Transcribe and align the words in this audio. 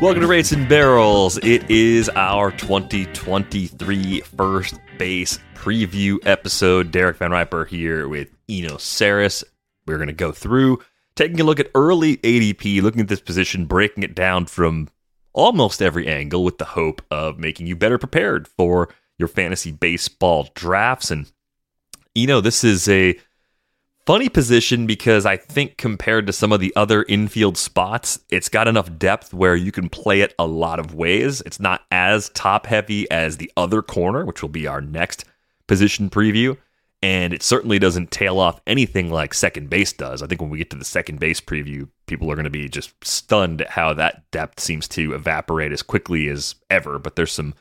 Welcome 0.00 0.22
to 0.22 0.28
Rates 0.28 0.52
and 0.52 0.66
Barrels. 0.66 1.36
It 1.42 1.70
is 1.70 2.08
our 2.16 2.52
2023 2.52 4.22
first 4.22 4.80
base 4.98 5.38
preview 5.54 6.16
episode. 6.26 6.90
Derek 6.90 7.18
Van 7.18 7.30
Riper 7.30 7.66
here 7.66 8.08
with 8.08 8.30
Eno 8.48 8.76
Sarris. 8.76 9.44
We're 9.86 9.98
going 9.98 10.06
to 10.06 10.14
go 10.14 10.32
through 10.32 10.78
taking 11.16 11.38
a 11.38 11.44
look 11.44 11.60
at 11.60 11.70
early 11.74 12.16
ADP, 12.16 12.80
looking 12.80 13.02
at 13.02 13.08
this 13.08 13.20
position, 13.20 13.66
breaking 13.66 14.02
it 14.02 14.14
down 14.14 14.46
from 14.46 14.88
almost 15.34 15.82
every 15.82 16.08
angle 16.08 16.44
with 16.44 16.56
the 16.56 16.64
hope 16.64 17.02
of 17.10 17.38
making 17.38 17.66
you 17.66 17.76
better 17.76 17.98
prepared 17.98 18.48
for 18.48 18.88
your 19.18 19.28
fantasy 19.28 19.70
baseball 19.70 20.48
drafts. 20.54 21.10
And, 21.10 21.30
you 22.14 22.26
know, 22.26 22.40
this 22.40 22.64
is 22.64 22.88
a 22.88 23.18
funny 24.06 24.28
position 24.28 24.86
because 24.86 25.26
I 25.26 25.36
think 25.36 25.76
compared 25.76 26.26
to 26.26 26.32
some 26.32 26.52
of 26.52 26.60
the 26.60 26.72
other 26.76 27.04
infield 27.08 27.56
spots, 27.56 28.20
it's 28.30 28.48
got 28.48 28.68
enough 28.68 28.98
depth 28.98 29.32
where 29.32 29.56
you 29.56 29.72
can 29.72 29.88
play 29.88 30.20
it 30.20 30.34
a 30.38 30.46
lot 30.46 30.78
of 30.78 30.94
ways. 30.94 31.40
It's 31.42 31.60
not 31.60 31.82
as 31.90 32.30
top 32.30 32.66
heavy 32.66 33.10
as 33.10 33.36
the 33.36 33.52
other 33.56 33.82
corner, 33.82 34.24
which 34.24 34.42
will 34.42 34.48
be 34.48 34.66
our 34.66 34.80
next 34.80 35.24
position 35.66 36.10
preview 36.10 36.56
and 37.02 37.32
it 37.32 37.42
certainly 37.42 37.78
doesn't 37.78 38.10
tail 38.10 38.38
off 38.38 38.60
anything 38.66 39.10
like 39.10 39.32
second 39.32 39.70
base 39.70 39.92
does. 39.92 40.22
I 40.22 40.26
think 40.26 40.40
when 40.40 40.50
we 40.50 40.58
get 40.58 40.70
to 40.70 40.76
the 40.76 40.84
second 40.84 41.18
base 41.18 41.40
preview, 41.40 41.88
people 42.06 42.30
are 42.30 42.34
going 42.34 42.44
to 42.44 42.50
be 42.50 42.68
just 42.68 42.92
stunned 43.02 43.62
at 43.62 43.70
how 43.70 43.94
that 43.94 44.30
depth 44.30 44.60
seems 44.60 44.86
to 44.88 45.14
evaporate 45.14 45.72
as 45.72 45.82
quickly 45.82 46.28
as 46.28 46.56
ever. 46.68 46.98
But 46.98 47.16
there's 47.16 47.32
some 47.32 47.54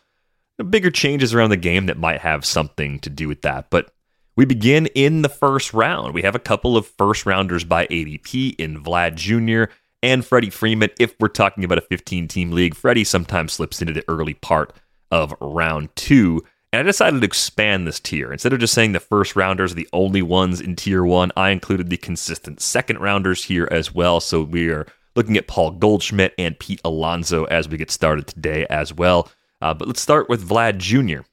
bigger 0.69 0.91
changes 0.91 1.33
around 1.33 1.51
the 1.51 1.57
game 1.57 1.85
that 1.85 1.97
might 1.97 2.19
have 2.19 2.43
something 2.43 2.99
to 2.99 3.09
do 3.09 3.29
with 3.29 3.41
that. 3.43 3.69
But 3.69 3.93
we 4.35 4.45
begin 4.45 4.87
in 4.87 5.21
the 5.21 5.29
first 5.29 5.73
round. 5.73 6.13
We 6.13 6.21
have 6.21 6.35
a 6.35 6.39
couple 6.39 6.77
of 6.77 6.87
first 6.87 7.25
rounders 7.25 7.63
by 7.63 7.87
ADP 7.87 8.55
in 8.57 8.81
Vlad 8.81 9.15
Jr. 9.15 9.71
and 10.01 10.25
Freddie 10.25 10.49
Freeman. 10.49 10.89
If 10.99 11.15
we're 11.19 11.27
talking 11.27 11.63
about 11.63 11.77
a 11.77 11.81
15 11.81 12.27
team 12.27 12.51
league, 12.51 12.75
Freddie 12.75 13.03
sometimes 13.03 13.53
slips 13.53 13.81
into 13.81 13.93
the 13.93 14.05
early 14.07 14.33
part 14.33 14.73
of 15.11 15.33
round 15.41 15.89
two. 15.95 16.43
And 16.71 16.79
I 16.79 16.83
decided 16.83 17.21
to 17.21 17.25
expand 17.25 17.87
this 17.87 17.99
tier. 17.99 18.31
Instead 18.31 18.53
of 18.53 18.59
just 18.59 18.75
saying 18.75 18.91
the 18.91 18.99
first 18.99 19.35
rounders 19.35 19.71
are 19.71 19.75
the 19.75 19.89
only 19.91 20.21
ones 20.21 20.61
in 20.61 20.75
tier 20.75 21.03
one, 21.03 21.31
I 21.35 21.49
included 21.49 21.89
the 21.89 21.97
consistent 21.97 22.61
second 22.61 22.99
rounders 22.99 23.43
here 23.43 23.67
as 23.71 23.93
well. 23.93 24.19
So 24.19 24.43
we 24.43 24.69
are 24.69 24.85
looking 25.15 25.35
at 25.35 25.47
Paul 25.47 25.71
Goldschmidt 25.71 26.33
and 26.37 26.57
Pete 26.59 26.81
Alonso 26.85 27.45
as 27.45 27.67
we 27.67 27.77
get 27.77 27.89
started 27.89 28.27
today 28.27 28.67
as 28.69 28.93
well. 28.93 29.29
Uh, 29.61 29.73
but 29.73 29.87
let's 29.87 30.01
start 30.01 30.29
with 30.29 30.47
Vlad 30.47 30.77
Jr. 30.77 31.21
A 31.21 31.25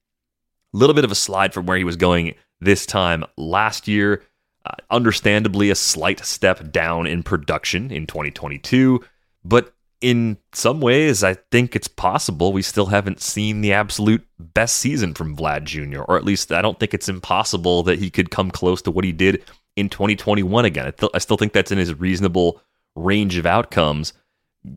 little 0.76 0.94
bit 0.94 1.04
of 1.04 1.12
a 1.12 1.16
slide 1.16 1.52
from 1.52 1.66
where 1.66 1.76
he 1.76 1.84
was 1.84 1.96
going 1.96 2.34
this 2.60 2.86
time 2.86 3.24
last 3.36 3.88
year. 3.88 4.22
Uh, 4.64 4.74
understandably, 4.90 5.70
a 5.70 5.76
slight 5.76 6.24
step 6.24 6.72
down 6.72 7.06
in 7.06 7.22
production 7.22 7.92
in 7.92 8.04
2022, 8.04 9.00
but 9.44 9.72
in 10.00 10.36
some 10.52 10.80
ways, 10.80 11.22
I 11.22 11.34
think 11.34 11.74
it's 11.74 11.88
possible 11.88 12.52
we 12.52 12.62
still 12.62 12.86
haven't 12.86 13.20
seen 13.20 13.60
the 13.60 13.72
absolute 13.72 14.26
best 14.38 14.76
season 14.76 15.14
from 15.14 15.36
Vlad 15.36 15.64
Jr., 15.64 16.02
or 16.02 16.16
at 16.16 16.24
least 16.24 16.52
I 16.52 16.62
don't 16.62 16.78
think 16.78 16.94
it's 16.94 17.08
impossible 17.08 17.82
that 17.84 17.98
he 17.98 18.10
could 18.10 18.30
come 18.30 18.50
close 18.50 18.82
to 18.82 18.90
what 18.90 19.04
he 19.04 19.12
did 19.12 19.44
in 19.76 19.88
2021 19.88 20.64
again. 20.64 20.86
I, 20.86 20.90
th- 20.90 21.12
I 21.14 21.18
still 21.18 21.36
think 21.36 21.52
that's 21.52 21.72
in 21.72 21.78
his 21.78 21.94
reasonable 21.94 22.60
range 22.94 23.36
of 23.36 23.46
outcomes 23.46 24.12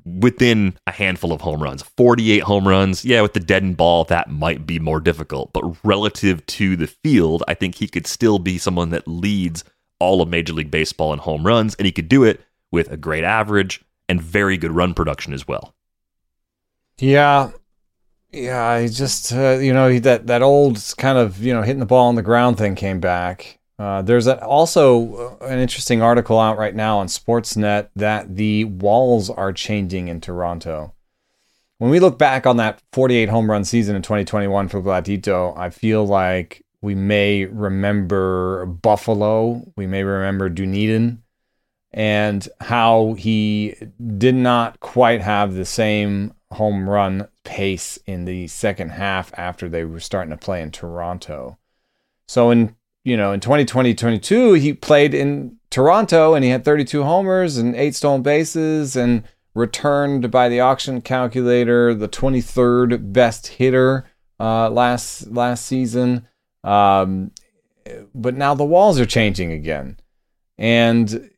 within 0.06 0.76
a 0.88 0.92
handful 0.92 1.32
of 1.32 1.42
home 1.42 1.62
runs. 1.62 1.84
48 1.84 2.44
home 2.44 2.68
runs, 2.68 3.06
yeah, 3.06 3.22
with 3.22 3.34
the 3.34 3.40
dead 3.40 3.60
deadened 3.60 3.76
ball, 3.76 4.06
that 4.06 4.30
might 4.30 4.66
be 4.66 4.80
more 4.80 5.02
difficult. 5.02 5.52
But 5.52 5.64
relative 5.84 6.46
to 6.46 6.78
the 6.78 6.88
field, 6.88 7.44
I 7.50 7.54
think 7.54 7.76
he 7.76 7.90
could 7.90 8.08
still 8.08 8.40
be 8.40 8.58
someone 8.58 8.90
that 8.92 9.06
leads 9.06 9.66
all 10.00 10.22
of 10.22 10.30
Major 10.30 10.54
League 10.54 10.72
Baseball 10.72 11.12
in 11.12 11.20
home 11.20 11.46
runs, 11.46 11.76
and 11.76 11.86
he 11.86 11.92
could 11.92 12.08
do 12.08 12.24
it 12.24 12.40
with 12.72 12.90
a 12.90 12.96
great 12.96 13.26
average 13.26 13.84
and 14.08 14.22
very 14.22 14.58
good 14.58 14.72
run 14.72 14.94
production 14.94 15.34
as 15.34 15.46
well. 15.46 15.76
Yeah. 17.00 17.52
Yeah, 18.32 18.64
I 18.64 18.88
just 18.88 19.34
uh, 19.34 19.58
you 19.58 19.74
know 19.74 20.00
that 20.00 20.28
that 20.28 20.44
old 20.44 20.82
kind 20.98 21.18
of 21.18 21.44
you 21.44 21.52
know 21.52 21.64
hitting 21.64 21.80
the 21.80 21.86
ball 21.88 22.08
on 22.08 22.16
the 22.16 22.22
ground 22.22 22.60
thing 22.60 22.76
came 22.76 23.00
back. 23.00 23.59
Uh, 23.80 24.02
there's 24.02 24.28
a, 24.28 24.44
also 24.44 25.38
uh, 25.42 25.46
an 25.46 25.58
interesting 25.58 26.02
article 26.02 26.38
out 26.38 26.58
right 26.58 26.76
now 26.76 26.98
on 26.98 27.08
Sportsnet 27.08 27.88
that 27.96 28.36
the 28.36 28.66
walls 28.66 29.30
are 29.30 29.54
changing 29.54 30.10
in 30.10 30.20
Toronto. 30.20 30.94
When 31.78 31.90
we 31.90 32.02
look 32.02 32.18
back 32.18 32.46
on 32.46 32.58
that 32.58 32.82
48 32.92 33.30
home 33.30 33.50
run 33.50 33.64
season 33.64 33.96
in 33.96 34.02
2021 34.02 34.68
for 34.68 34.82
Vladito, 34.82 35.58
I 35.58 35.70
feel 35.70 36.06
like 36.06 36.62
we 36.82 36.94
may 36.94 37.46
remember 37.46 38.66
Buffalo, 38.66 39.72
we 39.78 39.88
may 39.88 40.04
remember 40.04 40.50
Dunedin, 40.50 41.24
and 41.92 42.48
how 42.60 43.14
he 43.14 43.76
did 44.18 44.36
not 44.36 44.82
quite 44.82 45.22
have 45.22 45.54
the 45.54 45.66
same 45.66 46.34
home 46.52 46.90
run 46.90 47.30
pace 47.46 47.98
in 48.06 48.26
the 48.26 48.48
second 48.48 48.90
half 48.90 49.32
after 49.38 49.70
they 49.70 49.86
were 49.86 50.02
starting 50.02 50.32
to 50.32 50.38
play 50.38 50.62
in 50.62 50.72
Toronto. 50.72 51.58
So 52.28 52.52
in 52.52 52.76
you 53.10 53.18
know 53.18 53.32
in 53.32 53.40
2020 53.40 53.94
22 53.94 54.54
he 54.54 54.74
played 54.74 55.14
in 55.14 55.58
Toronto 55.70 56.34
and 56.34 56.44
he 56.44 56.50
had 56.50 56.66
32 56.66 57.04
homers 57.04 57.58
and 57.58 57.76
8 57.76 57.96
stolen 57.96 58.22
bases 58.22 58.96
and 58.96 59.24
returned 59.54 60.32
by 60.32 60.50
the 60.50 60.60
auction 60.60 61.02
calculator 61.02 61.94
the 61.94 62.08
23rd 62.08 63.12
best 63.12 63.48
hitter 63.48 64.06
uh, 64.40 64.70
last 64.70 65.28
last 65.28 65.66
season 65.66 66.28
um, 66.64 67.32
but 68.14 68.36
now 68.36 68.54
the 68.54 68.64
walls 68.64 69.00
are 69.00 69.06
changing 69.06 69.52
again 69.52 69.98
and 70.58 71.30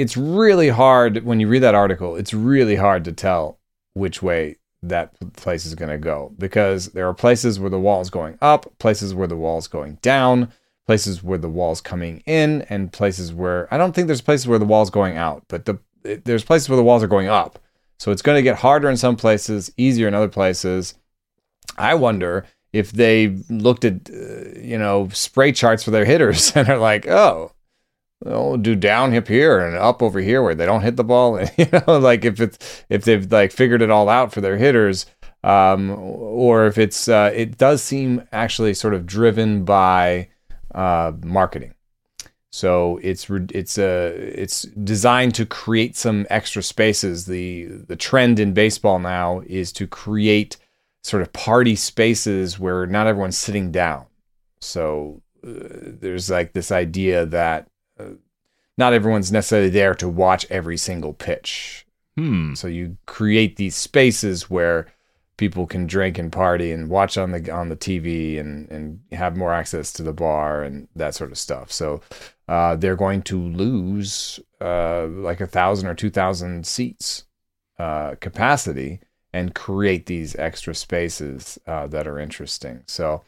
it's 0.00 0.16
really 0.16 0.70
hard 0.70 1.24
when 1.24 1.40
you 1.40 1.46
read 1.46 1.58
that 1.58 1.74
article. 1.74 2.16
It's 2.16 2.32
really 2.32 2.76
hard 2.76 3.04
to 3.04 3.12
tell 3.12 3.58
which 3.92 4.22
way 4.22 4.56
that 4.82 5.12
place 5.34 5.66
is 5.66 5.74
going 5.74 5.90
to 5.90 5.98
go 5.98 6.32
because 6.38 6.92
there 6.92 7.06
are 7.06 7.12
places 7.12 7.60
where 7.60 7.68
the 7.68 7.78
wall 7.78 8.00
is 8.00 8.08
going 8.08 8.38
up, 8.40 8.78
places 8.78 9.14
where 9.14 9.26
the 9.26 9.36
wall 9.36 9.58
is 9.58 9.68
going 9.68 9.98
down, 10.00 10.52
places 10.90 11.22
where 11.22 11.38
the 11.38 11.48
wall's 11.48 11.80
coming 11.80 12.20
in, 12.26 12.62
and 12.62 12.92
places 12.92 13.32
where 13.32 13.72
I 13.72 13.78
don't 13.78 13.94
think 13.94 14.08
there's 14.08 14.20
places 14.20 14.48
where 14.48 14.58
the 14.58 14.64
wall's 14.64 14.90
going 14.90 15.16
out, 15.16 15.44
but 15.46 15.64
the 15.64 15.78
there's 16.02 16.42
places 16.42 16.68
where 16.68 16.76
the 16.76 16.82
walls 16.82 17.04
are 17.04 17.06
going 17.06 17.28
up. 17.28 17.60
So 18.00 18.10
it's 18.10 18.22
going 18.22 18.34
to 18.34 18.42
get 18.42 18.56
harder 18.56 18.90
in 18.90 18.96
some 18.96 19.14
places, 19.14 19.72
easier 19.76 20.08
in 20.08 20.14
other 20.14 20.26
places. 20.26 20.94
I 21.78 21.94
wonder 21.94 22.44
if 22.72 22.90
they 22.90 23.28
looked 23.48 23.84
at 23.84 24.10
uh, 24.10 24.58
you 24.58 24.76
know 24.76 25.08
spray 25.12 25.52
charts 25.52 25.84
for 25.84 25.92
their 25.92 26.04
hitters 26.04 26.50
and 26.56 26.68
are 26.68 26.76
like, 26.76 27.06
oh, 27.06 27.52
they'll 28.24 28.56
do 28.56 28.74
down 28.74 29.12
hip 29.12 29.28
here 29.28 29.60
and 29.60 29.76
up 29.76 30.02
over 30.02 30.18
here 30.18 30.42
where 30.42 30.56
they 30.56 30.66
don't 30.66 30.82
hit 30.82 30.96
the 30.96 31.04
ball. 31.04 31.40
you 31.56 31.68
know, 31.70 32.00
like 32.00 32.24
if 32.24 32.40
it's 32.40 32.84
if 32.88 33.04
they've 33.04 33.30
like 33.30 33.52
figured 33.52 33.80
it 33.80 33.92
all 33.92 34.08
out 34.08 34.32
for 34.32 34.40
their 34.40 34.56
hitters, 34.56 35.06
um, 35.44 35.90
or 35.92 36.66
if 36.66 36.78
it's 36.78 37.06
uh, 37.06 37.30
it 37.32 37.58
does 37.58 37.80
seem 37.80 38.26
actually 38.32 38.74
sort 38.74 38.92
of 38.92 39.06
driven 39.06 39.64
by 39.64 40.29
uh, 40.74 41.12
marketing. 41.22 41.74
So 42.52 42.98
it's 43.02 43.30
it's 43.30 43.78
uh, 43.78 44.12
it's 44.14 44.62
designed 44.62 45.34
to 45.36 45.46
create 45.46 45.96
some 45.96 46.26
extra 46.30 46.62
spaces. 46.62 47.26
The 47.26 47.66
the 47.66 47.96
trend 47.96 48.40
in 48.40 48.54
baseball 48.54 48.98
now 48.98 49.42
is 49.46 49.72
to 49.72 49.86
create 49.86 50.56
sort 51.02 51.22
of 51.22 51.32
party 51.32 51.76
spaces 51.76 52.58
where 52.58 52.86
not 52.86 53.06
everyone's 53.06 53.38
sitting 53.38 53.70
down. 53.70 54.06
So 54.60 55.22
uh, 55.46 55.50
there's 56.00 56.28
like 56.28 56.52
this 56.52 56.72
idea 56.72 57.24
that 57.26 57.68
not 58.80 58.94
everyone's 58.94 59.30
necessarily 59.30 59.68
there 59.68 59.94
to 59.94 60.08
watch 60.08 60.46
every 60.50 60.78
single 60.78 61.12
pitch. 61.12 61.86
Hmm. 62.16 62.54
So 62.54 62.66
you 62.66 62.96
create 63.06 63.56
these 63.56 63.76
spaces 63.76 64.50
where 64.50 64.86
people 65.40 65.66
can 65.66 65.86
drink 65.86 66.18
and 66.18 66.30
party 66.30 66.70
and 66.70 66.90
watch 66.90 67.16
on 67.16 67.32
the 67.32 67.50
on 67.50 67.70
the 67.70 67.76
TV 67.76 68.38
and 68.38 68.70
and 68.70 69.00
have 69.10 69.38
more 69.38 69.54
access 69.54 69.90
to 69.90 70.02
the 70.02 70.12
bar 70.12 70.62
and 70.62 70.86
that 70.94 71.14
sort 71.14 71.32
of 71.32 71.38
stuff. 71.38 71.72
So 71.72 72.02
uh, 72.46 72.76
they're 72.76 72.94
going 72.94 73.22
to 73.22 73.40
lose 73.40 74.38
uh, 74.60 75.06
like 75.06 75.40
a 75.40 75.46
thousand 75.46 75.88
or 75.88 75.94
two 75.94 76.10
thousand 76.10 76.66
seats 76.66 77.24
uh, 77.78 78.16
capacity, 78.20 79.00
and 79.32 79.54
create 79.54 80.04
these 80.04 80.36
extra 80.36 80.74
spaces 80.74 81.58
uh, 81.66 81.86
that 81.86 82.06
are 82.06 82.18
interesting. 82.18 82.82
So 82.86 83.24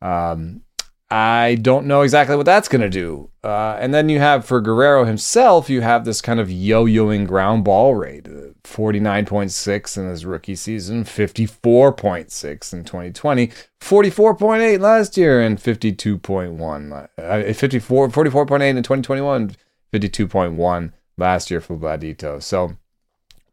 um, 0.00 0.62
I 1.10 1.56
don't 1.56 1.86
know 1.86 2.02
exactly 2.02 2.36
what 2.36 2.46
that's 2.46 2.68
going 2.68 2.82
to 2.82 2.88
do. 2.88 3.30
Uh, 3.42 3.76
and 3.80 3.92
then 3.92 4.08
you 4.08 4.20
have 4.20 4.44
for 4.44 4.60
Guerrero 4.60 5.04
himself, 5.04 5.68
you 5.68 5.80
have 5.80 6.04
this 6.04 6.20
kind 6.20 6.38
of 6.38 6.50
yo 6.50 6.84
yoing 6.84 7.26
ground 7.26 7.64
ball 7.64 7.96
rate 7.96 8.28
uh, 8.28 8.52
49.6 8.62 9.98
in 9.98 10.08
his 10.08 10.24
rookie 10.24 10.54
season, 10.54 11.02
54.6 11.02 12.72
in 12.72 12.84
2020, 12.84 13.48
44.8 13.80 14.78
last 14.78 15.16
year, 15.16 15.40
and 15.40 15.58
52.1, 15.58 17.08
uh, 17.18 17.52
54, 17.54 18.08
44.8 18.08 18.62
in 18.62 18.76
2021, 18.76 19.56
52.1 19.92 20.92
last 21.16 21.50
year 21.50 21.60
for 21.60 21.76
Vladito. 21.76 22.40
So 22.40 22.76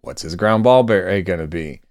what's 0.02 0.22
his 0.22 0.36
ground 0.36 0.64
ball 0.64 0.84
rate 0.84 1.24
going 1.24 1.40
to 1.40 1.48
be? 1.48 1.82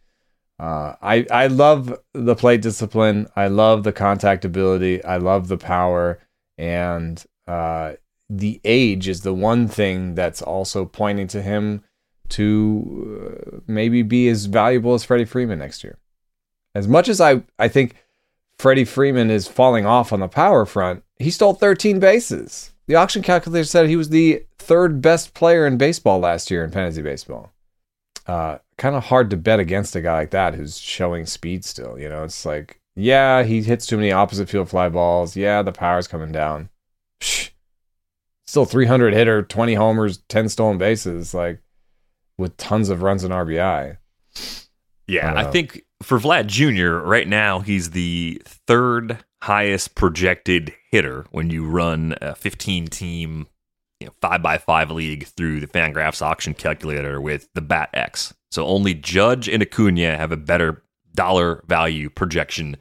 Uh, 0.59 0.95
I 1.03 1.27
I 1.31 1.47
love 1.49 1.99
the 2.15 2.35
plate 2.35 2.63
discipline. 2.63 3.27
I 3.37 3.49
love 3.49 3.85
the 3.85 3.93
contact 3.93 4.45
ability. 4.45 5.05
I 5.05 5.19
love 5.19 5.49
the 5.49 5.59
power, 5.59 6.19
and 6.57 7.23
uh, 7.47 7.95
the 8.31 8.61
age 8.65 9.07
is 9.07 9.21
the 9.21 9.35
one 9.35 9.69
thing 9.69 10.15
that's 10.15 10.41
also 10.41 10.85
pointing 10.87 11.29
to 11.29 11.43
him 11.43 11.85
to 12.31 13.31
uh, 13.55 13.59
maybe 13.67 14.03
be 14.03 14.29
as 14.29 14.47
valuable 14.47 14.95
as 14.95 15.05
Freddie 15.05 15.27
Freeman 15.27 15.59
next 15.59 15.85
year. 15.85 15.99
As 16.75 16.89
much 16.89 17.09
as 17.09 17.21
I 17.21 17.43
I 17.59 17.69
think 17.69 17.95
Freddie 18.59 18.85
Freeman 18.85 19.31
is 19.31 19.47
falling 19.47 19.85
off 19.85 20.13
on 20.13 20.21
the 20.21 20.29
power 20.29 20.65
front, 20.65 21.03
he 21.19 21.31
stole 21.31 21.53
13 21.55 22.01
bases. 22.01 22.73
The 22.87 22.95
auction 22.95 23.23
calculator 23.23 23.65
said 23.65 23.89
he 23.89 23.97
was 23.97 24.09
the 24.09 24.45
third 24.59 25.03
best 25.03 25.35
player 25.35 25.67
in 25.67 25.77
baseball 25.77 26.19
last 26.19 26.51
year 26.51 26.65
in 26.65 26.71
fantasy 26.71 27.03
baseball. 27.03 27.53
Uh, 28.27 28.59
kind 28.79 28.95
of 28.97 29.05
hard 29.05 29.31
to 29.31 29.37
bet 29.37 29.61
against 29.61 29.97
a 29.97 30.01
guy 30.01 30.15
like 30.15 30.31
that 30.31 30.55
who's 30.55 30.79
showing 30.79 31.27
speed 31.27 31.65
still. 31.65 31.99
You 31.99 32.09
know, 32.09 32.25
it's 32.25 32.45
like, 32.45 32.81
yeah, 32.95 33.43
he 33.43 33.63
hits 33.63 33.87
too 33.87 33.97
many 33.97 34.13
opposite 34.13 34.49
field 34.49 34.69
fly 34.69 34.89
balls. 34.89 35.37
Yeah, 35.37 35.63
the 35.63 35.73
power's 35.73 36.09
coming 36.09 36.33
down. 36.33 36.69
Psh, 37.21 37.51
still 38.47 38.65
300 38.65 39.15
hitter, 39.15 39.43
20 39.43 39.75
homers, 39.75 40.19
10 40.29 40.49
stolen 40.49 40.79
bases, 40.79 41.35
like 41.35 41.61
with 42.39 42.57
tons 42.57 42.89
of 42.89 43.03
runs 43.03 43.25
and 43.25 43.33
RBI. 43.33 43.99
Yeah, 45.07 45.33
I, 45.33 45.43
I 45.43 45.51
think 45.51 45.83
for 46.03 46.19
Vlad 46.19 46.47
Jr., 46.47 47.07
right 47.07 47.29
now, 47.29 47.61
he's 47.61 47.91
the 47.91 48.43
third 48.45 49.25
highest 49.43 49.95
projected 49.95 50.75
hitter 50.91 51.27
when 51.31 51.51
you 51.51 51.65
run 51.67 52.17
a 52.21 52.35
15 52.35 52.89
team 52.89 53.47
you 54.01 54.07
know, 54.07 54.13
five 54.21 54.43
by 54.43 54.59
five 54.59 54.91
league 54.91 55.27
through 55.27 55.61
the 55.61 55.67
Fangraphs 55.67 56.21
auction 56.21 56.55
calculator 56.55 57.21
with 57.21 57.49
the 57.55 57.61
Bat 57.61 57.91
X. 57.95 58.35
So 58.51 58.67
only 58.67 58.95
Judge 58.95 59.49
and 59.49 59.63
Acuna 59.63 60.17
have 60.17 60.33
a 60.33 60.37
better 60.37 60.83
dollar 61.15 61.65
value 61.67 62.09
projection 62.11 62.77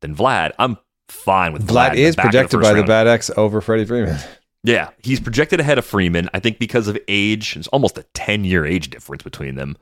than 0.00 0.14
Vlad. 0.14 0.52
I'm 0.58 0.76
fine 1.08 1.52
with 1.52 1.66
Vlad. 1.66 1.90
Vlad 1.90 1.96
is 1.96 2.16
projected 2.16 2.58
the 2.58 2.62
by 2.62 2.72
round. 2.72 2.84
the 2.84 2.88
Bat 2.88 3.06
X 3.06 3.30
over 3.36 3.60
Freddie 3.60 3.84
Freeman. 3.84 4.18
Yeah, 4.64 4.90
he's 4.98 5.20
projected 5.20 5.60
ahead 5.60 5.78
of 5.78 5.84
Freeman. 5.84 6.28
I 6.34 6.40
think 6.40 6.58
because 6.58 6.88
of 6.88 6.98
age, 7.06 7.56
it's 7.56 7.68
almost 7.68 7.98
a 7.98 8.02
10 8.14 8.44
year 8.44 8.66
age 8.66 8.90
difference 8.90 9.22
between 9.22 9.54
them. 9.54 9.76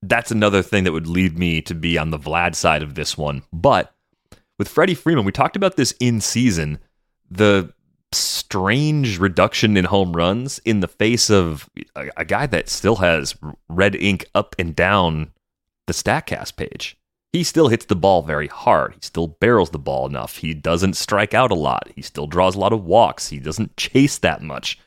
That's 0.00 0.30
another 0.30 0.62
thing 0.62 0.84
that 0.84 0.92
would 0.92 1.06
lead 1.06 1.38
me 1.38 1.60
to 1.62 1.74
be 1.74 1.98
on 1.98 2.08
the 2.08 2.18
Vlad 2.18 2.54
side 2.54 2.82
of 2.82 2.94
this 2.94 3.18
one. 3.18 3.42
But 3.52 3.94
with 4.58 4.68
Freddie 4.68 4.94
Freeman, 4.94 5.26
we 5.26 5.32
talked 5.32 5.56
about 5.56 5.76
this 5.76 5.92
in 6.00 6.22
season. 6.22 6.78
The 7.30 7.73
strange 8.16 9.18
reduction 9.18 9.76
in 9.76 9.84
home 9.84 10.12
runs 10.12 10.58
in 10.60 10.80
the 10.80 10.88
face 10.88 11.30
of 11.30 11.68
a, 11.96 12.10
a, 12.16 12.24
guy 12.24 12.46
that 12.46 12.68
still 12.68 12.96
has 12.96 13.34
red 13.68 13.94
ink 13.94 14.26
up 14.34 14.54
and 14.58 14.74
down 14.74 15.32
the 15.86 15.92
StatCast 15.92 16.56
page. 16.56 16.96
He 17.32 17.42
still 17.42 17.68
hits 17.68 17.86
the 17.86 17.96
ball 17.96 18.22
very 18.22 18.46
hard. 18.46 18.94
He 18.94 19.00
still 19.02 19.26
barrels 19.26 19.70
the 19.70 19.78
ball 19.78 20.06
enough. 20.06 20.36
He 20.36 20.54
doesn't 20.54 20.96
strike 20.96 21.34
out 21.34 21.50
a 21.50 21.56
lot. 21.56 21.90
He 21.94 22.02
still 22.02 22.26
draws 22.26 22.54
a 22.54 22.60
lot 22.60 22.72
of 22.72 22.84
walks. 22.84 23.28
He 23.28 23.38
doesn't 23.38 23.76
chase 23.76 24.18
that 24.18 24.40
much. 24.40 24.78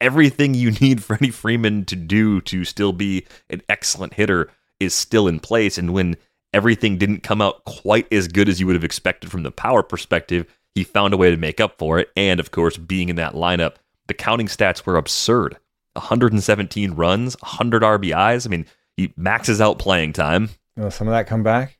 Everything 0.00 0.54
you 0.54 0.70
need 0.80 1.02
Freddie 1.02 1.30
Freeman 1.30 1.84
to 1.84 1.96
do 1.96 2.40
to 2.42 2.64
still 2.64 2.92
be 2.92 3.26
an 3.50 3.62
excellent 3.68 4.14
hitter 4.14 4.50
is 4.80 4.94
still 4.94 5.28
in 5.28 5.38
place. 5.38 5.76
And 5.76 5.92
when 5.92 6.16
everything 6.52 6.98
didn't 6.98 7.22
come 7.22 7.40
out 7.40 7.64
quite 7.64 8.10
as 8.12 8.28
good 8.28 8.48
as 8.48 8.58
you 8.58 8.66
would 8.66 8.74
have 8.76 8.84
expected 8.84 9.30
from 9.30 9.42
the 9.42 9.50
power 9.50 9.82
perspective, 9.82 10.46
he 10.74 10.84
found 10.84 11.14
a 11.14 11.16
way 11.16 11.30
to 11.30 11.36
make 11.36 11.60
up 11.60 11.78
for 11.78 11.98
it. 11.98 12.10
And 12.16 12.40
of 12.40 12.50
course, 12.50 12.76
being 12.76 13.08
in 13.08 13.16
that 13.16 13.34
lineup, 13.34 13.76
the 14.06 14.14
counting 14.14 14.46
stats 14.46 14.84
were 14.84 14.96
absurd 14.96 15.58
117 15.94 16.92
runs, 16.92 17.36
100 17.40 17.82
RBIs. 17.82 18.46
I 18.46 18.50
mean, 18.50 18.66
he 18.96 19.12
maxes 19.16 19.60
out 19.60 19.78
playing 19.78 20.12
time. 20.14 20.50
Will 20.76 20.90
some 20.90 21.08
of 21.08 21.12
that 21.12 21.26
come 21.26 21.42
back? 21.42 21.78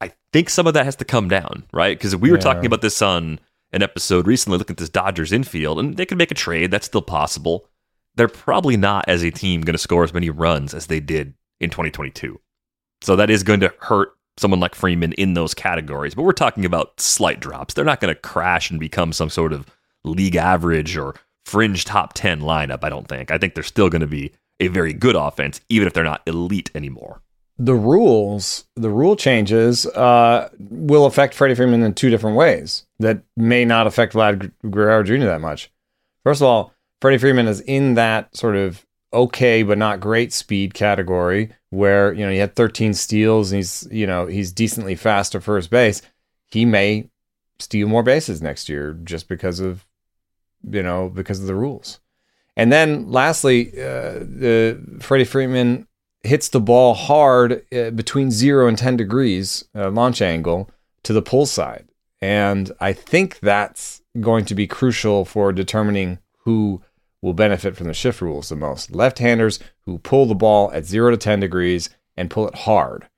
I 0.00 0.12
think 0.32 0.50
some 0.50 0.66
of 0.66 0.74
that 0.74 0.84
has 0.84 0.96
to 0.96 1.04
come 1.04 1.28
down, 1.28 1.64
right? 1.72 1.96
Because 1.96 2.16
we 2.16 2.30
were 2.30 2.36
yeah. 2.36 2.42
talking 2.42 2.66
about 2.66 2.80
this 2.80 3.00
on 3.00 3.38
an 3.72 3.82
episode 3.82 4.26
recently, 4.26 4.58
looking 4.58 4.74
at 4.74 4.78
this 4.78 4.88
Dodgers 4.88 5.32
infield, 5.32 5.78
and 5.78 5.96
they 5.96 6.04
could 6.04 6.18
make 6.18 6.32
a 6.32 6.34
trade. 6.34 6.70
That's 6.70 6.86
still 6.86 7.02
possible. 7.02 7.68
They're 8.16 8.28
probably 8.28 8.76
not, 8.76 9.08
as 9.08 9.22
a 9.22 9.30
team, 9.30 9.62
going 9.62 9.74
to 9.74 9.78
score 9.78 10.04
as 10.04 10.12
many 10.12 10.28
runs 10.28 10.74
as 10.74 10.86
they 10.86 11.00
did 11.00 11.34
in 11.60 11.70
2022. 11.70 12.40
So 13.00 13.16
that 13.16 13.30
is 13.30 13.42
going 13.42 13.60
to 13.60 13.72
hurt 13.80 14.12
someone 14.36 14.60
like 14.60 14.74
Freeman 14.74 15.12
in 15.14 15.34
those 15.34 15.54
categories. 15.54 16.14
But 16.14 16.22
we're 16.22 16.32
talking 16.32 16.64
about 16.64 17.00
slight 17.00 17.40
drops. 17.40 17.74
They're 17.74 17.84
not 17.84 18.00
going 18.00 18.14
to 18.14 18.20
crash 18.20 18.70
and 18.70 18.80
become 18.80 19.12
some 19.12 19.30
sort 19.30 19.52
of 19.52 19.66
league 20.04 20.36
average 20.36 20.96
or 20.96 21.14
fringe 21.44 21.84
top 21.84 22.12
10 22.14 22.40
lineup, 22.40 22.82
I 22.82 22.88
don't 22.88 23.08
think. 23.08 23.30
I 23.30 23.38
think 23.38 23.54
they're 23.54 23.62
still 23.62 23.90
going 23.90 24.00
to 24.00 24.06
be 24.06 24.32
a 24.60 24.68
very 24.68 24.92
good 24.92 25.16
offense, 25.16 25.60
even 25.68 25.86
if 25.86 25.92
they're 25.92 26.04
not 26.04 26.22
elite 26.26 26.70
anymore. 26.74 27.20
The 27.58 27.74
rules, 27.74 28.64
the 28.76 28.90
rule 28.90 29.14
changes 29.14 29.86
uh, 29.86 30.48
will 30.58 31.04
affect 31.04 31.34
Freddie 31.34 31.54
Freeman 31.54 31.82
in 31.82 31.94
two 31.94 32.10
different 32.10 32.36
ways 32.36 32.86
that 32.98 33.22
may 33.36 33.64
not 33.64 33.86
affect 33.86 34.14
Vlad 34.14 34.52
Guerrero 34.68 35.02
Jr. 35.02 35.26
that 35.26 35.40
much. 35.40 35.70
First 36.24 36.40
of 36.40 36.46
all, 36.46 36.72
Freddie 37.00 37.18
Freeman 37.18 37.48
is 37.48 37.60
in 37.60 37.94
that 37.94 38.34
sort 38.36 38.56
of 38.56 38.86
okay 39.12 39.62
but 39.62 39.76
not 39.76 40.00
great 40.00 40.32
speed 40.32 40.72
category 40.72 41.52
where 41.72 42.12
you 42.12 42.22
know 42.22 42.30
he 42.30 42.36
had 42.36 42.54
13 42.54 42.92
steals 42.92 43.50
and 43.50 43.56
he's 43.56 43.88
you 43.90 44.06
know 44.06 44.26
he's 44.26 44.52
decently 44.52 44.94
fast 44.94 45.32
to 45.32 45.40
first 45.40 45.70
base. 45.70 46.02
He 46.50 46.66
may 46.66 47.08
steal 47.58 47.88
more 47.88 48.02
bases 48.02 48.42
next 48.42 48.68
year 48.68 48.92
just 49.04 49.26
because 49.26 49.58
of 49.58 49.86
you 50.68 50.82
know 50.82 51.08
because 51.08 51.40
of 51.40 51.46
the 51.46 51.54
rules. 51.54 51.98
And 52.56 52.70
then 52.70 53.10
lastly 53.10 53.70
uh, 53.70 54.20
the 54.20 54.98
freddie 55.00 55.24
freeman 55.24 55.88
hits 56.22 56.50
the 56.50 56.60
ball 56.60 56.92
hard 56.92 57.64
uh, 57.74 57.90
between 57.90 58.30
0 58.30 58.68
and 58.68 58.76
10 58.76 58.98
degrees 58.98 59.64
uh, 59.74 59.90
launch 59.90 60.20
angle 60.20 60.70
to 61.04 61.14
the 61.14 61.22
pull 61.22 61.46
side. 61.46 61.88
And 62.20 62.70
i 62.80 62.92
think 62.92 63.40
that's 63.40 64.02
going 64.20 64.44
to 64.44 64.54
be 64.54 64.66
crucial 64.66 65.24
for 65.24 65.54
determining 65.54 66.18
who 66.40 66.82
will 67.22 67.34
benefit 67.34 67.76
from 67.76 67.86
the 67.86 67.94
shift 67.94 68.20
rules 68.20 68.50
the 68.50 68.56
most. 68.56 68.94
Left 68.94 69.20
handers 69.20 69.58
who 69.86 69.98
pull 69.98 70.26
the 70.26 70.34
ball 70.34 70.70
at 70.72 70.84
0 70.84 71.12
to 71.12 71.16
10 71.16 71.40
degrees 71.40 71.88
and 72.16 72.30
pull 72.30 72.46
it 72.48 72.54
hard. 72.54 73.08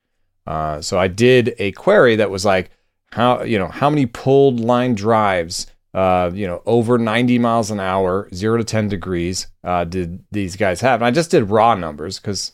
Uh, 0.47 0.79
so 0.79 0.97
I 0.97 1.07
did 1.07 1.55
a 1.57 1.71
query 1.71 2.15
that 2.15 2.29
was 2.29 2.45
like, 2.45 2.69
how 3.15 3.43
you 3.43 3.57
know 3.57 3.69
how 3.69 3.89
many 3.89 4.05
pulled 4.05 4.59
line 4.59 4.93
drives 4.93 5.67
uh, 5.93 6.29
you 6.33 6.45
know 6.45 6.61
over 6.65 6.97
90 6.97 7.39
miles 7.39 7.71
an 7.71 7.79
hour 7.79 8.27
0 8.33 8.57
to 8.57 8.63
10 8.63 8.89
degrees 8.89 9.47
uh, 9.63 9.85
did 9.85 10.23
these 10.31 10.57
guys 10.57 10.81
have 10.81 11.01
and 11.01 11.07
i 11.07 11.11
just 11.11 11.31
did 11.31 11.49
raw 11.49 11.73
numbers 11.75 12.19
because 12.19 12.51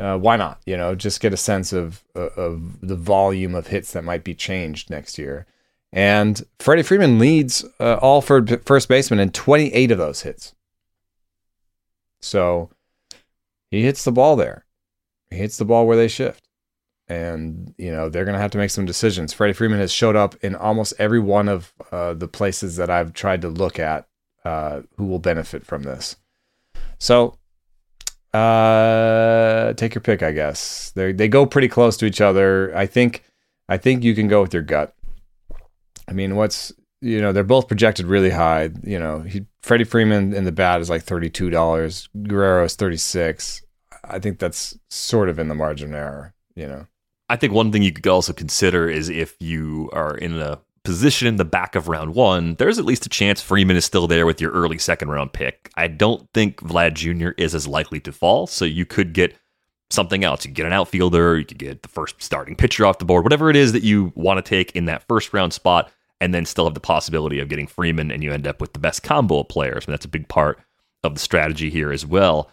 uh, 0.00 0.18
why 0.18 0.36
not 0.36 0.60
you 0.66 0.76
know 0.76 0.96
just 0.96 1.20
get 1.20 1.32
a 1.32 1.36
sense 1.36 1.72
of 1.72 2.02
of 2.16 2.80
the 2.80 2.96
volume 2.96 3.54
of 3.54 3.68
hits 3.68 3.92
that 3.92 4.02
might 4.02 4.24
be 4.24 4.34
changed 4.34 4.90
next 4.90 5.18
year 5.18 5.46
and 5.92 6.42
freddie 6.58 6.82
freeman 6.82 7.20
leads 7.20 7.64
uh, 7.78 7.94
all 8.02 8.20
for 8.20 8.44
first 8.64 8.88
baseman 8.88 9.20
in 9.20 9.30
28 9.30 9.92
of 9.92 9.98
those 9.98 10.22
hits 10.22 10.52
so 12.22 12.70
he 13.70 13.82
hits 13.82 14.04
the 14.04 14.12
ball 14.12 14.36
there. 14.36 14.64
He 15.30 15.36
hits 15.36 15.56
the 15.56 15.64
ball 15.64 15.86
where 15.86 15.96
they 15.96 16.08
shift. 16.08 16.48
And, 17.08 17.74
you 17.76 17.92
know, 17.92 18.08
they're 18.08 18.24
going 18.24 18.36
to 18.36 18.40
have 18.40 18.52
to 18.52 18.58
make 18.58 18.70
some 18.70 18.86
decisions. 18.86 19.32
Freddie 19.32 19.52
Freeman 19.52 19.80
has 19.80 19.92
showed 19.92 20.16
up 20.16 20.34
in 20.42 20.54
almost 20.54 20.94
every 20.98 21.20
one 21.20 21.48
of 21.48 21.72
uh, 21.90 22.14
the 22.14 22.28
places 22.28 22.76
that 22.76 22.88
I've 22.88 23.12
tried 23.12 23.42
to 23.42 23.48
look 23.48 23.78
at 23.78 24.06
uh, 24.44 24.82
who 24.96 25.06
will 25.06 25.18
benefit 25.18 25.66
from 25.66 25.82
this. 25.82 26.16
So 26.98 27.36
uh, 28.32 29.74
take 29.74 29.94
your 29.94 30.02
pick, 30.02 30.22
I 30.22 30.32
guess. 30.32 30.90
They 30.94 31.12
they 31.12 31.28
go 31.28 31.44
pretty 31.44 31.68
close 31.68 31.96
to 31.98 32.06
each 32.06 32.20
other. 32.20 32.74
I 32.76 32.86
think 32.86 33.24
I 33.68 33.76
think 33.76 34.04
you 34.04 34.14
can 34.14 34.28
go 34.28 34.40
with 34.40 34.54
your 34.54 34.62
gut. 34.62 34.94
I 36.08 36.12
mean, 36.12 36.36
what's 36.36 36.72
you 37.02 37.20
know 37.20 37.32
they're 37.32 37.44
both 37.44 37.68
projected 37.68 38.06
really 38.06 38.30
high. 38.30 38.70
You 38.84 38.98
know, 38.98 39.20
he, 39.20 39.44
Freddie 39.62 39.84
Freeman 39.84 40.32
in 40.32 40.44
the 40.44 40.52
bat 40.52 40.80
is 40.80 40.88
like 40.88 41.02
thirty 41.02 41.28
two 41.28 41.50
dollars. 41.50 42.08
Guerrero 42.22 42.64
is 42.64 42.76
thirty 42.76 42.96
six. 42.96 43.62
I 44.04 44.18
think 44.18 44.38
that's 44.38 44.78
sort 44.88 45.28
of 45.28 45.38
in 45.38 45.48
the 45.48 45.54
margin 45.54 45.90
of 45.90 45.94
error. 45.96 46.34
You 46.54 46.68
know, 46.68 46.86
I 47.28 47.36
think 47.36 47.52
one 47.52 47.72
thing 47.72 47.82
you 47.82 47.92
could 47.92 48.06
also 48.06 48.32
consider 48.32 48.88
is 48.88 49.08
if 49.08 49.36
you 49.40 49.90
are 49.92 50.16
in 50.16 50.38
a 50.38 50.60
position 50.84 51.28
in 51.28 51.36
the 51.36 51.44
back 51.44 51.74
of 51.74 51.88
round 51.88 52.14
one, 52.14 52.54
there's 52.54 52.78
at 52.78 52.84
least 52.84 53.06
a 53.06 53.08
chance 53.08 53.40
Freeman 53.40 53.76
is 53.76 53.84
still 53.84 54.06
there 54.06 54.26
with 54.26 54.40
your 54.40 54.52
early 54.52 54.78
second 54.78 55.08
round 55.08 55.32
pick. 55.32 55.70
I 55.76 55.88
don't 55.88 56.28
think 56.32 56.60
Vlad 56.60 56.94
Jr. 56.94 57.30
is 57.36 57.54
as 57.54 57.66
likely 57.66 58.00
to 58.00 58.12
fall, 58.12 58.46
so 58.46 58.64
you 58.64 58.86
could 58.86 59.12
get 59.12 59.36
something 59.90 60.24
else. 60.24 60.44
You 60.44 60.50
could 60.50 60.56
get 60.56 60.66
an 60.66 60.72
outfielder, 60.72 61.38
you 61.38 61.44
could 61.44 61.58
get 61.58 61.82
the 61.82 61.88
first 61.88 62.22
starting 62.22 62.56
pitcher 62.56 62.86
off 62.86 62.98
the 62.98 63.04
board, 63.04 63.24
whatever 63.24 63.50
it 63.50 63.56
is 63.56 63.72
that 63.72 63.82
you 63.82 64.12
want 64.14 64.44
to 64.44 64.48
take 64.48 64.74
in 64.76 64.86
that 64.86 65.06
first 65.08 65.32
round 65.32 65.52
spot, 65.52 65.90
and 66.22 66.32
then 66.32 66.46
still 66.46 66.66
have 66.66 66.74
the 66.74 66.80
possibility 66.80 67.40
of 67.40 67.48
getting 67.48 67.66
Freeman, 67.66 68.12
and 68.12 68.22
you 68.22 68.32
end 68.32 68.46
up 68.46 68.60
with 68.60 68.74
the 68.74 68.78
best 68.78 69.02
combo 69.02 69.40
of 69.40 69.48
players. 69.48 69.84
And 69.84 69.92
that's 69.92 70.04
a 70.04 70.08
big 70.08 70.28
part 70.28 70.60
of 71.02 71.14
the 71.14 71.20
strategy 71.20 71.68
here 71.68 71.90
as 71.90 72.06
well. 72.06 72.48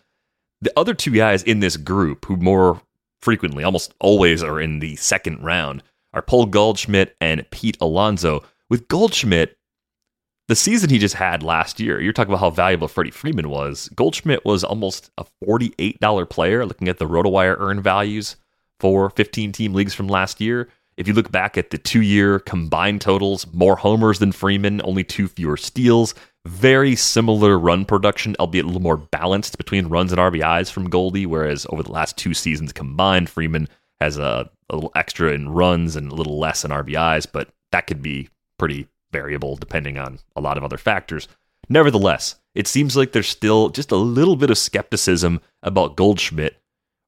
The 0.59 0.73
other 0.75 0.95
two 0.95 1.11
guys 1.11 1.43
in 1.43 1.59
this 1.59 1.77
group 1.77 2.25
who 2.25 2.35
more 2.35 2.81
frequently, 3.21 3.63
almost 3.63 3.93
always, 3.99 4.41
are 4.41 4.59
in 4.59 4.79
the 4.79 4.95
second 4.95 5.43
round 5.43 5.83
are 6.13 6.23
Paul 6.23 6.47
Goldschmidt 6.47 7.15
and 7.21 7.45
Pete 7.51 7.77
Alonso. 7.79 8.43
With 8.71 8.87
Goldschmidt, 8.87 9.55
the 10.47 10.55
season 10.55 10.89
he 10.89 10.97
just 10.97 11.13
had 11.13 11.43
last 11.43 11.79
year, 11.79 12.01
you're 12.01 12.11
talking 12.11 12.31
about 12.31 12.39
how 12.39 12.49
valuable 12.49 12.87
Freddie 12.87 13.11
Freeman 13.11 13.49
was. 13.49 13.87
Goldschmidt 13.89 14.45
was 14.45 14.63
almost 14.63 15.11
a 15.19 15.25
$48 15.45 16.27
player, 16.27 16.65
looking 16.65 16.87
at 16.87 16.97
the 16.97 17.05
RotoWire 17.05 17.57
earn 17.59 17.83
values 17.83 18.35
for 18.79 19.11
15 19.11 19.51
team 19.51 19.75
leagues 19.75 19.93
from 19.93 20.07
last 20.07 20.41
year. 20.41 20.69
If 20.99 21.07
you 21.07 21.13
look 21.13 21.31
back 21.31 21.57
at 21.57 21.69
the 21.69 21.77
two 21.77 22.01
year 22.01 22.39
combined 22.39 22.99
totals, 22.99 23.47
more 23.53 23.77
homers 23.77 24.19
than 24.19 24.33
Freeman, 24.33 24.81
only 24.83 25.05
two 25.05 25.29
fewer 25.29 25.55
steals, 25.55 26.13
very 26.45 26.93
similar 26.97 27.57
run 27.57 27.85
production, 27.85 28.35
albeit 28.37 28.65
a 28.65 28.67
little 28.67 28.81
more 28.81 28.97
balanced 28.97 29.57
between 29.57 29.87
runs 29.87 30.11
and 30.11 30.19
RBIs 30.19 30.69
from 30.69 30.89
Goldie, 30.89 31.25
whereas 31.25 31.65
over 31.69 31.83
the 31.83 31.91
last 31.93 32.17
two 32.17 32.33
seasons 32.33 32.73
combined, 32.73 33.29
Freeman 33.29 33.69
has 34.01 34.17
a, 34.17 34.49
a 34.69 34.75
little 34.75 34.91
extra 34.93 35.31
in 35.31 35.47
runs 35.47 35.95
and 35.95 36.11
a 36.11 36.15
little 36.15 36.37
less 36.37 36.65
in 36.65 36.71
RBIs, 36.71 37.27
but 37.31 37.47
that 37.71 37.87
could 37.87 38.01
be 38.01 38.27
pretty 38.57 38.89
variable 39.13 39.55
depending 39.55 39.97
on 39.97 40.19
a 40.35 40.41
lot 40.41 40.57
of 40.57 40.65
other 40.65 40.77
factors. 40.77 41.29
Nevertheless, 41.69 42.41
it 42.55 42.67
seems 42.67 42.97
like 42.97 43.13
there's 43.13 43.29
still 43.29 43.69
just 43.69 43.93
a 43.93 43.95
little 43.95 44.35
bit 44.35 44.49
of 44.49 44.57
skepticism 44.57 45.39
about 45.63 45.95
Goldschmidt 45.95 46.57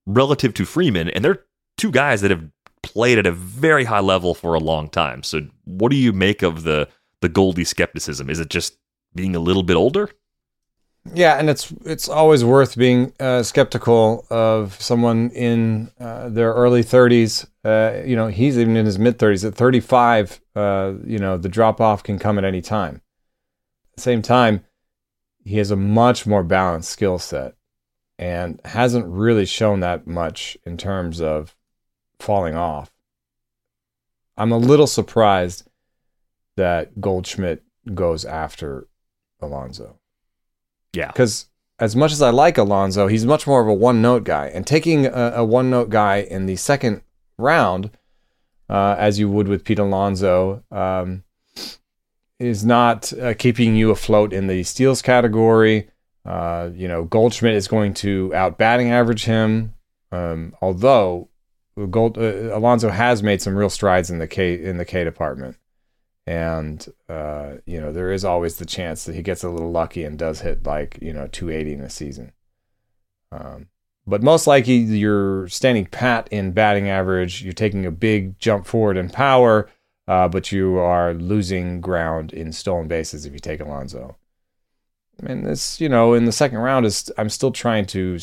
relative 0.06 0.54
to 0.54 0.64
Freeman, 0.64 1.10
and 1.10 1.26
they're 1.26 1.44
two 1.78 1.92
guys 1.92 2.22
that 2.22 2.32
have 2.32 2.48
played 2.84 3.18
at 3.18 3.26
a 3.26 3.32
very 3.32 3.86
high 3.86 4.00
level 4.00 4.34
for 4.34 4.54
a 4.54 4.60
long 4.60 4.90
time. 4.90 5.24
So, 5.24 5.42
what 5.66 5.92
do 5.92 5.98
you 5.98 6.14
make 6.14 6.42
of 6.42 6.64
the 6.64 6.88
the 7.22 7.30
Goldie 7.30 7.64
skepticism? 7.64 8.30
Is 8.30 8.40
it 8.40 8.50
just 8.50 8.78
being 9.14 9.36
a 9.36 9.40
little 9.40 9.64
bit 9.64 9.76
older? 9.76 10.10
Yeah, 11.14 11.40
and 11.40 11.50
it's 11.50 11.74
it's 11.84 12.08
always 12.08 12.46
worth 12.46 12.78
being 12.78 13.14
uh, 13.20 13.42
skeptical 13.42 14.26
of 14.30 14.80
someone 14.80 15.32
in 15.32 15.90
uh, 16.00 16.30
their 16.30 16.54
early 16.54 16.84
30s. 16.84 17.48
Uh, 17.66 18.04
you 18.06 18.16
know, 18.16 18.28
he's 18.28 18.58
even 18.58 18.78
in 18.78 18.86
his 18.86 19.00
mid 19.00 19.18
30s. 19.18 19.48
At 19.48 19.56
35, 19.56 20.42
uh, 20.56 20.94
you 21.04 21.18
know, 21.18 21.38
the 21.38 21.50
drop 21.50 21.82
off 21.82 22.04
can 22.04 22.20
come 22.20 22.38
at 22.38 22.46
any 22.46 22.62
time. 22.62 23.02
At 23.92 23.96
the 23.96 24.02
same 24.02 24.22
time, 24.22 24.64
he 25.44 25.58
has 25.58 25.72
a 25.72 25.76
much 25.76 26.28
more 26.28 26.44
balanced 26.44 26.92
skill 26.92 27.18
set 27.18 27.56
and 28.20 28.62
hasn't 28.64 29.08
really 29.08 29.46
shown 29.46 29.80
that 29.80 30.06
much 30.06 30.56
in 30.66 30.78
terms 30.78 31.20
of 31.20 31.56
falling 32.22 32.56
off. 32.56 32.92
I'm 34.38 34.52
a 34.52 34.58
little 34.58 34.88
surprised 34.88 35.68
that 36.58 37.00
Goldschmidt 37.00 37.64
goes 37.94 38.26
after 38.26 38.88
Alonso. 39.42 40.00
Yeah. 40.94 41.08
Because 41.08 41.48
as 41.80 41.96
much 41.96 42.12
as 42.12 42.22
I 42.22 42.30
like 42.30 42.58
Alonso, 42.58 43.08
he's 43.08 43.26
much 43.26 43.48
more 43.48 43.62
of 43.62 43.68
a 43.68 43.74
one 43.74 44.02
note 44.02 44.24
guy. 44.24 44.48
And 44.48 44.66
taking 44.66 45.06
a, 45.06 45.34
a 45.38 45.46
one 45.46 45.70
note 45.70 45.90
guy 45.90 46.18
in 46.18 46.46
the 46.46 46.56
second 46.56 47.02
round, 47.38 47.92
uh, 48.70 48.96
as 48.98 49.20
you 49.20 49.30
would 49.30 49.48
with 49.48 49.64
Pete 49.64 49.80
Alonso, 49.80 50.64
um, 50.72 51.24
is 52.40 52.64
not 52.64 53.12
uh, 53.14 53.34
keeping 53.34 53.76
you 53.76 53.92
afloat 53.92 54.34
in 54.34 54.48
the 54.48 54.64
steals 54.64 55.02
category. 55.02 55.90
Uh, 56.26 56.70
you 56.74 56.88
know, 56.88 57.04
Goldschmidt 57.04 57.56
is 57.56 57.68
going 57.68 57.94
to 57.96 58.34
out 58.36 58.58
batting 58.58 58.92
average 58.92 59.26
him. 59.26 59.74
Um, 60.12 60.54
although 60.62 61.30
Gold, 61.90 62.18
uh, 62.18 62.56
Alonso 62.56 62.90
has 62.90 63.24
made 63.24 63.42
some 63.42 63.56
real 63.56 63.70
strides 63.70 64.10
in 64.10 64.20
the 64.20 64.28
K 64.28 64.62
in 64.62 64.78
the 64.78 64.86
K 64.86 65.04
department 65.04 65.58
and 66.28 66.88
uh, 67.10 67.54
you 67.66 67.82
know 67.82 67.92
there 67.92 68.12
is 68.12 68.24
always 68.24 68.58
the 68.58 68.66
chance 68.66 69.06
that 69.06 69.16
he 69.16 69.22
gets 69.22 69.44
a 69.44 69.50
little 69.50 69.72
lucky 69.72 70.04
and 70.04 70.20
does 70.20 70.42
hit 70.42 70.66
like 70.66 70.98
you 71.02 71.14
know 71.14 71.28
280 71.28 71.74
in 71.74 71.82
a 71.82 71.90
season. 71.90 72.32
Um, 73.32 73.68
but 74.06 74.22
most 74.22 74.48
likely 74.48 74.76
you're 74.76 75.48
standing 75.48 75.86
pat 75.86 76.28
in 76.32 76.52
batting 76.52 76.90
average. 76.90 77.44
You're 77.44 77.54
taking 77.54 77.86
a 77.86 77.92
big 77.92 78.38
jump 78.40 78.66
forward 78.66 78.98
in 78.98 79.10
power, 79.10 79.70
uh, 80.08 80.28
but 80.28 80.52
you 80.52 80.78
are 80.78 81.14
losing 81.14 81.82
ground 81.82 82.34
in 82.34 82.52
stolen 82.52 82.88
bases 82.88 83.26
if 83.26 83.34
you 83.34 83.40
take 83.40 83.60
Alonso. 83.60 84.18
I 85.22 85.28
mean, 85.28 85.44
this 85.44 85.82
you 85.82 85.90
know 85.90 86.14
in 86.14 86.26
the 86.26 86.32
second 86.32 86.60
round 86.60 86.86
is 86.86 87.12
I'm 87.18 87.30
still 87.30 87.52
trying 87.52 87.88
to 87.88 88.20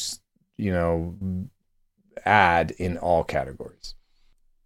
you 0.56 0.72
know 0.72 1.16
add 2.28 2.72
in 2.72 2.98
all 2.98 3.24
categories. 3.24 3.94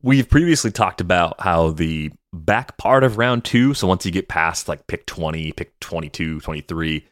We've 0.03 0.29
previously 0.29 0.73
talked 0.73 1.01
about 1.01 1.41
how 1.41 1.71
the 1.71 2.11
back 2.33 2.77
part 2.77 3.05
of 3.05 3.19
round 3.19 3.45
two, 3.45 3.73
so 3.73 3.87
once 3.87 4.05
you 4.05 4.11
get 4.11 4.29
past 4.29 4.69
like 4.69 4.87
pick 4.89 5.07
20, 5.07 5.53
pick 5.53 5.79
22, 5.81 6.41
23, 6.41 7.07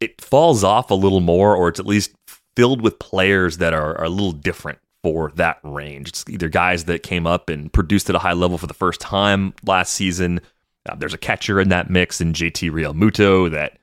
it 0.00 0.20
falls 0.20 0.62
off 0.62 0.90
a 0.90 0.94
little 0.94 1.20
more, 1.20 1.56
or 1.56 1.68
it's 1.68 1.80
at 1.80 1.86
least 1.86 2.14
filled 2.54 2.80
with 2.80 2.98
players 2.98 3.58
that 3.58 3.74
are, 3.74 3.98
are 3.98 4.04
a 4.04 4.08
little 4.08 4.32
different 4.32 4.78
for 5.02 5.32
that 5.34 5.58
range. 5.64 6.08
It's 6.08 6.24
either 6.28 6.48
guys 6.48 6.84
that 6.84 7.02
came 7.02 7.26
up 7.26 7.50
and 7.50 7.72
produced 7.72 8.08
at 8.08 8.16
a 8.16 8.20
high 8.20 8.32
level 8.32 8.56
for 8.56 8.66
the 8.66 8.74
first 8.74 9.00
time 9.00 9.52
last 9.66 9.92
season. 9.92 10.40
Uh, 10.88 10.94
there's 10.94 11.14
a 11.14 11.18
catcher 11.18 11.60
in 11.60 11.70
that 11.70 11.90
mix 11.90 12.20
in 12.20 12.32
JT 12.32 12.70
Realmuto 12.70 13.50
that 13.50 13.78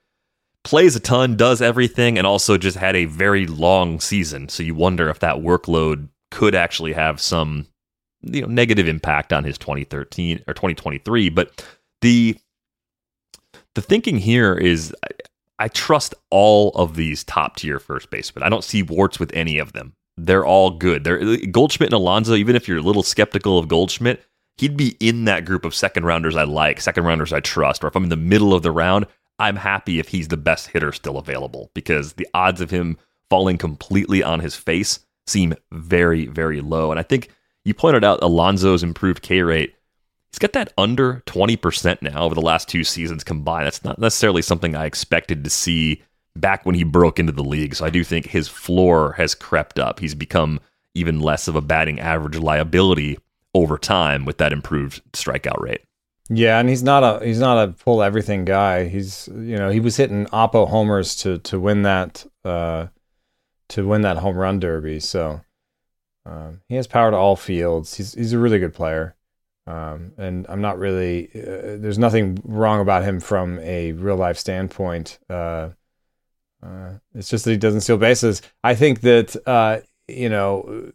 plays 0.64 0.96
a 0.96 1.00
ton, 1.00 1.36
does 1.36 1.62
everything, 1.62 2.18
and 2.18 2.28
also 2.28 2.58
just 2.58 2.78
had 2.78 2.96
a 2.96 3.06
very 3.06 3.48
long 3.48 4.00
season. 4.00 4.50
So 4.50 4.64
you 4.64 4.76
wonder 4.76 5.10
if 5.10 5.20
that 5.20 5.38
workload 5.38 6.10
could 6.30 6.56
actually 6.56 6.94
have 6.94 7.20
some 7.20 7.68
you 8.22 8.42
know 8.42 8.48
negative 8.48 8.88
impact 8.88 9.34
on 9.34 9.44
his 9.44 9.58
2013 9.58 10.44
or 10.48 10.54
2023 10.54 11.30
but 11.30 11.66
the 12.02 12.38
the 13.76 13.82
thinking 13.82 14.18
here 14.18 14.54
is 14.54 14.94
I, 15.04 15.10
I 15.66 15.68
trust 15.68 16.16
all 16.30 16.70
of 16.72 16.96
these 16.96 17.24
top 17.24 17.56
tier 17.56 17.80
first 17.80 18.10
basemen. 18.10 18.44
I 18.44 18.50
don't 18.50 18.64
see 18.64 18.82
warts 18.82 19.20
with 19.20 19.32
any 19.34 19.60
of 19.60 19.74
them. 19.74 19.94
They're 20.18 20.46
all 20.46 20.72
good. 20.72 21.04
They're 21.04 21.38
Goldschmidt 21.38 21.90
and 21.90 21.94
Alonso. 21.94 22.34
Even 22.34 22.56
if 22.56 22.68
you're 22.68 22.80
a 22.80 22.82
little 22.82 23.04
skeptical 23.04 23.60
of 23.60 23.68
Goldschmidt, 23.68 24.24
he'd 24.58 24.76
be 24.76 24.98
in 25.00 25.26
that 25.26 25.46
group 25.46 25.64
of 25.64 25.76
second 25.76 26.06
rounders 26.06 26.36
I 26.36 26.44
like, 26.44 26.82
second 26.82 27.06
rounders 27.06 27.32
I 27.32 27.40
trust. 27.40 27.84
Or 27.84 27.88
if 27.88 27.96
I'm 27.96 28.04
in 28.04 28.10
the 28.10 28.18
middle 28.18 28.54
of 28.54 28.64
the 28.64 28.72
round, 28.72 29.06
I'm 29.42 29.56
happy 29.56 29.98
if 29.98 30.10
he's 30.10 30.28
the 30.28 30.38
best 30.38 30.68
hitter 30.68 30.92
still 30.92 31.18
available 31.18 31.72
because 31.74 32.14
the 32.14 32.28
odds 32.36 32.62
of 32.62 32.70
him 32.70 32.98
falling 33.28 33.58
completely 33.58 34.22
on 34.22 34.40
his 34.40 34.56
face 34.56 35.00
seem 35.26 35.56
very, 35.72 36.28
very 36.28 36.62
low. 36.62 36.92
And 36.92 37.00
I 37.00 37.04
think 37.04 37.30
you 37.66 37.74
pointed 37.74 38.04
out 38.04 38.22
Alonso's 38.22 38.84
improved 38.84 39.24
K 39.24 39.42
rate. 39.42 39.74
He's 40.32 40.38
got 40.38 40.54
that 40.54 40.72
under 40.78 41.24
20% 41.26 42.04
now 42.04 42.22
over 42.24 42.36
the 42.36 42.42
last 42.42 42.70
two 42.70 42.84
seasons 42.84 43.24
combined. 43.24 43.66
That's 43.66 43.84
not 43.84 43.98
necessarily 43.98 44.44
something 44.44 44.76
I 44.76 44.86
expected 44.86 45.44
to 45.44 45.50
see 45.50 46.04
back 46.36 46.64
when 46.64 46.76
he 46.76 46.84
broke 46.84 47.18
into 47.18 47.34
the 47.34 47.44
league. 47.44 47.74
So 47.74 47.84
I 47.84 47.90
do 47.90 48.04
think 48.04 48.28
his 48.28 48.48
floor 48.48 49.14
has 49.14 49.34
crept 49.34 49.80
up. 49.80 50.00
He's 50.00 50.14
become 50.14 50.60
even 50.94 51.20
less 51.20 51.48
of 51.48 51.56
a 51.56 51.62
batting 51.62 52.00
average 52.00 52.38
liability 52.38 53.18
over 53.56 53.80
time 53.80 54.24
with 54.24 54.38
that 54.38 54.54
improved 54.54 55.02
strikeout 55.14 55.60
rate. 55.60 55.82
Yeah, 56.34 56.60
and 56.60 56.70
he's 56.70 56.82
not 56.82 57.04
a 57.04 57.26
he's 57.26 57.42
not 57.42 57.62
a 57.62 57.74
pull 57.74 58.02
everything 58.02 58.46
guy. 58.46 58.88
He's 58.88 59.28
you 59.28 59.58
know 59.58 59.70
he 59.70 59.82
was 59.82 59.98
hitting 59.98 60.28
oppo 60.28 60.66
homers 60.66 61.14
to 61.18 61.40
to 61.40 61.60
win 61.60 61.82
that 61.82 62.26
uh, 62.46 62.88
to 63.70 63.86
win 63.86 64.02
that 64.02 64.18
home 64.18 64.38
run 64.38 64.58
derby. 64.58 65.02
So 65.02 65.42
um, 66.26 66.62
he 66.70 66.76
has 66.76 66.88
power 66.88 67.12
to 67.12 67.18
all 67.18 67.36
fields. 67.36 67.96
He's 67.96 68.14
he's 68.14 68.32
a 68.32 68.40
really 68.40 68.60
good 68.60 68.74
player, 68.74 69.18
um, 69.68 70.14
and 70.18 70.46
I'm 70.48 70.62
not 70.62 70.80
really. 70.80 71.30
Uh, 71.36 71.76
there's 71.78 72.00
nothing 72.00 72.42
wrong 72.46 72.80
about 72.80 73.04
him 73.04 73.20
from 73.20 73.60
a 73.60 73.92
real 73.92 74.16
life 74.16 74.38
standpoint. 74.38 75.20
Uh, 75.30 75.72
uh, 76.64 76.94
it's 77.14 77.30
just 77.30 77.44
that 77.44 77.52
he 77.52 77.58
doesn't 77.58 77.82
steal 77.82 77.98
bases. 77.98 78.42
I 78.64 78.74
think 78.76 79.02
that 79.02 79.36
uh, 79.46 79.82
you 80.08 80.30
know. 80.30 80.94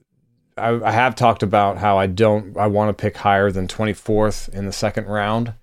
I, 0.57 0.71
I 0.83 0.91
have 0.91 1.15
talked 1.15 1.43
about 1.43 1.79
how 1.79 1.99
I 1.99 2.07
don't. 2.07 2.57
I 2.57 2.67
want 2.67 2.97
to 2.97 3.01
pick 3.01 3.17
higher 3.19 3.51
than 3.51 3.67
24th 3.67 4.49
in 4.51 4.67
the 4.67 4.73
second 4.73 5.07
round. 5.07 5.55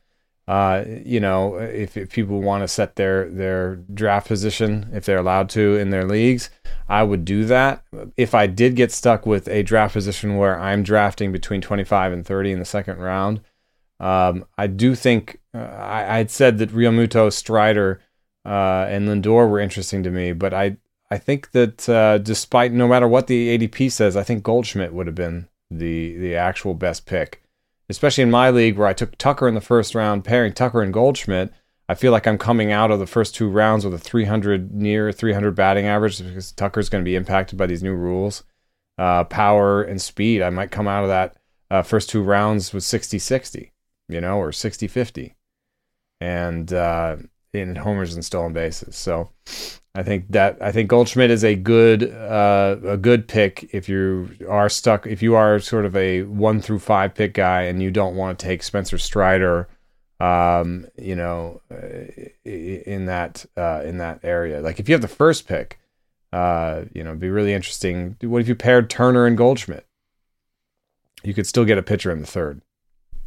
Uh, 0.48 0.84
you 1.06 1.22
know, 1.22 1.56
if, 1.56 1.96
if 1.96 2.12
people 2.12 2.42
want 2.42 2.64
to 2.64 2.68
set 2.68 2.96
their 2.96 3.30
their 3.30 3.78
draft 3.94 4.28
position, 4.28 4.90
if 4.94 5.06
they're 5.06 5.18
allowed 5.18 5.50
to 5.50 5.78
in 5.78 5.90
their 5.90 6.06
leagues, 6.06 6.50
I 6.90 7.04
would 7.04 7.24
do 7.24 7.46
that. 7.46 7.84
If 8.18 8.36
I 8.36 8.48
did 8.48 8.76
get 8.76 8.92
stuck 8.92 9.26
with 9.26 9.48
a 9.48 9.64
draft 9.64 9.94
position 9.94 10.36
where 10.38 10.60
I'm 10.60 10.84
drafting 10.84 11.32
between 11.32 11.62
25 11.62 12.12
and 12.12 12.26
30 12.26 12.52
in 12.52 12.60
the 12.60 12.66
second 12.66 13.00
round, 13.00 13.42
um, 14.02 14.46
I 14.58 14.68
do 14.68 14.96
think 14.96 15.40
uh, 15.54 15.60
I, 15.60 16.20
I'd 16.20 16.32
said 16.32 16.58
that 16.58 16.72
Realmuto, 16.72 17.32
Strider, 17.32 18.02
uh, 18.46 18.86
and 18.90 19.08
Lindor 19.08 19.50
were 19.50 19.60
interesting 19.60 20.04
to 20.04 20.12
me, 20.12 20.34
but 20.34 20.54
I 20.54 20.76
I 21.14 21.20
think 21.20 21.52
that 21.52 21.88
uh, 21.88 22.18
despite 22.18 22.72
no 22.74 22.88
matter 22.88 23.08
what 23.08 23.28
the 23.28 23.56
ADP 23.56 23.92
says, 23.92 24.18
I 24.18 24.24
think 24.24 24.42
Goldschmidt 24.44 24.94
would 24.94 25.06
have 25.06 25.16
been 25.16 25.48
the 25.70 26.18
the 26.18 26.36
actual 26.36 26.74
best 26.74 27.06
pick, 27.06 27.44
especially 27.88 28.24
in 28.24 28.32
my 28.32 28.50
league 28.50 28.78
where 28.78 28.88
I 28.88 28.94
took 28.94 29.16
Tucker 29.18 29.48
in 29.48 29.54
the 29.54 29.62
first 29.62 29.94
round, 29.94 30.24
pairing 30.24 30.54
Tucker 30.54 30.82
and 30.82 30.92
Goldschmidt. 30.92 31.54
I 31.88 31.94
feel 31.94 32.12
like 32.12 32.26
I'm 32.26 32.40
coming 32.40 32.72
out 32.72 32.90
of 32.90 32.98
the 33.00 33.06
first 33.06 33.36
two 33.36 33.48
rounds 33.48 33.86
with 33.86 33.94
a 33.94 34.00
300 34.00 34.74
near 34.74 35.12
300 35.12 35.52
batting 35.54 35.86
average 35.86 36.18
because 36.18 36.52
Tucker's 36.52 36.90
going 36.90 37.04
to 37.04 37.10
be 37.10 37.16
impacted 37.16 37.60
by 37.60 37.68
these 37.68 37.84
new 37.84 37.94
rules. 37.94 38.44
uh, 38.98 39.24
power 39.26 39.82
and 39.84 40.02
speed. 40.02 40.42
I 40.42 40.50
might 40.50 40.72
come 40.72 40.88
out 40.88 41.04
of 41.04 41.10
that 41.10 41.38
uh, 41.70 41.82
first 41.82 42.10
two 42.10 42.22
rounds 42.22 42.74
with 42.74 42.84
60 42.84 43.20
60, 43.20 43.72
you 44.10 44.22
know, 44.22 44.38
or 44.38 44.52
60 44.52 44.88
50, 44.88 45.36
and 46.22 46.72
uh, 46.74 47.18
in 47.54 47.76
homers 47.76 48.14
and 48.16 48.26
stolen 48.26 48.52
bases. 48.52 48.96
So 48.96 49.30
I 49.96 50.02
think 50.02 50.32
that 50.32 50.58
I 50.60 50.72
think 50.72 50.90
Goldschmidt 50.90 51.30
is 51.30 51.44
a 51.44 51.56
good 51.56 52.12
uh, 52.12 52.78
a 52.84 52.98
good 52.98 53.28
pick 53.28 53.70
if 53.74 53.88
you 53.88 54.30
are 54.50 54.70
stuck 54.70 55.06
if 55.06 55.22
you 55.22 55.36
are 55.36 55.60
sort 55.60 55.86
of 55.86 55.96
a 55.96 56.24
one 56.24 56.62
through 56.62 56.80
five 56.80 57.14
pick 57.14 57.36
guy 57.36 57.64
and 57.64 57.82
you 57.82 57.92
don't 57.92 58.16
want 58.16 58.40
to 58.40 58.46
take 58.46 58.64
Spencer 58.64 58.98
Strider, 58.98 59.68
um, 60.20 60.88
you 60.98 61.16
know, 61.16 61.62
uh, 61.72 62.10
in 62.44 63.06
that 63.06 63.46
uh, 63.56 63.82
in 63.86 64.00
that 64.00 64.20
area. 64.24 64.62
Like 64.62 64.80
if 64.80 64.90
you 64.90 64.94
have 64.94 65.02
the 65.04 65.08
first 65.08 65.48
pick, 65.48 65.80
uh, 66.32 66.86
you 66.92 67.04
know, 67.04 67.12
it'd 67.12 67.22
be 67.22 67.30
really 67.30 67.54
interesting. 67.54 68.18
What 68.22 68.42
if 68.42 68.48
you 68.48 68.56
paired 68.56 68.90
Turner 68.90 69.28
and 69.28 69.38
Goldschmidt? 69.38 69.86
You 71.24 71.36
could 71.36 71.48
still 71.48 71.66
get 71.66 71.78
a 71.78 71.84
pitcher 71.84 72.12
in 72.12 72.20
the 72.20 72.28
third. 72.28 72.62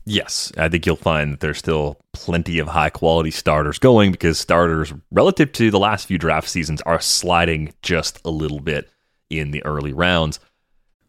Yes, 0.08 0.52
I 0.56 0.68
think 0.68 0.86
you'll 0.86 0.94
find 0.94 1.32
that 1.32 1.40
there's 1.40 1.58
still 1.58 1.98
plenty 2.12 2.60
of 2.60 2.68
high 2.68 2.90
quality 2.90 3.32
starters 3.32 3.80
going 3.80 4.12
because 4.12 4.38
starters, 4.38 4.94
relative 5.10 5.50
to 5.54 5.70
the 5.72 5.80
last 5.80 6.06
few 6.06 6.16
draft 6.16 6.48
seasons, 6.48 6.80
are 6.82 7.00
sliding 7.00 7.75
just 7.82 8.20
a 8.25 8.30
little 8.30 8.60
bit 8.60 8.88
in 9.30 9.50
the 9.50 9.64
early 9.64 9.92
rounds. 9.92 10.38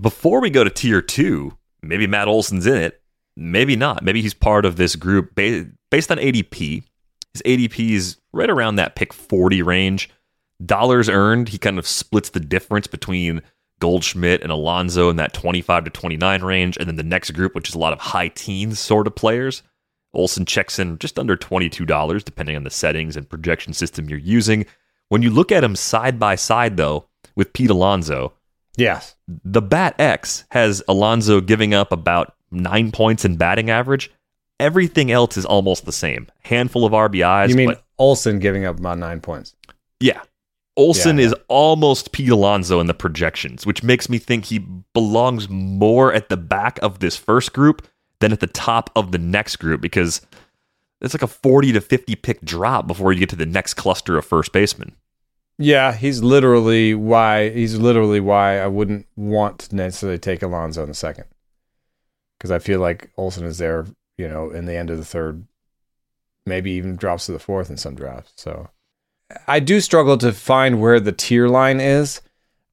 Before 0.00 0.40
we 0.40 0.50
go 0.50 0.64
to 0.64 0.70
tier 0.70 1.00
two, 1.00 1.56
maybe 1.82 2.06
Matt 2.06 2.28
Olson's 2.28 2.66
in 2.66 2.76
it, 2.76 3.00
maybe 3.36 3.76
not. 3.76 4.02
Maybe 4.02 4.22
he's 4.22 4.34
part 4.34 4.64
of 4.64 4.76
this 4.76 4.96
group 4.96 5.34
ba- 5.34 5.66
based 5.90 6.10
on 6.10 6.18
ADP. 6.18 6.84
His 7.32 7.42
ADP 7.42 7.90
is 7.90 8.16
right 8.32 8.50
around 8.50 8.76
that 8.76 8.96
pick 8.96 9.12
40 9.12 9.62
range. 9.62 10.10
Dollars 10.64 11.08
earned, 11.08 11.48
he 11.48 11.58
kind 11.58 11.78
of 11.78 11.86
splits 11.86 12.30
the 12.30 12.40
difference 12.40 12.86
between 12.86 13.42
Goldschmidt 13.80 14.42
and 14.42 14.52
Alonso 14.52 15.10
in 15.10 15.16
that 15.16 15.34
25 15.34 15.84
to 15.84 15.90
29 15.90 16.42
range. 16.42 16.76
And 16.76 16.88
then 16.88 16.96
the 16.96 17.02
next 17.02 17.32
group, 17.32 17.54
which 17.54 17.68
is 17.68 17.74
a 17.74 17.78
lot 17.78 17.92
of 17.92 18.00
high 18.00 18.28
teens 18.28 18.78
sort 18.78 19.06
of 19.06 19.14
players. 19.14 19.62
Olson 20.12 20.46
checks 20.46 20.78
in 20.78 20.98
just 20.98 21.18
under 21.18 21.36
$22, 21.36 22.24
depending 22.24 22.56
on 22.56 22.62
the 22.62 22.70
settings 22.70 23.16
and 23.16 23.28
projection 23.28 23.72
system 23.72 24.08
you're 24.08 24.18
using. 24.18 24.64
When 25.08 25.22
you 25.22 25.30
look 25.30 25.50
at 25.52 25.64
him 25.64 25.76
side 25.76 26.18
by 26.18 26.36
side, 26.36 26.76
though, 26.76 27.08
with 27.34 27.52
Pete 27.52 27.70
Alonso, 27.70 28.32
Yes. 28.76 29.14
the 29.28 29.62
Bat 29.62 29.96
X 29.98 30.44
has 30.50 30.82
Alonso 30.88 31.40
giving 31.40 31.74
up 31.74 31.92
about 31.92 32.34
nine 32.50 32.90
points 32.92 33.24
in 33.24 33.36
batting 33.36 33.70
average. 33.70 34.10
Everything 34.60 35.10
else 35.10 35.36
is 35.36 35.44
almost 35.44 35.84
the 35.84 35.92
same. 35.92 36.28
Handful 36.42 36.84
of 36.84 36.92
RBIs. 36.92 37.48
You 37.48 37.54
mean 37.56 37.68
but 37.68 37.84
Olson 37.98 38.38
giving 38.38 38.64
up 38.64 38.78
about 38.78 38.98
nine 38.98 39.20
points? 39.20 39.54
yeah. 40.00 40.20
Olson 40.76 41.18
Yeah, 41.18 41.26
is 41.26 41.34
almost 41.46 42.10
Pete 42.10 42.30
Alonso 42.30 42.80
in 42.80 42.88
the 42.88 42.94
projections, 42.94 43.64
which 43.64 43.84
makes 43.84 44.08
me 44.08 44.18
think 44.18 44.46
he 44.46 44.58
belongs 44.92 45.48
more 45.48 46.12
at 46.12 46.28
the 46.28 46.36
back 46.36 46.80
of 46.82 46.98
this 46.98 47.16
first 47.16 47.52
group 47.52 47.86
than 48.18 48.32
at 48.32 48.40
the 48.40 48.48
top 48.48 48.90
of 48.96 49.12
the 49.12 49.18
next 49.18 49.56
group 49.56 49.80
because 49.80 50.20
it's 51.00 51.14
like 51.14 51.22
a 51.22 51.28
40 51.28 51.72
to 51.74 51.80
50 51.80 52.16
pick 52.16 52.40
drop 52.40 52.88
before 52.88 53.12
you 53.12 53.20
get 53.20 53.28
to 53.28 53.36
the 53.36 53.46
next 53.46 53.74
cluster 53.74 54.18
of 54.18 54.24
first 54.24 54.52
basemen. 54.52 54.96
Yeah, 55.58 55.92
he's 55.92 56.22
literally 56.22 56.94
why 56.94 57.50
he's 57.50 57.78
literally 57.78 58.20
why 58.20 58.58
I 58.58 58.66
wouldn't 58.66 59.06
want 59.16 59.60
to 59.60 59.76
necessarily 59.76 60.18
take 60.18 60.42
Alonso 60.42 60.82
in 60.82 60.88
the 60.88 60.94
second. 60.94 61.26
Because 62.38 62.50
I 62.50 62.58
feel 62.58 62.80
like 62.80 63.10
Olson 63.16 63.44
is 63.44 63.58
there, 63.58 63.86
you 64.18 64.28
know, 64.28 64.50
in 64.50 64.66
the 64.66 64.76
end 64.76 64.90
of 64.90 64.98
the 64.98 65.04
third, 65.04 65.46
maybe 66.44 66.72
even 66.72 66.96
drops 66.96 67.26
to 67.26 67.32
the 67.32 67.38
fourth 67.38 67.70
in 67.70 67.76
some 67.76 67.94
drafts. 67.94 68.32
So 68.36 68.68
I 69.46 69.60
do 69.60 69.80
struggle 69.80 70.18
to 70.18 70.32
find 70.32 70.80
where 70.80 70.98
the 70.98 71.12
tier 71.12 71.48
line 71.48 71.80
is, 71.80 72.20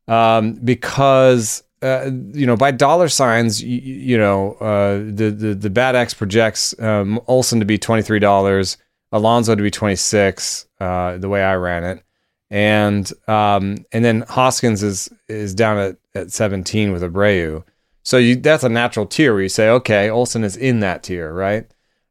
um, 0.08 0.54
because 0.54 1.64
uh, 1.84 2.10
you 2.34 2.48
know 2.48 2.58
by 2.58 2.72
dollar 2.72 3.10
signs, 3.10 3.62
you, 3.64 3.80
you 3.80 4.18
know, 4.18 4.54
uh, 4.54 4.98
the 4.98 5.30
the 5.30 5.54
the 5.54 5.70
Bat 5.70 5.96
X 5.96 6.14
projects 6.16 6.78
um, 6.80 7.22
Olson 7.28 7.60
to 7.60 7.66
be 7.66 7.78
twenty 7.78 8.02
three 8.02 8.20
dollars, 8.20 8.78
Alonso 9.12 9.54
to 9.54 9.62
be 9.62 9.72
twenty 9.72 9.96
six. 9.96 10.66
Uh, 10.80 11.18
the 11.18 11.30
way 11.30 11.44
I 11.44 11.54
ran 11.54 11.84
it 11.84 12.04
and 12.52 13.12
um, 13.30 13.86
and 13.94 14.04
then 14.04 14.22
Hoskins 14.28 14.84
is 14.84 15.10
is 15.28 15.56
down 15.56 15.78
at, 15.78 15.98
at 16.14 16.32
17 16.32 16.92
with 16.92 17.02
Abreu. 17.02 17.64
So 18.04 18.18
you 18.18 18.36
that's 18.36 18.66
a 18.66 18.70
natural 18.70 19.06
tier 19.06 19.34
where 19.34 19.42
you 19.42 19.50
say, 19.50 19.70
okay, 19.70 20.10
Olson 20.10 20.44
is 20.44 20.58
in 20.58 20.82
that 20.82 21.04
tier, 21.04 21.34
right? 21.34 21.66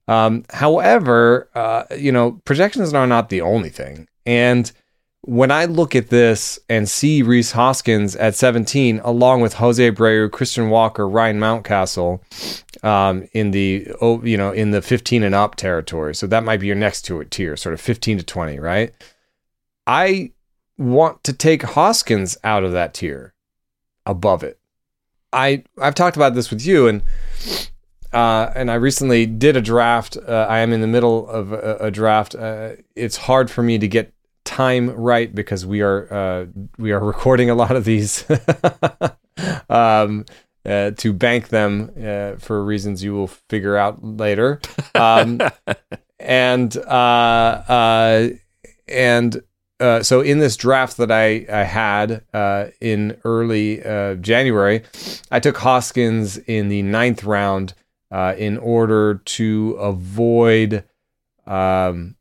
Um, 0.08 0.44
however, 0.50 1.48
uh, 1.54 1.84
you 1.96 2.10
know, 2.10 2.40
projections 2.44 2.92
are 2.94 3.06
not 3.06 3.28
the 3.28 3.42
only 3.42 3.68
thing. 3.68 4.08
And 4.26 4.72
when 5.22 5.50
I 5.50 5.66
look 5.66 5.94
at 5.94 6.08
this 6.08 6.58
and 6.70 6.88
see 6.88 7.22
Rhys 7.22 7.52
Hoskins 7.52 8.16
at 8.16 8.34
17, 8.34 9.00
along 9.04 9.42
with 9.42 9.54
Jose 9.54 9.90
Abreu, 9.90 10.30
Christian 10.32 10.70
Walker, 10.70 11.06
Ryan 11.06 11.38
Mountcastle, 11.38 12.20
um, 12.82 13.28
in 13.34 13.50
the 13.50 13.88
oh, 14.00 14.22
you 14.24 14.38
know 14.38 14.52
in 14.52 14.70
the 14.70 14.80
15 14.80 15.22
and 15.22 15.34
up 15.34 15.56
territory, 15.56 16.14
so 16.14 16.26
that 16.26 16.44
might 16.44 16.60
be 16.60 16.66
your 16.66 16.76
next 16.76 17.10
tier, 17.30 17.56
sort 17.58 17.74
of 17.74 17.80
15 17.80 18.18
to 18.18 18.24
20, 18.24 18.58
right? 18.58 18.94
I 19.90 20.30
want 20.78 21.24
to 21.24 21.32
take 21.32 21.62
Hoskins 21.62 22.38
out 22.44 22.62
of 22.62 22.70
that 22.70 22.94
tier 22.94 23.34
above 24.06 24.44
it. 24.44 24.60
I 25.32 25.64
I've 25.82 25.96
talked 25.96 26.14
about 26.16 26.36
this 26.36 26.48
with 26.48 26.64
you 26.64 26.86
and 26.86 27.02
uh, 28.12 28.52
and 28.54 28.70
I 28.70 28.74
recently 28.74 29.26
did 29.26 29.56
a 29.56 29.60
draft. 29.60 30.16
Uh, 30.16 30.46
I 30.48 30.60
am 30.60 30.72
in 30.72 30.80
the 30.80 30.86
middle 30.86 31.28
of 31.28 31.52
a, 31.52 31.76
a 31.80 31.90
draft. 31.90 32.36
Uh, 32.36 32.76
it's 32.94 33.16
hard 33.16 33.50
for 33.50 33.64
me 33.64 33.78
to 33.78 33.88
get 33.88 34.12
time 34.44 34.90
right 34.90 35.34
because 35.34 35.66
we 35.66 35.80
are 35.80 36.12
uh, 36.12 36.46
we 36.78 36.92
are 36.92 37.04
recording 37.04 37.50
a 37.50 37.56
lot 37.56 37.74
of 37.74 37.84
these 37.84 38.24
um, 39.68 40.24
uh, 40.64 40.92
to 40.98 41.12
bank 41.12 41.48
them 41.48 41.90
uh, 42.00 42.36
for 42.36 42.64
reasons 42.64 43.02
you 43.02 43.12
will 43.12 43.26
figure 43.26 43.76
out 43.76 44.04
later. 44.04 44.60
Um, 44.94 45.40
and 46.20 46.76
uh, 46.76 47.62
uh, 47.66 48.28
and 48.86 49.42
uh, 49.80 50.02
so 50.02 50.20
in 50.20 50.38
this 50.38 50.56
draft 50.56 50.98
that 50.98 51.10
I, 51.10 51.46
I 51.50 51.64
had 51.64 52.22
uh, 52.34 52.66
in 52.80 53.16
early 53.24 53.82
uh, 53.82 54.14
January, 54.16 54.82
I 55.30 55.40
took 55.40 55.56
Hoskins 55.58 56.38
in 56.38 56.68
the 56.68 56.82
ninth 56.82 57.24
round 57.24 57.74
uh, 58.10 58.34
in 58.36 58.58
order 58.58 59.14
to 59.24 59.76
avoid 59.80 60.84
um, 61.46 62.16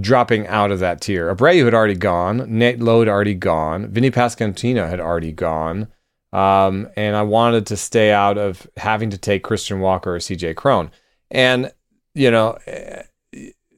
dropping 0.00 0.46
out 0.46 0.70
of 0.70 0.80
that 0.80 1.02
tier. 1.02 1.34
Abreu 1.34 1.64
had 1.64 1.74
already 1.74 1.94
gone, 1.94 2.46
Nate 2.48 2.80
Lowe 2.80 3.00
had 3.00 3.08
already 3.08 3.34
gone, 3.34 3.88
Vinny 3.88 4.10
Pasquantino 4.10 4.88
had 4.88 5.00
already 5.00 5.32
gone, 5.32 5.88
um, 6.32 6.88
and 6.96 7.14
I 7.14 7.22
wanted 7.22 7.66
to 7.66 7.76
stay 7.76 8.12
out 8.12 8.38
of 8.38 8.66
having 8.76 9.10
to 9.10 9.18
take 9.18 9.44
Christian 9.44 9.80
Walker 9.80 10.16
or 10.16 10.18
CJ 10.18 10.56
Cron. 10.56 10.90
And 11.30 11.70
you 12.14 12.30
know, 12.30 12.58
eh, 12.66 13.02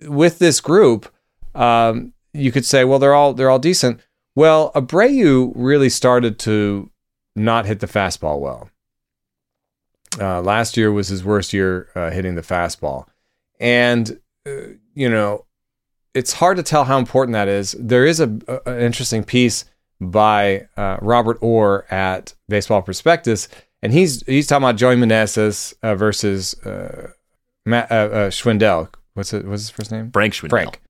with 0.02 0.38
this 0.38 0.60
group. 0.60 1.12
Um, 1.54 2.12
you 2.36 2.52
could 2.52 2.64
say, 2.64 2.84
well, 2.84 2.98
they're 2.98 3.14
all 3.14 3.34
they're 3.34 3.50
all 3.50 3.58
decent. 3.58 4.00
Well, 4.34 4.70
Abreu 4.74 5.52
really 5.54 5.88
started 5.88 6.38
to 6.40 6.90
not 7.34 7.66
hit 7.66 7.80
the 7.80 7.86
fastball 7.86 8.38
well. 8.40 8.70
Uh, 10.20 10.40
last 10.40 10.76
year 10.76 10.92
was 10.92 11.08
his 11.08 11.24
worst 11.24 11.52
year 11.52 11.88
uh, 11.94 12.10
hitting 12.10 12.34
the 12.34 12.42
fastball, 12.42 13.06
and 13.60 14.18
uh, 14.46 14.74
you 14.94 15.08
know 15.08 15.44
it's 16.14 16.32
hard 16.32 16.56
to 16.56 16.62
tell 16.62 16.84
how 16.84 16.98
important 16.98 17.34
that 17.34 17.48
is. 17.48 17.76
There 17.78 18.06
is 18.06 18.20
a, 18.20 18.38
a 18.48 18.70
an 18.70 18.80
interesting 18.80 19.22
piece 19.24 19.66
by 20.00 20.66
uh, 20.76 20.96
Robert 21.00 21.38
Orr 21.40 21.86
at 21.90 22.34
Baseball 22.48 22.82
Prospectus, 22.82 23.48
and 23.82 23.92
he's 23.92 24.22
he's 24.26 24.46
talking 24.46 24.64
about 24.64 24.76
Joey 24.76 24.96
Meneses 24.96 25.74
uh, 25.82 25.94
versus 25.94 26.54
uh, 26.62 27.10
Matt, 27.66 27.90
uh, 27.90 27.94
uh, 27.94 28.30
Schwindel. 28.30 28.88
What's 29.14 29.32
it? 29.32 29.46
What's 29.46 29.62
his 29.62 29.70
first 29.70 29.92
name? 29.92 30.10
Frank 30.10 30.34
Schwindel. 30.34 30.50
Frank. 30.50 30.80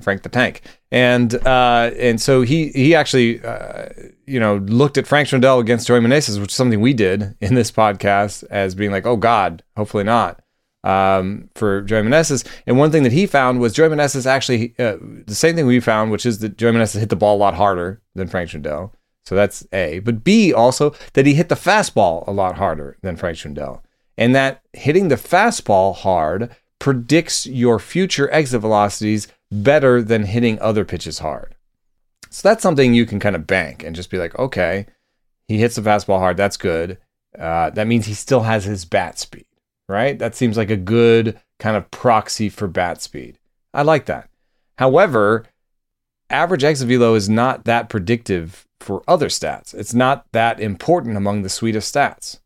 Frank 0.00 0.22
the 0.22 0.28
Tank, 0.28 0.62
and 0.90 1.34
uh, 1.46 1.90
and 1.98 2.20
so 2.20 2.42
he 2.42 2.68
he 2.68 2.94
actually 2.94 3.42
uh, 3.42 3.88
you 4.26 4.40
know 4.40 4.56
looked 4.56 4.98
at 4.98 5.06
Frank 5.06 5.28
Schwindel 5.28 5.60
against 5.60 5.86
Joey 5.86 6.00
Meneses, 6.00 6.40
which 6.40 6.50
is 6.50 6.56
something 6.56 6.80
we 6.80 6.94
did 6.94 7.36
in 7.40 7.54
this 7.54 7.70
podcast 7.70 8.44
as 8.50 8.74
being 8.74 8.90
like, 8.90 9.06
oh 9.06 9.16
God, 9.16 9.62
hopefully 9.76 10.04
not 10.04 10.40
um, 10.84 11.48
for 11.54 11.82
Joey 11.82 12.02
Meneses. 12.02 12.46
And 12.66 12.78
one 12.78 12.90
thing 12.90 13.02
that 13.02 13.12
he 13.12 13.26
found 13.26 13.60
was 13.60 13.72
Joey 13.72 13.88
Meneses 13.88 14.26
actually 14.26 14.74
uh, 14.78 14.96
the 15.26 15.34
same 15.34 15.56
thing 15.56 15.66
we 15.66 15.80
found, 15.80 16.10
which 16.10 16.26
is 16.26 16.38
that 16.38 16.56
Joey 16.56 16.72
Meneses 16.72 17.00
hit 17.00 17.08
the 17.08 17.16
ball 17.16 17.36
a 17.36 17.38
lot 17.38 17.54
harder 17.54 18.00
than 18.14 18.28
Frank 18.28 18.50
Schwindel. 18.50 18.92
So 19.26 19.34
that's 19.34 19.66
A. 19.72 20.00
But 20.00 20.24
B 20.24 20.52
also 20.52 20.94
that 21.12 21.26
he 21.26 21.34
hit 21.34 21.48
the 21.48 21.54
fastball 21.54 22.26
a 22.26 22.32
lot 22.32 22.56
harder 22.56 22.96
than 23.02 23.16
Frank 23.16 23.36
Schwindel, 23.36 23.80
and 24.16 24.34
that 24.34 24.62
hitting 24.72 25.08
the 25.08 25.16
fastball 25.16 25.94
hard 25.94 26.54
predicts 26.78 27.46
your 27.46 27.78
future 27.78 28.32
exit 28.32 28.62
velocities 28.62 29.28
better 29.50 30.02
than 30.02 30.24
hitting 30.24 30.58
other 30.60 30.84
pitches 30.84 31.18
hard. 31.18 31.56
So 32.30 32.48
that's 32.48 32.62
something 32.62 32.94
you 32.94 33.06
can 33.06 33.18
kind 33.18 33.34
of 33.34 33.46
bank 33.46 33.82
and 33.82 33.96
just 33.96 34.10
be 34.10 34.18
like, 34.18 34.38
okay, 34.38 34.86
he 35.48 35.58
hits 35.58 35.74
the 35.74 35.82
fastball 35.82 36.20
hard. 36.20 36.36
That's 36.36 36.56
good. 36.56 36.98
Uh, 37.38 37.70
that 37.70 37.86
means 37.86 38.06
he 38.06 38.14
still 38.14 38.42
has 38.42 38.64
his 38.64 38.84
bat 38.84 39.18
speed, 39.18 39.46
right? 39.88 40.18
That 40.18 40.34
seems 40.34 40.56
like 40.56 40.70
a 40.70 40.76
good 40.76 41.40
kind 41.58 41.76
of 41.76 41.90
proxy 41.90 42.48
for 42.48 42.68
bat 42.68 43.02
speed. 43.02 43.38
I 43.74 43.82
like 43.82 44.06
that. 44.06 44.28
However, 44.78 45.46
average 46.28 46.64
exit 46.64 46.88
velo 46.88 47.14
is 47.14 47.28
not 47.28 47.64
that 47.64 47.88
predictive 47.88 48.66
for 48.78 49.02
other 49.06 49.28
stats. 49.28 49.74
It's 49.74 49.94
not 49.94 50.26
that 50.32 50.60
important 50.60 51.16
among 51.16 51.42
the 51.42 51.48
suite 51.48 51.76
of 51.76 51.82
stats. 51.82 52.40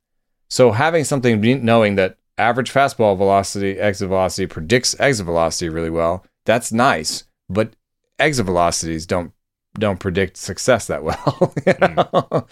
So 0.49 0.73
having 0.73 1.05
something 1.05 1.41
knowing 1.65 1.95
that 1.97 2.17
average 2.37 2.73
fastball 2.73 3.17
velocity, 3.17 3.79
exit 3.79 4.09
velocity 4.09 4.47
predicts 4.47 4.99
exit 4.99 5.27
velocity 5.27 5.69
really 5.69 5.91
well 5.91 6.25
that's 6.45 6.73
nice, 6.73 7.25
but 7.49 7.75
exit 8.19 8.47
velocities 8.47 9.07
don't 9.07 9.33
don't 9.77 9.99
predict 9.99 10.37
success 10.37 10.87
that 10.87 11.03
well. 11.03 11.53
you 11.67 11.75
know? 11.81 12.47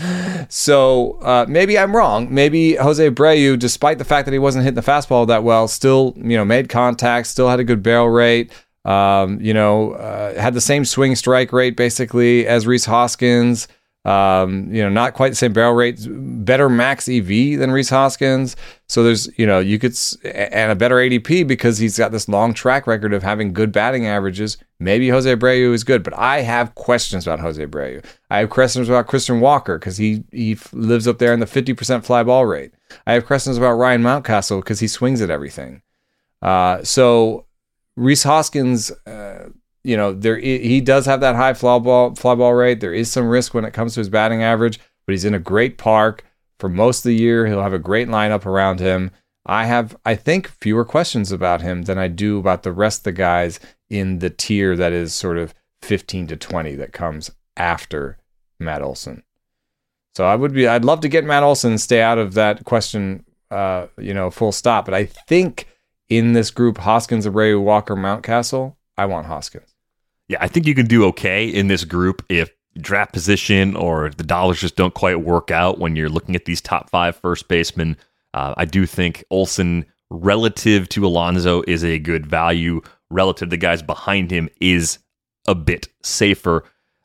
So 0.49 1.21
uh, 1.23 1.47
maybe 1.49 1.79
I'm 1.79 1.95
wrong. 1.95 2.33
Maybe 2.35 2.75
Jose 2.75 3.09
Abreu, 3.09 3.57
despite 3.59 3.99
the 3.99 4.05
fact 4.05 4.27
that 4.27 4.33
he 4.33 4.41
wasn't 4.41 4.65
hitting 4.65 4.75
the 4.75 4.81
fastball 4.81 5.27
that 5.29 5.45
well, 5.45 5.69
still 5.69 6.15
you 6.17 6.37
know 6.37 6.45
made 6.45 6.69
contact, 6.69 7.29
still 7.29 7.49
had 7.49 7.61
a 7.61 7.65
good 7.65 7.83
barrel 7.83 8.09
rate. 8.09 8.51
Um, 8.85 9.41
you 9.41 9.55
know, 9.55 9.93
uh, 9.93 10.41
had 10.41 10.55
the 10.55 10.61
same 10.61 10.85
swing 10.85 11.15
strike 11.15 11.53
rate 11.53 11.77
basically 11.77 12.47
as 12.47 12.67
Rhys 12.67 12.87
Hoskins. 12.87 13.69
Um, 14.05 14.75
you 14.75 14.83
know, 14.83 14.88
not 14.88 15.15
quite 15.15 15.29
the 15.29 15.37
same 15.37 15.53
barrel 15.53 15.75
rate, 15.75 16.05
better 16.45 16.69
max 16.69 17.09
EV 17.09 17.59
than 17.59 17.71
Rhys 17.71 17.88
Hoskins. 17.88 18.57
So 18.88 19.05
there's, 19.05 19.29
you 19.38 19.47
know, 19.47 19.61
you 19.61 19.79
could, 19.79 19.97
and 20.25 20.73
a 20.73 20.75
better 20.75 20.97
ADP 20.97 21.47
because 21.47 21.79
he's 21.79 21.99
got 21.99 22.11
this 22.11 22.29
long 22.29 22.53
track 22.53 22.88
record 22.88 23.12
of 23.12 23.23
having 23.23 23.53
good 23.53 23.71
batting 23.71 24.07
averages. 24.07 24.57
Maybe 24.81 25.09
Jose 25.09 25.33
Abreu 25.33 25.73
is 25.73 25.85
good, 25.85 26.03
but 26.03 26.15
I 26.15 26.41
have 26.41 26.75
questions 26.75 27.29
about 27.29 27.38
Jose 27.38 27.65
Abreu. 27.65 28.05
I 28.29 28.38
have 28.38 28.51
questions 28.51 28.88
about 28.88 29.07
Christian 29.07 29.38
Walker 29.38 29.79
because 29.79 29.99
he 29.99 30.25
he 30.33 30.59
lives 30.73 31.07
up 31.07 31.19
there 31.19 31.33
in 31.33 31.38
the 31.38 31.47
50% 31.47 32.05
fly 32.05 32.25
ball 32.25 32.45
rate. 32.45 32.73
I 33.07 33.12
have 33.12 33.27
questions 33.27 33.57
about 33.57 33.75
Ryan 33.75 34.03
Mountcastle 34.03 34.62
because 34.62 34.81
he 34.81 34.88
swings 34.88 35.21
at 35.21 35.31
everything. 35.31 35.83
Uh, 36.43 36.83
so 36.83 37.47
Rhys 37.97 38.25
Hoskins, 38.25 38.91
uh, 39.07 39.51
you 39.85 39.97
know, 39.97 40.12
there 40.12 40.38
he 40.38 40.81
does 40.81 41.07
have 41.07 41.21
that 41.21 41.37
high 41.37 41.55
fly 41.55 41.79
ball 41.79 42.14
fly 42.14 42.35
ball 42.35 42.55
rate. 42.55 42.81
There 42.81 42.95
is 42.95 43.11
some 43.11 43.29
risk 43.29 43.55
when 43.55 43.64
it 43.64 43.73
comes 43.73 43.95
to 43.95 44.01
his 44.01 44.09
batting 44.09 44.42
average, 44.42 44.79
but 45.07 45.12
he's 45.12 45.25
in 45.25 45.35
a 45.35 45.40
great 45.40 45.79
park 45.79 46.25
for 46.59 46.68
most 46.68 47.01
of 47.01 47.05
the 47.05 47.16
year. 47.16 47.47
He'll 47.47 47.62
have 47.62 47.73
a 47.73 47.79
great 47.79 48.09
lineup 48.09 48.47
around 48.47 48.81
him. 48.81 49.11
I 49.45 49.64
have, 49.64 49.97
I 50.05 50.14
think, 50.14 50.49
fewer 50.49 50.85
questions 50.85 51.33
about 51.33 51.62
him 51.62 51.83
than 51.83 51.99
I 51.99 52.07
do 52.07 52.38
about 52.38 52.62
the 52.62 52.73
rest 52.73 53.01
of 53.01 53.05
the 53.05 53.12
guys 53.12 53.59
in 53.90 54.21
the 54.21 54.31
tier 54.31 54.77
that 54.77 54.92
is 54.92 55.12
sort 55.12 55.37
of 55.37 55.53
15 55.83 56.29
to 56.29 56.37
20 56.37 56.77
that 56.77 56.92
comes 56.92 57.33
after 57.57 58.18
Matt 58.61 58.83
Olson. 58.83 59.25
So 60.14 60.25
I 60.25 60.37
would 60.37 60.53
be, 60.53 60.68
I'd 60.68 60.85
love 60.85 61.01
to 61.01 61.09
get 61.09 61.25
Matt 61.25 61.42
Olson 61.42 61.73
and 61.73 61.81
stay 61.81 62.01
out 62.01 62.18
of 62.18 62.35
that 62.35 62.64
question, 62.64 63.25
uh, 63.51 63.87
you 63.99 64.14
know, 64.14 64.31
full 64.31 64.53
stop. 64.53 64.85
But 64.85 64.95
I 64.95 65.07
think 65.07 65.66
in 66.09 66.35
this 66.35 66.53
group, 66.53 66.79
Hoskins, 66.79 67.27
Abreu, 67.27 67.61
Walker, 67.61 67.97
Mountcastle, 67.97 68.77
I 68.97 69.07
want 69.07 69.27
Hoskins. 69.27 69.72
Yeah, 70.29 70.39
I 70.41 70.49
think 70.49 70.67
you 70.67 70.75
can 70.75 70.87
do 70.87 71.05
okay 71.07 71.47
in 71.47 71.69
this 71.69 71.85
group 71.85 72.25
if 72.29 72.51
draft 72.79 73.13
position 73.13 73.77
or 73.77 74.11
the 74.11 74.25
dollars 74.25 74.61
just 74.61 74.77
don't 74.77 74.95
quite 74.95 75.21
work 75.21 75.51
out 75.51 75.79
when 75.79 75.95
you're 75.95 76.09
looking 76.09 76.35
at 76.35 76.45
these 76.45 76.61
top 76.61 76.89
five 76.91 77.17
first 77.17 77.49
basemen. 77.49 77.97
Uh, 78.35 78.55
I 78.57 78.65
do 78.65 78.87
think 78.87 79.25
Olson, 79.31 79.85
relative 80.11 80.89
to 80.91 81.07
Alonso, 81.07 81.63
is 81.67 81.85
a 81.85 81.99
good 81.99 82.27
value. 82.27 82.81
Relative 83.11 83.49
to 83.49 83.51
the 83.51 83.59
guys 83.59 83.83
behind 83.83 84.31
him, 84.31 84.49
is 84.61 84.99
a 85.47 85.55
bit 85.55 85.89
safer. 86.03 86.65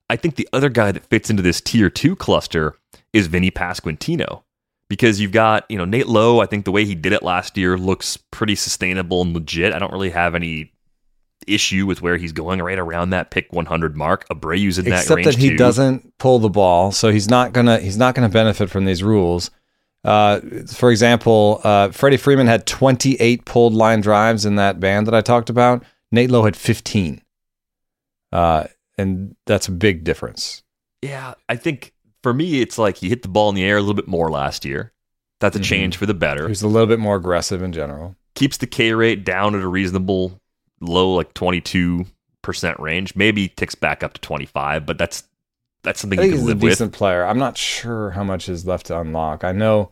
I 0.10 0.16
think 0.16 0.36
the 0.36 0.48
other 0.54 0.70
guy 0.70 0.94
that 0.94 1.06
fits 1.06 1.30
into 1.30 1.44
this 1.44 1.60
tier 1.60 1.90
two 1.90 2.16
cluster 2.16 2.76
is 3.12 3.28
Vinny 3.28 3.52
Pasquantino 3.52 4.44
because 4.90 5.20
you've 5.20 5.34
got, 5.34 5.66
you 5.70 5.78
know, 5.78 5.84
Nate 5.84 6.08
Lowe. 6.08 6.40
I 6.40 6.46
think 6.46 6.64
the 6.64 6.72
way 6.72 6.86
he 6.86 6.96
did 6.96 7.12
it 7.12 7.24
last 7.24 7.58
year 7.58 7.78
looks 7.78 8.16
pretty 8.16 8.56
sustainable 8.56 9.22
and 9.22 9.34
legit. 9.34 9.74
I 9.74 9.80
don't 9.80 9.92
really 9.92 10.12
have 10.12 10.34
any 10.34 10.72
issue 11.48 11.86
with 11.86 12.02
where 12.02 12.18
he's 12.18 12.32
going 12.32 12.62
right 12.62 12.78
around 12.80 13.10
that 13.12 13.32
pick 13.32 13.52
100 13.52 13.96
mark. 13.96 14.28
Abreu's 14.30 14.78
in 14.78 14.88
Except 14.88 15.08
that 15.10 15.16
range 15.16 15.28
Except 15.28 15.38
that 15.40 15.44
he 15.44 15.50
too. 15.52 15.58
doesn't 15.58 16.18
pull 16.18 16.40
the 16.40 16.50
ball, 16.50 16.92
so 16.92 17.10
he's 17.12 17.30
not 17.30 17.54
gonna 17.54 17.80
he's 17.80 17.98
not 17.98 18.16
gonna 18.16 18.30
benefit 18.30 18.70
from 18.70 18.86
these 18.86 19.04
rules. 19.04 19.50
Uh, 20.04 20.40
for 20.74 20.90
example, 20.92 21.60
uh, 21.64 21.90
Freddie 21.90 22.18
Freeman 22.18 22.48
had 22.48 22.66
28 22.66 23.46
pulled 23.46 23.74
line 23.74 24.00
drives 24.02 24.46
in 24.46 24.56
that 24.56 24.80
band 24.80 25.08
that 25.08 25.14
I 25.16 25.22
talked 25.22 25.50
about. 25.50 25.84
Nate 26.12 26.32
Lowe 26.32 26.46
had 26.46 26.56
15, 26.56 27.22
uh, 28.32 28.66
and 28.98 29.36
that's 29.46 29.68
a 29.68 29.72
big 29.72 30.04
difference. 30.04 30.64
Yeah, 31.02 31.34
I 31.50 31.56
think 31.56 31.94
for 32.24 32.34
me, 32.34 32.62
it's 32.62 32.78
like 32.78 32.98
he 32.98 33.10
hit 33.10 33.22
the 33.22 33.28
ball 33.28 33.50
in 33.50 33.56
the 33.56 33.64
air 33.64 33.78
a 33.78 33.82
little 33.82 33.94
bit 33.96 34.08
more 34.08 34.30
last 34.32 34.66
year. 34.66 34.94
That's 35.40 35.56
a 35.56 35.60
Mhm. 35.60 35.64
change 35.64 35.98
for 35.98 36.06
the 36.06 36.14
better. 36.14 36.48
He's 36.48 36.64
a 36.64 36.68
little 36.68 36.88
bit 36.88 37.00
more 37.00 37.16
aggressive 37.16 37.62
in 37.62 37.72
general. 37.72 38.16
Keeps 38.36 38.58
the 38.58 38.68
K 38.68 38.94
rate 38.94 39.24
down 39.24 39.56
at 39.56 39.62
a 39.62 39.68
reasonable 39.68 40.40
low, 40.80 41.14
like 41.14 41.34
22% 41.34 42.06
range. 42.80 43.16
Maybe 43.16 43.48
ticks 43.50 43.76
back 43.76 44.04
up 44.04 44.14
to 44.14 44.22
25, 44.22 44.86
but 44.86 44.98
that's 44.98 45.24
that's 45.84 46.02
something 46.02 46.20
I 46.20 46.24
you 46.24 46.32
think 46.32 46.40
can 46.40 46.42
he's 46.42 46.52
a 46.52 46.54
live 46.56 46.62
with. 46.64 46.72
decent 46.72 46.94
player. 46.94 47.24
I'm 47.26 47.38
not 47.40 47.58
sure 47.58 48.12
how 48.12 48.24
much 48.24 48.50
is 48.50 48.66
left 48.66 48.88
to 48.88 49.00
unlock. 49.00 49.44
I 49.44 49.52
know 49.52 49.92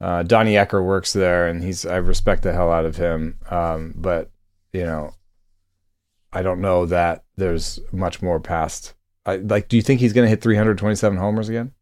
uh, 0.00 0.22
Donnie 0.22 0.54
Ecker 0.54 0.84
works 0.84 1.12
there, 1.12 1.48
and 1.48 1.62
he's 1.62 1.84
I 1.84 1.96
respect 1.96 2.42
the 2.42 2.52
hell 2.52 2.72
out 2.72 2.84
of 2.86 2.96
him. 2.96 3.38
Um, 3.50 3.94
but 3.96 4.30
you 4.72 4.84
know, 4.84 5.14
I 6.32 6.42
don't 6.42 6.60
know 6.60 6.86
that 6.86 7.24
there's 7.36 7.78
much 7.92 8.22
more 8.22 8.40
past. 8.40 8.94
I, 9.26 9.36
like, 9.36 9.68
do 9.68 9.76
you 9.76 9.82
think 9.82 10.00
he's 10.00 10.12
going 10.12 10.24
to 10.26 10.30
hit 10.30 10.42
327 10.42 11.18
homers 11.18 11.48
again? 11.48 11.72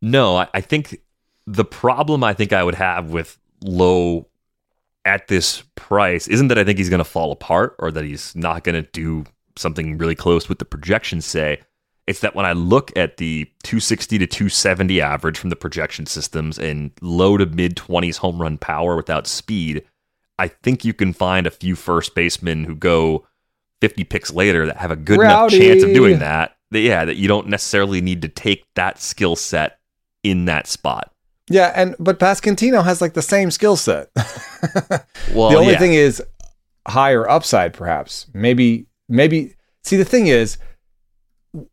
No, 0.00 0.36
I, 0.36 0.48
I 0.54 0.60
think 0.60 1.00
the 1.46 1.64
problem 1.64 2.24
I 2.24 2.34
think 2.34 2.52
I 2.52 2.64
would 2.64 2.74
have 2.74 3.10
with 3.10 3.38
Lowe 3.62 4.26
at 5.04 5.28
this 5.28 5.62
price 5.74 6.28
isn't 6.28 6.48
that 6.48 6.58
I 6.58 6.64
think 6.64 6.78
he's 6.78 6.88
going 6.88 6.98
to 6.98 7.04
fall 7.04 7.32
apart 7.32 7.74
or 7.78 7.90
that 7.90 8.04
he's 8.04 8.34
not 8.36 8.64
going 8.64 8.82
to 8.82 8.88
do 8.92 9.24
something 9.56 9.98
really 9.98 10.14
close 10.14 10.48
with 10.48 10.58
the 10.58 10.64
projections 10.64 11.26
say. 11.26 11.60
It's 12.06 12.20
that 12.20 12.34
when 12.34 12.46
I 12.46 12.52
look 12.52 12.90
at 12.96 13.16
the 13.18 13.44
260 13.62 14.18
to 14.18 14.26
270 14.26 15.00
average 15.00 15.38
from 15.38 15.50
the 15.50 15.56
projection 15.56 16.06
systems 16.06 16.58
and 16.58 16.90
low 17.00 17.36
to 17.36 17.46
mid 17.46 17.76
20s 17.76 18.16
home 18.16 18.40
run 18.42 18.58
power 18.58 18.96
without 18.96 19.26
speed, 19.26 19.84
I 20.38 20.48
think 20.48 20.84
you 20.84 20.94
can 20.94 21.12
find 21.12 21.46
a 21.46 21.50
few 21.50 21.76
first 21.76 22.14
basemen 22.14 22.64
who 22.64 22.74
go 22.74 23.26
50 23.80 24.04
picks 24.04 24.32
later 24.32 24.66
that 24.66 24.78
have 24.78 24.90
a 24.90 24.96
good 24.96 25.18
Rowdy. 25.18 25.56
enough 25.56 25.66
chance 25.68 25.82
of 25.84 25.94
doing 25.94 26.18
that. 26.18 26.56
that. 26.72 26.80
Yeah, 26.80 27.04
that 27.04 27.16
you 27.16 27.28
don't 27.28 27.48
necessarily 27.48 28.00
need 28.00 28.22
to 28.22 28.28
take 28.28 28.64
that 28.74 29.00
skill 29.00 29.36
set 29.36 29.78
in 30.24 30.46
that 30.46 30.66
spot. 30.66 31.12
Yeah, 31.50 31.72
and 31.74 31.96
but 31.98 32.18
Pasquantino 32.18 32.84
has 32.84 33.00
like 33.00 33.14
the 33.14 33.22
same 33.22 33.50
skill 33.50 33.76
set. 33.76 34.10
Well, 35.34 35.50
the 35.50 35.56
only 35.56 35.72
yeah. 35.72 35.78
thing 35.78 35.94
is 35.94 36.22
higher 36.86 37.28
upside, 37.28 37.72
perhaps. 37.74 38.26
Maybe, 38.34 38.86
maybe. 39.08 39.54
See, 39.82 39.96
the 39.96 40.04
thing 40.04 40.26
is, 40.26 40.56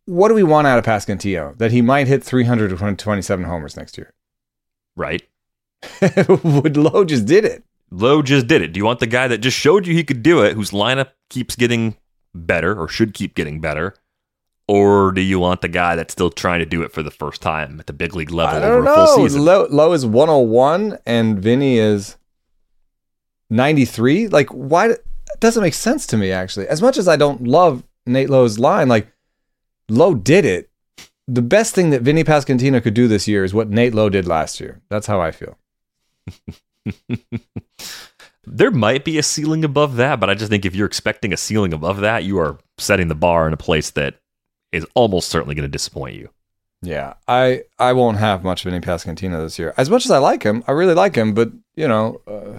what 0.06 0.30
do 0.30 0.34
we 0.34 0.44
want 0.44 0.66
out 0.68 0.80
of 0.80 0.86
Pasquantino? 0.86 1.58
That 1.58 1.72
he 1.72 1.82
might 1.82 2.08
hit 2.08 2.24
327 2.24 3.46
homers 3.46 3.78
next 3.78 3.98
year. 3.98 4.14
right? 4.96 5.22
Would 6.44 6.78
Lowe 6.78 7.06
just 7.06 7.26
did 7.26 7.46
it? 7.46 7.64
Lowe 7.92 8.22
just 8.22 8.48
did 8.48 8.62
it. 8.62 8.74
Do 8.74 8.78
you 8.80 8.86
want 8.86 9.00
the 9.00 9.08
guy 9.08 9.28
that 9.28 9.40
just 9.40 9.58
showed 9.58 9.88
you 9.88 9.94
he 9.94 10.04
could 10.04 10.24
do 10.24 10.42
it, 10.44 10.54
whose 10.54 10.72
lineup 10.72 11.12
keeps 11.30 11.56
getting 11.56 11.96
better 12.34 12.78
or 12.80 12.88
should 12.88 13.14
keep 13.14 13.36
getting 13.36 13.62
better? 13.62 13.96
Or 14.70 15.12
do 15.12 15.22
you 15.22 15.40
want 15.40 15.62
the 15.62 15.68
guy 15.68 15.96
that's 15.96 16.14
still 16.14 16.30
trying 16.30 16.60
to 16.60 16.66
do 16.66 16.84
it 16.84 16.92
for 16.92 17.02
the 17.02 17.10
first 17.10 17.42
time 17.42 17.80
at 17.80 17.88
the 17.88 17.94
big 17.94 18.14
league 18.14 18.30
level 18.30 18.62
I 18.62 18.68
over 18.68 18.86
don't 18.86 18.88
a 18.88 18.96
full 18.96 19.16
season? 19.16 19.44
Lowe, 19.44 19.66
Lowe 19.68 19.94
is 19.94 20.06
101 20.06 21.00
and 21.08 21.40
Vinny 21.40 21.80
is 21.80 22.18
93. 23.50 24.28
Like, 24.28 24.50
why? 24.50 24.90
It 24.90 25.04
doesn't 25.40 25.64
make 25.64 25.74
sense 25.74 26.06
to 26.06 26.18
me, 26.18 26.32
actually. 26.32 26.68
As 26.68 26.84
much 26.84 27.00
as 27.00 27.08
I 27.08 27.16
don't 27.16 27.48
love 27.48 27.84
Nate 28.06 28.30
Lowe's 28.30 28.60
line, 28.60 28.88
like, 28.88 29.12
Lowe 29.90 30.14
did 30.14 30.46
it. 30.46 30.70
the 31.28 31.42
best 31.42 31.74
thing 31.74 31.90
that 31.90 32.04
Vinny 32.04 32.24
Pasquantino 32.24 32.80
could 32.80 32.94
do 32.94 33.08
this 33.08 33.28
year 33.28 33.44
is 33.44 33.56
what 33.56 33.72
Nate 33.72 33.96
Lowe 33.96 34.10
did 34.10 34.28
last 34.28 34.60
year. 34.60 34.84
That's 34.88 35.08
how 35.08 35.20
I 35.20 35.32
feel. 35.32 35.58
there 38.46 38.70
might 38.70 39.04
be 39.04 39.18
a 39.18 39.24
ceiling 39.24 39.64
above 39.64 39.96
that, 39.96 40.20
but 40.20 40.30
I 40.30 40.36
just 40.36 40.52
think 40.52 40.64
if 40.64 40.76
you're 40.76 40.86
expecting 40.86 41.34
a 41.34 41.38
ceiling 41.38 41.74
above 41.74 42.02
that, 42.02 42.24
you 42.24 42.38
are 42.38 42.60
setting 42.78 43.08
the 43.08 43.16
bar 43.16 43.48
in 43.48 43.54
a 43.54 43.58
place 43.58 43.90
that 43.92 44.20
is 44.72 44.86
almost 44.94 45.30
certainly 45.30 45.56
going 45.56 45.68
to 45.68 45.72
disappoint 45.72 46.16
you. 46.16 46.30
Yeah, 46.82 47.16
I 47.28 47.64
I 47.78 47.92
won't 47.92 48.18
have 48.18 48.44
much 48.44 48.66
of 48.66 48.72
Vinny 48.72 48.82
Pasquantino 48.84 49.42
this 49.44 49.60
year. 49.60 49.74
As 49.76 49.90
much 49.90 50.06
as 50.06 50.12
I 50.12 50.18
like 50.18 50.44
him, 50.44 50.64
I 50.66 50.72
really 50.72 50.94
like 50.94 51.16
him, 51.16 51.34
but 51.34 51.52
you 51.76 51.88
know, 51.88 52.22
uh, 52.26 52.58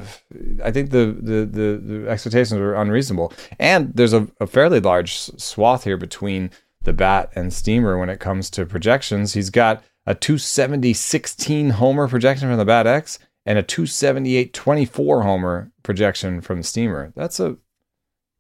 I 0.63 0.71
think 0.71 0.91
the, 0.91 1.17
the, 1.19 1.47
the 1.47 1.81
the 1.83 2.09
expectations 2.09 2.61
were 2.61 2.75
unreasonable. 2.75 3.33
And 3.59 3.95
there's 3.95 4.13
a, 4.13 4.29
a 4.39 4.47
fairly 4.47 4.79
large 4.79 5.17
swath 5.17 5.85
here 5.85 5.97
between 5.97 6.51
the 6.83 6.93
bat 6.93 7.31
and 7.35 7.53
Steamer 7.53 7.99
when 7.99 8.11
it 8.11 8.21
comes 8.21 8.51
to 8.51 8.67
projections. 8.67 9.33
He's 9.33 9.51
got 9.51 9.83
a 10.07 10.15
270 10.15 10.93
16 10.93 11.71
homer 11.71 12.07
projection 12.07 12.49
from 12.49 12.59
the 12.59 12.65
bat 12.67 12.87
X 12.87 13.19
and 13.47 13.59
a 13.59 13.63
278 13.63 14.53
24 14.53 15.23
homer 15.23 15.73
projection 15.83 16.43
from 16.43 16.59
the 16.59 16.65
Steamer. 16.65 17.13
That's 17.17 17.41
a 17.41 17.57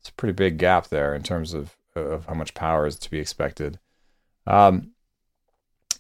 it's 0.00 0.11
a 0.11 0.14
pretty 0.14 0.33
big 0.33 0.59
gap 0.59 0.88
there 0.88 1.14
in 1.14 1.22
terms 1.22 1.54
of 1.54 1.76
of 1.96 2.26
how 2.26 2.35
much 2.35 2.55
power 2.55 2.87
is 2.87 2.96
to 2.96 3.11
be 3.11 3.18
expected. 3.18 3.79
Um, 4.46 4.92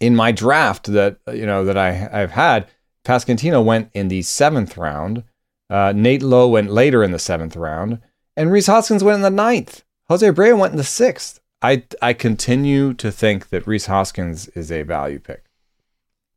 in 0.00 0.16
my 0.16 0.32
draft 0.32 0.86
that 0.92 1.18
you 1.32 1.46
know 1.46 1.64
that 1.64 1.76
I 1.76 2.08
I've 2.12 2.32
had, 2.32 2.68
Pasquantino 3.04 3.64
went 3.64 3.90
in 3.94 4.08
the 4.08 4.22
seventh 4.22 4.76
round. 4.76 5.24
Uh, 5.68 5.92
Nate 5.94 6.22
Lowe 6.22 6.48
went 6.48 6.72
later 6.72 7.04
in 7.04 7.12
the 7.12 7.18
seventh 7.18 7.54
round, 7.54 8.00
and 8.36 8.50
Rhys 8.50 8.66
Hoskins 8.66 9.04
went 9.04 9.16
in 9.16 9.22
the 9.22 9.30
ninth. 9.30 9.84
Jose 10.08 10.26
Abreu 10.26 10.58
went 10.58 10.72
in 10.72 10.78
the 10.78 10.84
sixth. 10.84 11.40
I 11.62 11.84
I 12.00 12.14
continue 12.14 12.94
to 12.94 13.12
think 13.12 13.50
that 13.50 13.66
Rhys 13.66 13.86
Hoskins 13.86 14.48
is 14.48 14.72
a 14.72 14.82
value 14.82 15.18
pick. 15.18 15.44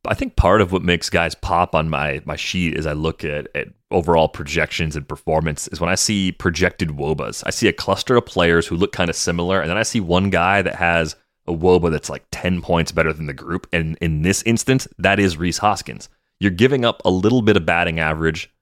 I 0.06 0.14
think 0.14 0.36
part 0.36 0.60
of 0.60 0.70
what 0.70 0.82
makes 0.82 1.08
guys 1.08 1.34
pop 1.34 1.74
on 1.74 1.88
my 1.88 2.20
my 2.24 2.36
sheet 2.36 2.74
is 2.74 2.86
I 2.86 2.92
look 2.92 3.24
at, 3.24 3.48
at 3.54 3.68
overall 3.94 4.28
projections 4.28 4.96
and 4.96 5.08
performance 5.08 5.68
is 5.68 5.80
when 5.80 5.88
I 5.88 5.94
see 5.94 6.32
projected 6.32 6.90
WOBAs. 6.90 7.42
I 7.46 7.50
see 7.50 7.68
a 7.68 7.72
cluster 7.72 8.16
of 8.16 8.26
players 8.26 8.66
who 8.66 8.76
look 8.76 8.92
kind 8.92 9.08
of 9.08 9.16
similar, 9.16 9.60
and 9.60 9.70
then 9.70 9.78
I 9.78 9.84
see 9.84 10.00
one 10.00 10.30
guy 10.30 10.60
that 10.62 10.74
has 10.74 11.16
a 11.46 11.52
WOBA 11.52 11.90
that's 11.90 12.10
like 12.10 12.24
10 12.32 12.60
points 12.60 12.92
better 12.92 13.12
than 13.12 13.26
the 13.26 13.32
group. 13.32 13.66
And 13.72 13.96
in 14.00 14.22
this 14.22 14.42
instance, 14.42 14.88
that 14.98 15.20
is 15.20 15.36
Rhys 15.36 15.58
Hoskins. 15.58 16.08
You're 16.40 16.50
giving 16.50 16.84
up 16.84 17.00
a 17.04 17.10
little 17.10 17.42
bit 17.42 17.56
of 17.56 17.64
batting 17.64 18.00
average, 18.00 18.52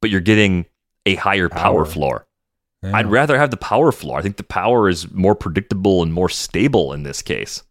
but 0.00 0.10
you're 0.10 0.20
getting 0.20 0.66
a 1.06 1.14
higher 1.14 1.48
power, 1.48 1.60
power 1.60 1.84
floor. 1.86 2.26
Yeah. 2.82 2.92
I'd 2.94 3.06
rather 3.06 3.38
have 3.38 3.50
the 3.50 3.56
power 3.56 3.92
floor. 3.92 4.18
I 4.18 4.22
think 4.22 4.36
the 4.36 4.44
power 4.44 4.88
is 4.88 5.10
more 5.10 5.34
predictable 5.34 6.02
and 6.02 6.12
more 6.12 6.28
stable 6.28 6.92
in 6.92 7.02
this 7.02 7.22
case. 7.22 7.62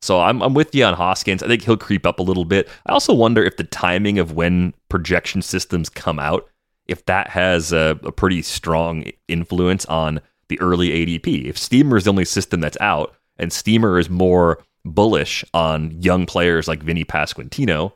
So 0.00 0.20
I'm, 0.20 0.42
I'm 0.42 0.54
with 0.54 0.74
you 0.74 0.84
on 0.84 0.94
Hoskins. 0.94 1.42
I 1.42 1.48
think 1.48 1.62
he'll 1.62 1.76
creep 1.76 2.04
up 2.04 2.18
a 2.18 2.22
little 2.22 2.44
bit. 2.44 2.68
I 2.86 2.92
also 2.92 3.14
wonder 3.14 3.42
if 3.42 3.56
the 3.56 3.64
timing 3.64 4.18
of 4.18 4.32
when 4.32 4.74
projection 4.90 5.40
systems 5.40 5.88
come 5.88 6.18
out, 6.18 6.48
if 6.86 7.04
that 7.06 7.28
has 7.28 7.72
a, 7.72 7.98
a 8.04 8.12
pretty 8.12 8.42
strong 8.42 9.04
influence 9.28 9.84
on 9.86 10.20
the 10.48 10.60
early 10.60 10.90
ADP. 10.90 11.46
If 11.46 11.58
Steamer 11.58 11.96
is 11.96 12.04
the 12.04 12.10
only 12.10 12.24
system 12.24 12.60
that's 12.60 12.76
out, 12.80 13.14
and 13.38 13.52
Steamer 13.52 13.98
is 13.98 14.10
more 14.10 14.62
bullish 14.84 15.44
on 15.54 15.90
young 16.02 16.26
players 16.26 16.68
like 16.68 16.82
Vinny 16.82 17.04
Pasquantino, 17.04 17.92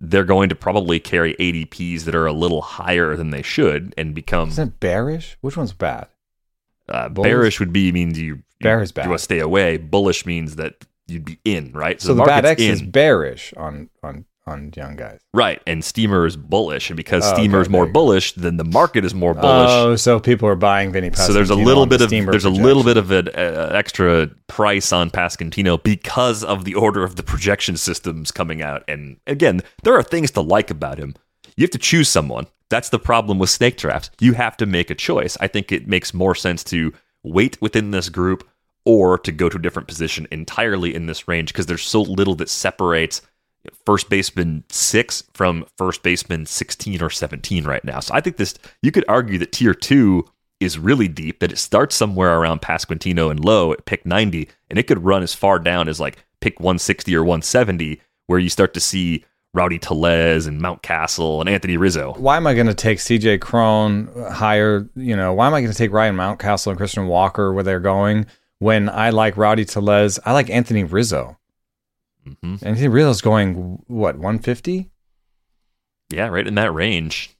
they're 0.00 0.24
going 0.24 0.48
to 0.48 0.54
probably 0.54 0.98
carry 0.98 1.34
ADPs 1.34 2.04
that 2.04 2.14
are 2.14 2.26
a 2.26 2.32
little 2.32 2.62
higher 2.62 3.16
than 3.16 3.30
they 3.30 3.42
should 3.42 3.94
and 3.96 4.14
become. 4.14 4.48
Isn't 4.50 4.80
bearish? 4.80 5.36
Which 5.40 5.56
one's 5.56 5.72
bad? 5.72 6.08
Uh, 6.88 7.08
bearish 7.08 7.60
would 7.60 7.72
be 7.72 7.92
means 7.92 8.18
you, 8.18 8.36
you 8.36 8.42
bearish 8.60 8.92
bad. 8.92 9.04
You 9.04 9.10
want 9.10 9.20
to 9.20 9.24
stay 9.24 9.38
away. 9.38 9.78
Bullish 9.78 10.26
means 10.26 10.56
that 10.56 10.84
you'd 11.06 11.24
be 11.24 11.38
in, 11.44 11.72
right? 11.72 12.00
So, 12.00 12.08
so 12.08 12.14
the, 12.14 12.22
the 12.22 12.26
bad 12.26 12.44
X 12.44 12.60
in. 12.60 12.70
is 12.70 12.82
bearish 12.82 13.54
on 13.56 13.88
on 14.02 14.26
on 14.46 14.70
young 14.76 14.96
guys. 14.96 15.20
Right. 15.32 15.62
And 15.66 15.84
Steamer 15.84 16.26
is 16.26 16.36
bullish. 16.36 16.90
And 16.90 16.96
because 16.96 17.24
oh, 17.24 17.34
Steamer 17.34 17.60
is 17.60 17.68
more 17.68 17.86
bullish, 17.86 18.32
then 18.32 18.56
the 18.56 18.64
market 18.64 19.04
is 19.04 19.14
more 19.14 19.34
bullish. 19.34 19.70
Oh, 19.70 19.96
so 19.96 20.20
people 20.20 20.48
are 20.48 20.56
buying 20.56 20.92
Vinny 20.92 21.10
Pasquantino. 21.10 21.26
So 21.26 21.32
there's 21.32 21.50
a 21.50 21.54
little 21.54 21.86
bit 21.86 22.00
of 22.02 22.08
Steamer 22.08 22.30
there's 22.30 22.44
projection. 22.44 22.62
a 22.62 22.66
little 22.66 22.84
bit 22.84 22.96
of 22.96 23.10
an 23.10 23.28
uh, 23.28 23.70
extra 23.74 24.28
price 24.46 24.92
on 24.92 25.10
Pasquantino 25.10 25.82
because 25.82 26.44
of 26.44 26.64
the 26.64 26.74
order 26.74 27.04
of 27.04 27.16
the 27.16 27.22
projection 27.22 27.76
systems 27.76 28.30
coming 28.30 28.62
out. 28.62 28.84
And 28.86 29.18
again, 29.26 29.62
there 29.82 29.94
are 29.94 30.02
things 30.02 30.30
to 30.32 30.40
like 30.40 30.70
about 30.70 30.98
him. 30.98 31.14
You 31.56 31.62
have 31.62 31.70
to 31.70 31.78
choose 31.78 32.08
someone. 32.08 32.46
That's 32.68 32.88
the 32.88 32.98
problem 32.98 33.38
with 33.38 33.50
snake 33.50 33.76
drafts. 33.76 34.10
You 34.20 34.32
have 34.34 34.56
to 34.58 34.66
make 34.66 34.90
a 34.90 34.94
choice. 34.94 35.36
I 35.40 35.46
think 35.46 35.70
it 35.70 35.86
makes 35.86 36.12
more 36.12 36.34
sense 36.34 36.64
to 36.64 36.92
wait 37.22 37.60
within 37.62 37.92
this 37.92 38.08
group 38.08 38.46
or 38.84 39.16
to 39.18 39.32
go 39.32 39.48
to 39.48 39.56
a 39.56 39.62
different 39.62 39.88
position 39.88 40.26
entirely 40.30 40.94
in 40.94 41.06
this 41.06 41.26
range 41.28 41.52
because 41.52 41.66
there's 41.66 41.82
so 41.82 42.02
little 42.02 42.34
that 42.34 42.50
separates– 42.50 43.22
first 43.86 44.10
baseman 44.10 44.64
six 44.68 45.22
from 45.32 45.64
first 45.76 46.02
baseman 46.02 46.46
16 46.46 47.02
or 47.02 47.10
17 47.10 47.64
right 47.64 47.84
now. 47.84 48.00
So 48.00 48.14
I 48.14 48.20
think 48.20 48.36
this, 48.36 48.54
you 48.82 48.90
could 48.90 49.04
argue 49.08 49.38
that 49.38 49.52
tier 49.52 49.74
two 49.74 50.24
is 50.60 50.78
really 50.78 51.08
deep, 51.08 51.40
that 51.40 51.52
it 51.52 51.58
starts 51.58 51.94
somewhere 51.94 52.38
around 52.38 52.62
Pasquantino 52.62 53.30
and 53.30 53.44
Lowe 53.44 53.72
at 53.72 53.84
pick 53.84 54.06
90, 54.06 54.48
and 54.70 54.78
it 54.78 54.86
could 54.86 55.04
run 55.04 55.22
as 55.22 55.34
far 55.34 55.58
down 55.58 55.88
as 55.88 56.00
like 56.00 56.24
pick 56.40 56.58
160 56.60 57.14
or 57.14 57.22
170, 57.22 58.00
where 58.26 58.38
you 58.38 58.48
start 58.48 58.74
to 58.74 58.80
see 58.80 59.24
Rowdy 59.52 59.78
Tellez 59.78 60.46
and 60.46 60.60
Mountcastle 60.60 61.40
and 61.40 61.48
Anthony 61.48 61.76
Rizzo. 61.76 62.14
Why 62.18 62.36
am 62.36 62.46
I 62.46 62.54
going 62.54 62.66
to 62.66 62.74
take 62.74 62.98
CJ 62.98 63.40
Cron 63.40 64.10
higher? 64.32 64.88
You 64.96 65.16
know, 65.16 65.32
why 65.32 65.46
am 65.46 65.54
I 65.54 65.60
going 65.60 65.72
to 65.72 65.78
take 65.78 65.92
Ryan 65.92 66.16
Mountcastle 66.16 66.68
and 66.68 66.76
Christian 66.76 67.06
Walker 67.06 67.52
where 67.52 67.62
they're 67.62 67.80
going 67.80 68.26
when 68.58 68.88
I 68.88 69.10
like 69.10 69.36
Rowdy 69.36 69.64
Tellez? 69.64 70.18
I 70.24 70.32
like 70.32 70.50
Anthony 70.50 70.84
Rizzo. 70.84 71.38
Mm-hmm. 72.26 72.66
Anthony 72.66 72.88
Rizzo's 72.88 73.20
going 73.20 73.82
what 73.86 74.16
150? 74.16 74.90
Yeah, 76.10 76.28
right 76.28 76.46
in 76.46 76.54
that 76.54 76.72
range. 76.72 77.30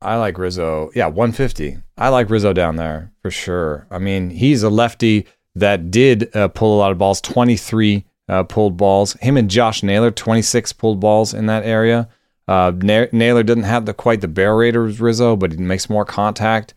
I 0.00 0.16
like 0.16 0.38
Rizzo. 0.38 0.90
Yeah, 0.94 1.06
150. 1.06 1.78
I 1.96 2.08
like 2.08 2.30
Rizzo 2.30 2.52
down 2.52 2.76
there 2.76 3.12
for 3.22 3.30
sure. 3.30 3.86
I 3.90 3.98
mean, 3.98 4.30
he's 4.30 4.62
a 4.62 4.70
lefty 4.70 5.26
that 5.54 5.90
did 5.90 6.34
uh, 6.36 6.48
pull 6.48 6.76
a 6.76 6.78
lot 6.78 6.92
of 6.92 6.98
balls. 6.98 7.20
23 7.22 8.04
uh, 8.28 8.42
pulled 8.44 8.76
balls. 8.76 9.14
Him 9.14 9.36
and 9.36 9.50
Josh 9.50 9.82
Naylor, 9.82 10.10
26 10.10 10.72
pulled 10.74 11.00
balls 11.00 11.32
in 11.32 11.46
that 11.46 11.64
area. 11.64 12.08
Uh, 12.46 12.72
Naylor 12.76 13.42
didn't 13.42 13.64
have 13.64 13.86
the 13.86 13.94
quite 13.94 14.20
the 14.20 14.28
barrel 14.28 14.58
rate 14.58 14.76
of 14.76 15.00
Rizzo, 15.00 15.34
but 15.34 15.52
he 15.52 15.58
makes 15.58 15.90
more 15.90 16.04
contact. 16.04 16.74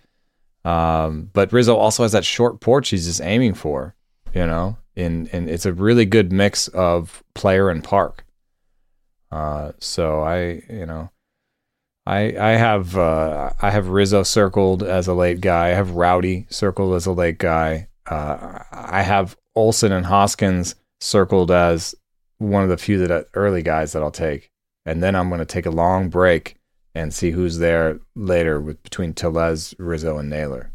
Um, 0.65 1.29
but 1.33 1.53
Rizzo 1.53 1.75
also 1.75 2.03
has 2.03 2.13
that 2.13 2.25
short 2.25 2.59
porch 2.59 2.89
he's 2.89 3.05
just 3.05 3.21
aiming 3.21 3.53
for, 3.53 3.95
you 4.33 4.45
know 4.45 4.77
and 4.99 5.29
and 5.33 5.49
it's 5.49 5.65
a 5.65 5.73
really 5.73 6.05
good 6.05 6.31
mix 6.31 6.67
of 6.69 7.23
player 7.33 7.69
and 7.69 7.83
park. 7.83 8.25
Uh, 9.31 9.71
so 9.79 10.21
I, 10.21 10.63
you 10.69 10.85
know, 10.85 11.11
I 12.05 12.35
I 12.37 12.49
have 12.51 12.97
uh, 12.97 13.53
I 13.61 13.71
have 13.71 13.89
Rizzo 13.89 14.23
circled 14.23 14.83
as 14.83 15.07
a 15.07 15.13
late 15.13 15.41
guy. 15.41 15.67
I 15.67 15.73
have 15.73 15.91
Rowdy 15.91 16.47
circled 16.49 16.95
as 16.95 17.05
a 17.05 17.11
late 17.11 17.37
guy. 17.37 17.87
Uh, 18.07 18.59
I 18.71 19.01
have 19.01 19.37
Olson 19.55 19.91
and 19.91 20.05
Hoskins 20.05 20.75
circled 20.99 21.51
as 21.51 21.95
one 22.39 22.63
of 22.63 22.69
the 22.69 22.77
few 22.77 23.05
that 23.05 23.27
early 23.33 23.61
guys 23.61 23.91
that 23.91 24.01
I'll 24.01 24.11
take, 24.11 24.49
and 24.85 25.03
then 25.03 25.15
I'm 25.15 25.29
going 25.29 25.39
to 25.39 25.45
take 25.45 25.65
a 25.65 25.71
long 25.71 26.09
break 26.09 26.55
and 26.95 27.13
see 27.13 27.31
who's 27.31 27.59
there 27.59 27.99
later 28.15 28.59
with 28.59 28.81
between 28.81 29.13
Tellez, 29.13 29.75
Rizzo, 29.77 30.17
and 30.17 30.29
Naylor. 30.29 30.71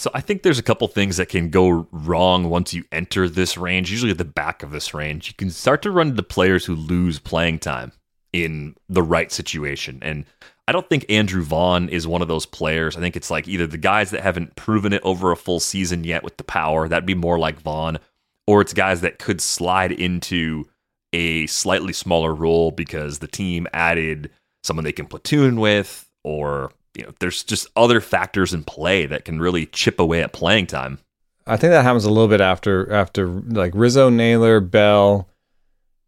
So 0.00 0.10
I 0.14 0.22
think 0.22 0.42
there's 0.42 0.58
a 0.58 0.62
couple 0.62 0.88
things 0.88 1.18
that 1.18 1.28
can 1.28 1.50
go 1.50 1.86
wrong 1.92 2.48
once 2.48 2.72
you 2.72 2.84
enter 2.90 3.28
this 3.28 3.58
range, 3.58 3.90
usually 3.90 4.10
at 4.10 4.16
the 4.16 4.24
back 4.24 4.62
of 4.62 4.70
this 4.70 4.94
range. 4.94 5.28
You 5.28 5.34
can 5.34 5.50
start 5.50 5.82
to 5.82 5.90
run 5.90 6.08
into 6.08 6.22
players 6.22 6.64
who 6.64 6.74
lose 6.74 7.18
playing 7.18 7.58
time 7.58 7.92
in 8.32 8.76
the 8.88 9.02
right 9.02 9.30
situation. 9.30 9.98
And 10.00 10.24
I 10.66 10.72
don't 10.72 10.88
think 10.88 11.04
Andrew 11.10 11.42
Vaughn 11.42 11.90
is 11.90 12.06
one 12.06 12.22
of 12.22 12.28
those 12.28 12.46
players. 12.46 12.96
I 12.96 13.00
think 13.00 13.14
it's 13.14 13.30
like 13.30 13.46
either 13.46 13.66
the 13.66 13.76
guys 13.76 14.10
that 14.12 14.22
haven't 14.22 14.56
proven 14.56 14.94
it 14.94 15.02
over 15.04 15.32
a 15.32 15.36
full 15.36 15.60
season 15.60 16.04
yet 16.04 16.24
with 16.24 16.38
the 16.38 16.44
power, 16.44 16.88
that'd 16.88 17.04
be 17.04 17.14
more 17.14 17.38
like 17.38 17.60
Vaughn, 17.60 17.98
or 18.46 18.62
it's 18.62 18.72
guys 18.72 19.02
that 19.02 19.18
could 19.18 19.42
slide 19.42 19.92
into 19.92 20.64
a 21.12 21.46
slightly 21.46 21.92
smaller 21.92 22.34
role 22.34 22.70
because 22.70 23.18
the 23.18 23.28
team 23.28 23.66
added 23.74 24.30
someone 24.64 24.84
they 24.84 24.92
can 24.92 25.04
platoon 25.04 25.60
with 25.60 26.10
or 26.24 26.72
you 26.94 27.04
know, 27.04 27.12
there's 27.20 27.44
just 27.44 27.68
other 27.76 28.00
factors 28.00 28.52
in 28.52 28.64
play 28.64 29.06
that 29.06 29.24
can 29.24 29.40
really 29.40 29.66
chip 29.66 30.00
away 30.00 30.22
at 30.22 30.32
playing 30.32 30.66
time. 30.66 30.98
I 31.46 31.56
think 31.56 31.70
that 31.72 31.82
happens 31.82 32.04
a 32.04 32.10
little 32.10 32.28
bit 32.28 32.40
after 32.40 32.92
after 32.92 33.26
like 33.26 33.72
Rizzo, 33.74 34.08
Naylor, 34.10 34.60
Bell. 34.60 35.28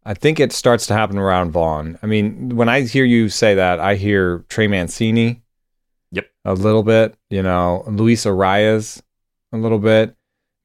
I 0.05 0.13
think 0.13 0.39
it 0.39 0.51
starts 0.51 0.85
to 0.87 0.93
happen 0.93 1.17
around 1.17 1.51
Vaughn. 1.51 1.97
I 2.03 2.07
mean, 2.07 2.55
when 2.55 2.67
I 2.67 2.81
hear 2.81 3.05
you 3.05 3.29
say 3.29 3.55
that, 3.55 3.79
I 3.79 3.95
hear 3.95 4.43
Trey 4.49 4.67
Mancini. 4.67 5.41
Yep. 6.11 6.29
A 6.45 6.53
little 6.53 6.83
bit, 6.83 7.15
you 7.29 7.41
know, 7.41 7.83
Luis 7.87 8.25
Arraez 8.25 9.01
a 9.53 9.57
little 9.57 9.79
bit. 9.79 10.15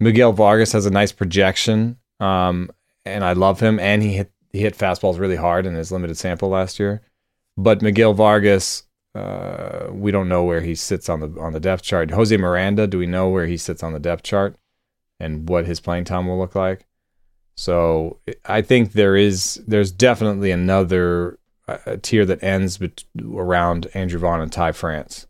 Miguel 0.00 0.32
Vargas 0.32 0.72
has 0.72 0.86
a 0.86 0.90
nice 0.90 1.12
projection. 1.12 1.98
Um, 2.20 2.70
and 3.04 3.24
I 3.24 3.32
love 3.32 3.60
him. 3.60 3.78
And 3.78 4.02
he 4.02 4.14
hit 4.14 4.32
he 4.52 4.60
hit 4.60 4.76
fastballs 4.76 5.18
really 5.18 5.36
hard 5.36 5.66
in 5.66 5.74
his 5.74 5.92
limited 5.92 6.16
sample 6.16 6.48
last 6.48 6.78
year. 6.78 7.02
But 7.56 7.82
Miguel 7.82 8.14
Vargas 8.14 8.84
uh, 9.14 9.88
we 9.90 10.10
don't 10.10 10.28
know 10.28 10.44
where 10.44 10.60
he 10.60 10.74
sits 10.74 11.08
on 11.08 11.20
the 11.20 11.40
on 11.40 11.52
the 11.52 11.60
depth 11.60 11.82
chart. 11.82 12.10
Jose 12.10 12.36
Miranda, 12.36 12.86
do 12.86 12.98
we 12.98 13.06
know 13.06 13.28
where 13.28 13.46
he 13.46 13.56
sits 13.56 13.82
on 13.82 13.92
the 13.92 13.98
depth 13.98 14.22
chart 14.22 14.56
and 15.18 15.48
what 15.48 15.66
his 15.66 15.80
playing 15.80 16.04
time 16.04 16.26
will 16.26 16.38
look 16.38 16.54
like? 16.54 16.86
So 17.56 18.20
I 18.44 18.62
think 18.62 18.92
there 18.92 19.16
is 19.16 19.62
there's 19.66 19.90
definitely 19.90 20.50
another 20.50 21.38
uh, 21.66 21.96
tier 22.02 22.24
that 22.24 22.42
ends 22.42 22.78
around 23.20 23.88
Andrew 23.94 24.20
Vaughn 24.20 24.40
and 24.40 24.52
Ty 24.52 24.72
France, 24.72 25.26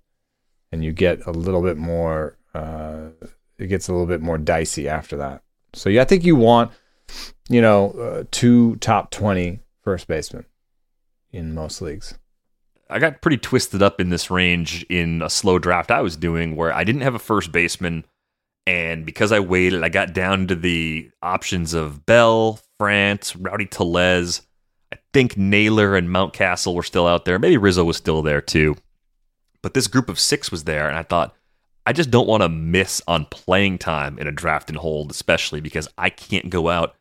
and 0.70 0.84
you 0.84 0.92
get 0.92 1.26
a 1.26 1.30
little 1.30 1.62
bit 1.62 1.78
more. 1.78 2.36
Uh, 2.54 3.08
it 3.58 3.68
gets 3.68 3.88
a 3.88 3.92
little 3.92 4.06
bit 4.06 4.20
more 4.20 4.38
dicey 4.38 4.88
after 4.88 5.16
that. 5.16 5.42
So 5.72 5.88
yeah, 5.88 6.02
I 6.02 6.04
think 6.04 6.24
you 6.24 6.36
want 6.36 6.72
you 7.48 7.62
know 7.62 7.92
uh, 7.92 8.24
two 8.30 8.76
top 8.76 9.10
20 9.10 9.60
first 9.82 10.06
basemen 10.06 10.44
in 11.32 11.54
most 11.54 11.80
leagues. 11.80 12.18
I 12.90 12.98
got 12.98 13.20
pretty 13.20 13.36
twisted 13.36 13.82
up 13.82 14.00
in 14.00 14.08
this 14.08 14.30
range 14.30 14.84
in 14.84 15.20
a 15.20 15.28
slow 15.28 15.58
draft 15.58 15.90
I 15.90 16.00
was 16.00 16.16
doing 16.16 16.56
where 16.56 16.72
I 16.72 16.84
didn't 16.84 17.02
have 17.02 17.14
a 17.14 17.18
first 17.18 17.52
baseman. 17.52 18.04
And 18.66 19.04
because 19.04 19.30
I 19.32 19.40
waited, 19.40 19.84
I 19.84 19.88
got 19.88 20.14
down 20.14 20.46
to 20.48 20.54
the 20.54 21.10
options 21.22 21.74
of 21.74 22.06
Bell, 22.06 22.60
France, 22.78 23.36
Rowdy 23.36 23.66
Tellez. 23.66 24.42
I 24.92 24.96
think 25.12 25.36
Naylor 25.36 25.96
and 25.96 26.08
Mountcastle 26.08 26.74
were 26.74 26.82
still 26.82 27.06
out 27.06 27.24
there. 27.24 27.38
Maybe 27.38 27.58
Rizzo 27.58 27.84
was 27.84 27.96
still 27.98 28.22
there 28.22 28.40
too. 28.40 28.76
But 29.62 29.74
this 29.74 29.86
group 29.86 30.08
of 30.08 30.18
six 30.18 30.50
was 30.50 30.64
there. 30.64 30.88
And 30.88 30.96
I 30.96 31.02
thought, 31.02 31.34
I 31.84 31.92
just 31.92 32.10
don't 32.10 32.28
want 32.28 32.42
to 32.42 32.48
miss 32.48 33.02
on 33.06 33.26
playing 33.26 33.78
time 33.78 34.18
in 34.18 34.26
a 34.26 34.32
draft 34.32 34.70
and 34.70 34.78
hold, 34.78 35.10
especially 35.10 35.60
because 35.60 35.88
I 35.98 36.10
can't 36.10 36.50
go 36.50 36.68
out 36.68 36.94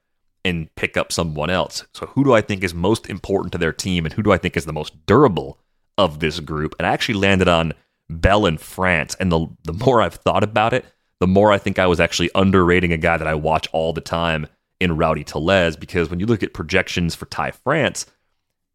and 0.44 0.74
pick 0.76 0.98
up 0.98 1.12
someone 1.12 1.50
else. 1.50 1.86
So 1.94 2.08
who 2.08 2.24
do 2.24 2.34
I 2.34 2.42
think 2.42 2.64
is 2.64 2.74
most 2.74 3.10
important 3.10 3.52
to 3.54 3.58
their 3.58 3.74
team 3.74 4.06
and 4.06 4.14
who 4.14 4.24
do 4.24 4.32
I 4.32 4.38
think 4.38 4.56
is 4.56 4.66
the 4.66 4.74
most 4.74 5.06
durable 5.06 5.60
of 5.98 6.20
this 6.20 6.40
group? 6.40 6.76
And 6.78 6.88
I 6.88 6.92
actually 6.92 7.16
landed 7.16 7.48
on 7.48 7.74
Bell 8.10 8.46
in 8.46 8.58
France. 8.58 9.16
And 9.20 9.32
the 9.32 9.48
the 9.64 9.74
more 9.74 10.02
I've 10.02 10.16
thought 10.16 10.44
about 10.44 10.74
it, 10.74 10.86
the 11.20 11.28
more 11.28 11.52
I 11.52 11.58
think 11.58 11.80
I 11.80 11.88
was 11.88 12.00
actually 12.00 12.30
underrating 12.36 12.94
a 12.94 12.98
guy 12.98 13.18
that 13.18 13.28
I 13.28 13.36
watch 13.36 13.68
all 13.74 13.94
the 13.94 14.02
time 14.02 14.48
in 14.80 14.98
Rowdy 14.98 15.24
Tellez 15.24 15.76
because 15.76 16.10
when 16.10 16.20
you 16.20 16.26
look 16.26 16.44
at 16.44 16.54
projections 16.54 17.16
for 17.16 17.26
Ty 17.26 17.52
France, 17.52 18.06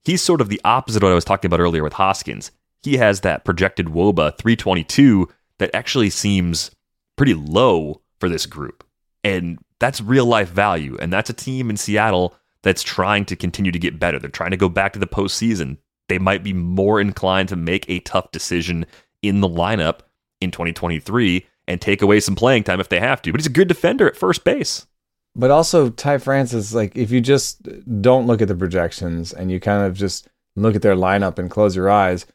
he's 0.04 0.22
sort 0.22 0.40
of 0.40 0.48
the 0.48 0.60
opposite 0.64 0.98
of 0.98 1.04
what 1.04 1.12
I 1.12 1.16
was 1.16 1.24
talking 1.24 1.48
about 1.48 1.60
earlier 1.60 1.84
with 1.84 1.92
Hoskins. 1.94 2.50
He 2.82 2.96
has 2.96 3.20
that 3.20 3.44
projected 3.44 3.86
WOBA 3.86 4.36
322 4.38 5.28
that 5.58 5.74
actually 5.74 6.10
seems 6.10 6.72
pretty 7.16 7.34
low 7.34 8.02
for 8.18 8.28
this 8.28 8.46
group. 8.46 8.84
And 9.22 9.58
that's 9.78 10.00
real 10.00 10.26
life 10.26 10.48
value. 10.48 10.96
And 11.00 11.12
that's 11.12 11.30
a 11.30 11.34
team 11.34 11.70
in 11.70 11.76
Seattle 11.76 12.34
that's 12.62 12.82
trying 12.82 13.24
to 13.26 13.36
continue 13.36 13.70
to 13.70 13.78
get 13.78 14.00
better. 14.00 14.18
They're 14.18 14.30
trying 14.30 14.50
to 14.50 14.56
go 14.56 14.68
back 14.68 14.92
to 14.94 14.98
the 14.98 15.06
postseason. 15.06 15.78
They 16.08 16.18
might 16.18 16.42
be 16.42 16.52
more 16.52 17.00
inclined 17.00 17.48
to 17.50 17.56
make 17.56 17.88
a 17.88 18.00
tough 18.00 18.30
decision 18.32 18.86
in 19.22 19.40
the 19.40 19.48
lineup 19.48 20.00
in 20.40 20.50
2023 20.50 21.46
and 21.68 21.80
take 21.80 22.02
away 22.02 22.20
some 22.20 22.34
playing 22.34 22.64
time 22.64 22.80
if 22.80 22.88
they 22.88 23.00
have 23.00 23.22
to. 23.22 23.32
But 23.32 23.40
he's 23.40 23.46
a 23.46 23.50
good 23.50 23.68
defender 23.68 24.06
at 24.06 24.16
first 24.16 24.44
base. 24.44 24.86
But 25.34 25.50
also, 25.50 25.88
Ty 25.88 26.18
Francis, 26.18 26.74
like 26.74 26.96
if 26.96 27.10
you 27.10 27.20
just 27.20 27.62
don't 28.02 28.26
look 28.26 28.42
at 28.42 28.48
the 28.48 28.54
projections 28.54 29.32
and 29.32 29.50
you 29.50 29.60
kind 29.60 29.86
of 29.86 29.94
just 29.94 30.28
look 30.56 30.74
at 30.74 30.82
their 30.82 30.96
lineup 30.96 31.38
and 31.38 31.50
close 31.50 31.74
your 31.74 31.90
eyes, 31.90 32.26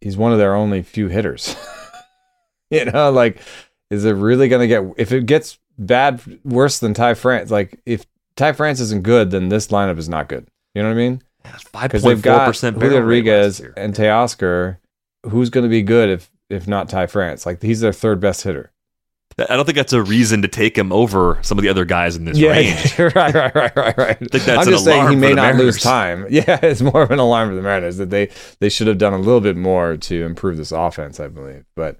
he's 0.00 0.16
one 0.16 0.32
of 0.32 0.38
their 0.38 0.54
only 0.54 0.82
few 0.82 1.08
hitters. 1.08 1.54
you 2.70 2.84
know, 2.86 3.10
like, 3.12 3.40
is 3.90 4.04
it 4.04 4.12
really 4.12 4.48
going 4.48 4.60
to 4.60 4.66
get, 4.66 4.94
if 4.96 5.12
it 5.12 5.26
gets 5.26 5.58
bad, 5.78 6.20
worse 6.44 6.80
than 6.80 6.94
Ty 6.94 7.14
France, 7.14 7.50
like 7.50 7.80
if 7.86 8.06
Ty 8.36 8.52
France 8.52 8.80
isn't 8.80 9.02
good, 9.02 9.30
then 9.30 9.48
this 9.48 9.68
lineup 9.68 9.98
is 9.98 10.08
not 10.08 10.28
good. 10.28 10.48
You 10.74 10.82
know 10.82 10.88
what 10.88 10.94
I 10.94 10.98
mean? 10.98 11.22
Because 11.72 12.02
they've 12.02 12.20
got 12.20 12.54
Julio 12.56 13.00
Rodriguez 13.00 13.60
and 13.76 13.94
Teoscar. 13.94 14.78
Who's 15.24 15.50
going 15.50 15.64
to 15.64 15.70
be 15.70 15.82
good 15.82 16.08
if 16.10 16.30
if 16.48 16.66
not 16.66 16.88
Ty 16.88 17.06
France? 17.06 17.46
Like 17.46 17.62
he's 17.62 17.80
their 17.80 17.92
third 17.92 18.20
best 18.20 18.42
hitter. 18.42 18.72
I 19.38 19.56
don't 19.56 19.64
think 19.64 19.76
that's 19.76 19.92
a 19.92 20.02
reason 20.02 20.42
to 20.42 20.48
take 20.48 20.76
him 20.76 20.92
over 20.92 21.38
some 21.42 21.56
of 21.56 21.62
the 21.62 21.70
other 21.70 21.84
guys 21.84 22.16
in 22.16 22.24
this 22.24 22.36
yeah, 22.36 22.50
range. 22.98 22.98
right, 22.98 23.14
right, 23.14 23.54
right, 23.54 23.76
right, 23.76 23.96
right. 23.96 24.10
I 24.10 24.14
think 24.14 24.44
that's 24.44 24.66
I'm 24.66 24.72
just 24.72 24.84
saying 24.84 25.08
he 25.08 25.16
may 25.16 25.28
not 25.32 25.54
Mariners. 25.54 25.64
lose 25.64 25.82
time. 25.82 26.26
Yeah, 26.30 26.58
it's 26.62 26.82
more 26.82 27.02
of 27.02 27.10
an 27.10 27.18
alarm 27.18 27.48
for 27.48 27.54
the 27.54 27.62
Mariners 27.62 27.96
that 27.98 28.10
they 28.10 28.30
they 28.58 28.68
should 28.68 28.86
have 28.86 28.98
done 28.98 29.14
a 29.14 29.18
little 29.18 29.40
bit 29.40 29.56
more 29.56 29.96
to 29.96 30.24
improve 30.24 30.56
this 30.56 30.72
offense, 30.72 31.20
I 31.20 31.28
believe. 31.28 31.64
But 31.74 31.98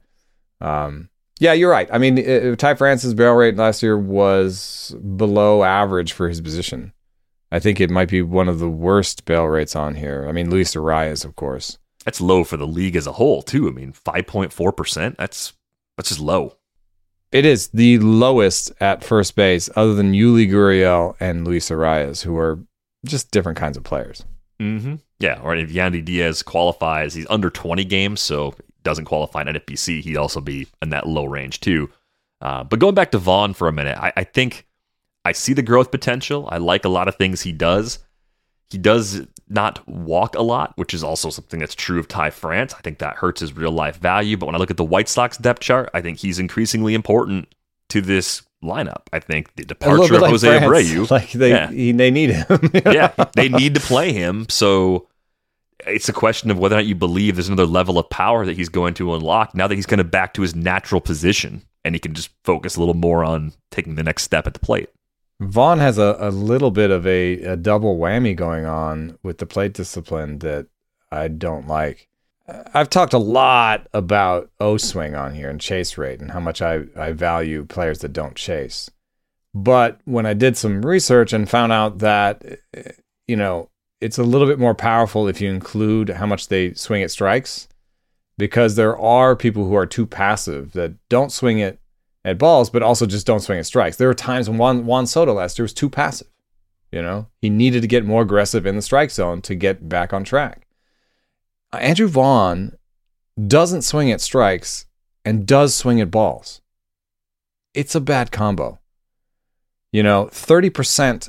um, 0.60 1.08
yeah, 1.38 1.52
you're 1.54 1.70
right. 1.70 1.88
I 1.92 1.98
mean, 1.98 2.18
it, 2.18 2.58
Ty 2.58 2.74
France's 2.74 3.14
barrel 3.14 3.36
rate 3.36 3.56
last 3.56 3.82
year 3.82 3.96
was 3.96 4.94
below 5.16 5.62
average 5.64 6.12
for 6.12 6.28
his 6.28 6.40
position. 6.40 6.92
I 7.52 7.58
think 7.58 7.80
it 7.80 7.90
might 7.90 8.08
be 8.08 8.22
one 8.22 8.48
of 8.48 8.58
the 8.58 8.70
worst 8.70 9.24
barrel 9.24 9.48
rates 9.48 9.74
on 9.74 9.96
here. 9.96 10.26
I 10.28 10.32
mean, 10.32 10.50
Luis 10.50 10.74
Arraez, 10.74 11.24
of 11.24 11.36
course. 11.36 11.78
That's 12.04 12.20
low 12.20 12.44
for 12.44 12.56
the 12.56 12.66
league 12.66 12.96
as 12.96 13.06
a 13.06 13.12
whole, 13.12 13.42
too. 13.42 13.68
I 13.68 13.72
mean, 13.72 13.92
5.4%. 13.92 15.16
That's 15.16 15.52
that's 15.96 16.08
just 16.08 16.20
low. 16.20 16.56
It 17.32 17.44
is 17.44 17.68
the 17.68 17.98
lowest 17.98 18.72
at 18.80 19.04
first 19.04 19.36
base, 19.36 19.68
other 19.76 19.94
than 19.94 20.14
Yuli 20.14 20.50
Gurriel 20.50 21.14
and 21.20 21.46
Luis 21.46 21.70
Arraez, 21.70 22.22
who 22.22 22.36
are 22.36 22.58
just 23.04 23.30
different 23.30 23.58
kinds 23.58 23.76
of 23.76 23.84
players. 23.84 24.24
Mm-hmm. 24.58 24.96
Yeah, 25.20 25.40
or 25.42 25.54
if 25.54 25.70
Yandy 25.70 26.04
Diaz 26.04 26.42
qualifies, 26.42 27.14
he's 27.14 27.26
under 27.30 27.50
20 27.50 27.84
games, 27.84 28.20
so 28.20 28.54
doesn't 28.82 29.04
qualify 29.04 29.42
in 29.42 29.48
NFBC, 29.48 30.00
he'd 30.00 30.16
also 30.16 30.40
be 30.40 30.66
in 30.82 30.90
that 30.90 31.06
low 31.06 31.26
range 31.26 31.60
too. 31.60 31.90
Uh, 32.40 32.64
but 32.64 32.78
going 32.78 32.94
back 32.94 33.10
to 33.10 33.18
Vaughn 33.18 33.52
for 33.52 33.68
a 33.68 33.72
minute, 33.72 33.98
I, 33.98 34.12
I 34.16 34.24
think 34.24 34.66
I 35.24 35.32
see 35.32 35.52
the 35.52 35.62
growth 35.62 35.90
potential. 35.90 36.48
I 36.50 36.58
like 36.58 36.84
a 36.84 36.88
lot 36.88 37.08
of 37.08 37.16
things 37.16 37.42
he 37.42 37.52
does. 37.52 37.98
He 38.70 38.78
does 38.78 39.26
not 39.48 39.86
walk 39.88 40.36
a 40.36 40.42
lot, 40.42 40.72
which 40.76 40.94
is 40.94 41.02
also 41.02 41.28
something 41.28 41.58
that's 41.58 41.74
true 41.74 41.98
of 41.98 42.08
Ty 42.08 42.30
France. 42.30 42.72
I 42.72 42.80
think 42.80 42.98
that 42.98 43.16
hurts 43.16 43.40
his 43.40 43.52
real 43.52 43.72
life 43.72 43.96
value. 43.96 44.36
But 44.36 44.46
when 44.46 44.54
I 44.54 44.58
look 44.58 44.70
at 44.70 44.76
the 44.76 44.84
White 44.84 45.08
Sox 45.08 45.36
depth 45.36 45.60
chart, 45.60 45.90
I 45.92 46.00
think 46.00 46.18
he's 46.18 46.38
increasingly 46.38 46.94
important 46.94 47.52
to 47.88 48.00
this 48.00 48.42
lineup. 48.62 49.02
I 49.12 49.18
think 49.18 49.54
the 49.56 49.64
departure 49.64 50.14
of 50.14 50.22
like 50.22 50.30
Jose 50.30 50.58
France. 50.58 50.88
Abreu, 50.88 51.10
like 51.10 51.32
they 51.32 51.50
yeah. 51.50 51.70
he, 51.70 51.92
they 51.92 52.10
need 52.10 52.30
him. 52.30 52.70
yeah, 52.86 53.12
they 53.34 53.48
need 53.48 53.74
to 53.74 53.80
play 53.80 54.12
him. 54.12 54.46
So 54.48 55.08
it's 55.86 56.08
a 56.08 56.12
question 56.12 56.50
of 56.50 56.58
whether 56.58 56.76
or 56.76 56.78
not 56.78 56.86
you 56.86 56.94
believe 56.94 57.36
there's 57.36 57.48
another 57.48 57.66
level 57.66 57.98
of 57.98 58.08
power 58.10 58.46
that 58.46 58.56
he's 58.56 58.68
going 58.68 58.94
to 58.94 59.14
unlock 59.14 59.54
now 59.54 59.66
that 59.66 59.74
he's 59.74 59.86
going 59.86 59.98
to 59.98 60.04
back 60.04 60.34
to 60.34 60.42
his 60.42 60.54
natural 60.54 61.00
position 61.00 61.62
and 61.84 61.94
he 61.94 61.98
can 61.98 62.14
just 62.14 62.30
focus 62.44 62.76
a 62.76 62.80
little 62.80 62.94
more 62.94 63.24
on 63.24 63.52
taking 63.70 63.94
the 63.94 64.02
next 64.02 64.22
step 64.22 64.46
at 64.46 64.52
the 64.54 64.60
plate. 64.60 64.90
Vaughn 65.40 65.78
has 65.78 65.96
a, 65.96 66.16
a 66.18 66.30
little 66.30 66.70
bit 66.70 66.90
of 66.90 67.06
a, 67.06 67.42
a 67.42 67.56
double 67.56 67.98
whammy 67.98 68.36
going 68.36 68.66
on 68.66 69.18
with 69.22 69.38
the 69.38 69.46
plate 69.46 69.72
discipline 69.72 70.38
that 70.40 70.66
I 71.10 71.28
don't 71.28 71.66
like. 71.66 72.08
I've 72.74 72.90
talked 72.90 73.14
a 73.14 73.18
lot 73.18 73.86
about 73.94 74.50
O 74.60 74.76
swing 74.76 75.14
on 75.14 75.34
here 75.34 75.48
and 75.48 75.60
chase 75.60 75.96
rate 75.96 76.20
and 76.20 76.32
how 76.32 76.40
much 76.40 76.60
I, 76.60 76.82
I 76.96 77.12
value 77.12 77.64
players 77.64 78.00
that 78.00 78.12
don't 78.12 78.36
chase. 78.36 78.90
But 79.54 80.00
when 80.04 80.26
I 80.26 80.34
did 80.34 80.56
some 80.56 80.84
research 80.84 81.32
and 81.32 81.48
found 81.48 81.72
out 81.72 81.98
that, 81.98 82.44
you 83.26 83.36
know, 83.36 83.70
it's 84.00 84.18
a 84.18 84.24
little 84.24 84.46
bit 84.46 84.58
more 84.58 84.74
powerful 84.74 85.26
if 85.26 85.40
you 85.40 85.50
include 85.50 86.10
how 86.10 86.26
much 86.26 86.48
they 86.48 86.74
swing 86.74 87.02
at 87.02 87.10
strikes 87.10 87.66
because 88.36 88.74
there 88.74 88.98
are 88.98 89.36
people 89.36 89.66
who 89.66 89.74
are 89.74 89.86
too 89.86 90.06
passive 90.06 90.72
that 90.72 90.94
don't 91.08 91.32
swing 91.32 91.58
it 91.58 91.79
at 92.24 92.38
balls, 92.38 92.70
but 92.70 92.82
also 92.82 93.06
just 93.06 93.26
don't 93.26 93.40
swing 93.40 93.58
at 93.58 93.66
strikes. 93.66 93.96
There 93.96 94.08
were 94.08 94.14
times 94.14 94.48
when 94.48 94.58
Juan, 94.58 94.86
Juan 94.86 95.06
Soto 95.06 95.34
last 95.34 95.58
year 95.58 95.64
was 95.64 95.72
too 95.72 95.88
passive. 95.88 96.28
You 96.92 97.02
know, 97.02 97.28
he 97.40 97.50
needed 97.50 97.82
to 97.82 97.88
get 97.88 98.04
more 98.04 98.22
aggressive 98.22 98.66
in 98.66 98.76
the 98.76 98.82
strike 98.82 99.10
zone 99.10 99.42
to 99.42 99.54
get 99.54 99.88
back 99.88 100.12
on 100.12 100.24
track. 100.24 100.66
Uh, 101.72 101.76
Andrew 101.76 102.08
Vaughn 102.08 102.76
doesn't 103.46 103.82
swing 103.82 104.10
at 104.10 104.20
strikes 104.20 104.86
and 105.24 105.46
does 105.46 105.74
swing 105.74 106.00
at 106.00 106.10
balls. 106.10 106.60
It's 107.74 107.94
a 107.94 108.00
bad 108.00 108.32
combo. 108.32 108.80
You 109.92 110.02
know, 110.02 110.26
30% 110.26 111.28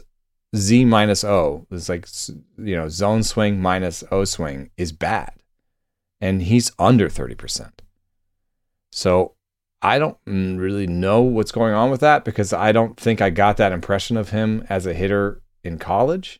Z 0.56 0.86
minus 0.86 1.24
O, 1.24 1.66
it's 1.72 1.90
like, 1.90 2.08
you 2.58 2.76
know, 2.76 2.90
zone 2.90 3.24
swing 3.24 3.62
minus 3.62 4.04
O 4.12 4.26
swing 4.26 4.72
is 4.78 4.92
bad. 4.92 5.34
And 6.20 6.42
he's 6.44 6.72
under 6.78 7.08
30%. 7.08 7.72
So 8.92 9.36
I 9.82 9.98
don't 9.98 10.18
really 10.26 10.88
know 10.88 11.22
what's 11.22 11.52
going 11.52 11.74
on 11.74 11.90
with 11.90 12.02
that 12.02 12.24
because 12.24 12.54
I 12.54 12.72
don't 12.72 13.00
think 13.00 13.20
I 13.22 13.30
got 13.30 13.58
that 13.58 13.72
impression 13.72 14.16
of 14.16 14.30
him 14.30 14.66
as 14.70 14.86
a 14.86 14.94
hitter 14.94 15.42
in 15.64 15.80
college. 15.80 16.40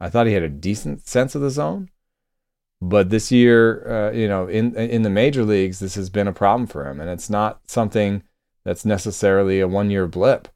I 0.00 0.10
thought 0.10 0.26
he 0.26 0.34
had 0.34 0.42
a 0.42 0.48
decent 0.48 1.06
sense 1.08 1.34
of 1.34 1.40
the 1.40 1.50
zone. 1.50 1.90
But 2.80 3.08
this 3.08 3.32
year, 3.32 3.88
uh, 3.88 4.12
you 4.12 4.28
know, 4.28 4.46
in 4.46 4.76
in 4.76 5.02
the 5.02 5.10
major 5.10 5.42
leagues, 5.42 5.78
this 5.78 5.94
has 5.94 6.10
been 6.10 6.28
a 6.28 6.32
problem 6.32 6.66
for 6.66 6.86
him, 6.86 7.00
and 7.00 7.08
it's 7.08 7.30
not 7.30 7.60
something 7.66 8.22
that's 8.64 8.84
necessarily 8.84 9.60
a 9.60 9.68
one 9.68 9.90
year 9.90 10.06
blip. 10.06 10.48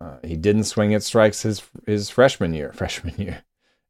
Uh, 0.00 0.16
he 0.24 0.36
didn't 0.36 0.64
swing 0.64 0.94
at 0.94 1.02
strikes 1.02 1.42
his 1.42 1.62
his 1.86 2.08
freshman 2.08 2.54
year, 2.54 2.72
freshman 2.74 3.14
year, 3.18 3.44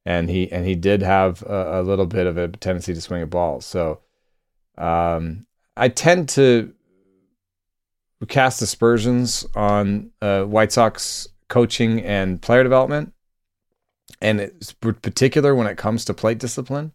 and 0.04 0.28
he 0.28 0.50
and 0.50 0.66
he 0.66 0.74
did 0.74 1.02
have 1.02 1.42
a, 1.42 1.80
a 1.80 1.82
little 1.82 2.06
bit 2.06 2.26
of 2.26 2.36
a 2.36 2.48
tendency 2.48 2.92
to 2.94 3.00
swing 3.00 3.22
at 3.22 3.30
balls. 3.30 3.64
So 3.64 4.00
um, 4.76 5.46
I 5.76 5.88
tend 5.88 6.28
to 6.30 6.73
cast 8.26 8.62
aspersions 8.62 9.46
on 9.54 10.10
uh, 10.20 10.44
White 10.44 10.72
Sox 10.72 11.28
coaching 11.48 12.02
and 12.02 12.40
player 12.40 12.62
development, 12.62 13.12
and 14.20 14.40
it's 14.40 14.72
particular 14.72 15.54
when 15.54 15.66
it 15.66 15.76
comes 15.76 16.04
to 16.04 16.14
plate 16.14 16.38
discipline. 16.38 16.92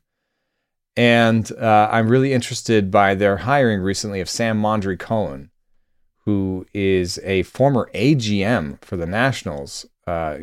And 0.98 1.50
uh, 1.54 1.90
I'm 1.92 2.10
really 2.10 2.34
interested 2.34 2.92
by 2.92 3.16
their 3.16 3.38
hiring 3.38 3.82
recently 3.82 4.20
of 4.20 4.30
Sam 4.30 4.62
Mondry 4.62 5.00
Cohen, 5.00 5.52
who 6.26 6.66
is 6.74 7.20
a 7.24 7.44
former 7.44 7.90
AGM 7.94 8.84
for 8.84 8.98
the 8.98 9.06
Nationals 9.06 9.86
uh, 10.10 10.38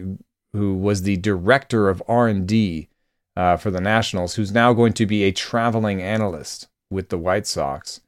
who 0.52 0.74
was 0.74 1.02
the 1.02 1.16
director 1.16 1.88
of 1.88 2.02
R 2.08 2.28
and 2.28 2.46
D 2.46 2.88
uh, 3.36 3.56
for 3.56 3.70
the 3.70 3.80
Nationals, 3.80 4.34
who's 4.34 4.52
now 4.52 4.72
going 4.72 4.92
to 4.94 5.06
be 5.06 5.24
a 5.24 5.32
traveling 5.32 6.00
analyst 6.00 6.68
with 6.90 7.10
the 7.10 7.18
White 7.18 7.46
Sox. 7.46 8.00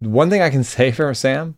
One 0.00 0.30
thing 0.30 0.42
I 0.42 0.50
can 0.50 0.64
say 0.64 0.92
for 0.92 1.12
Sam, 1.14 1.56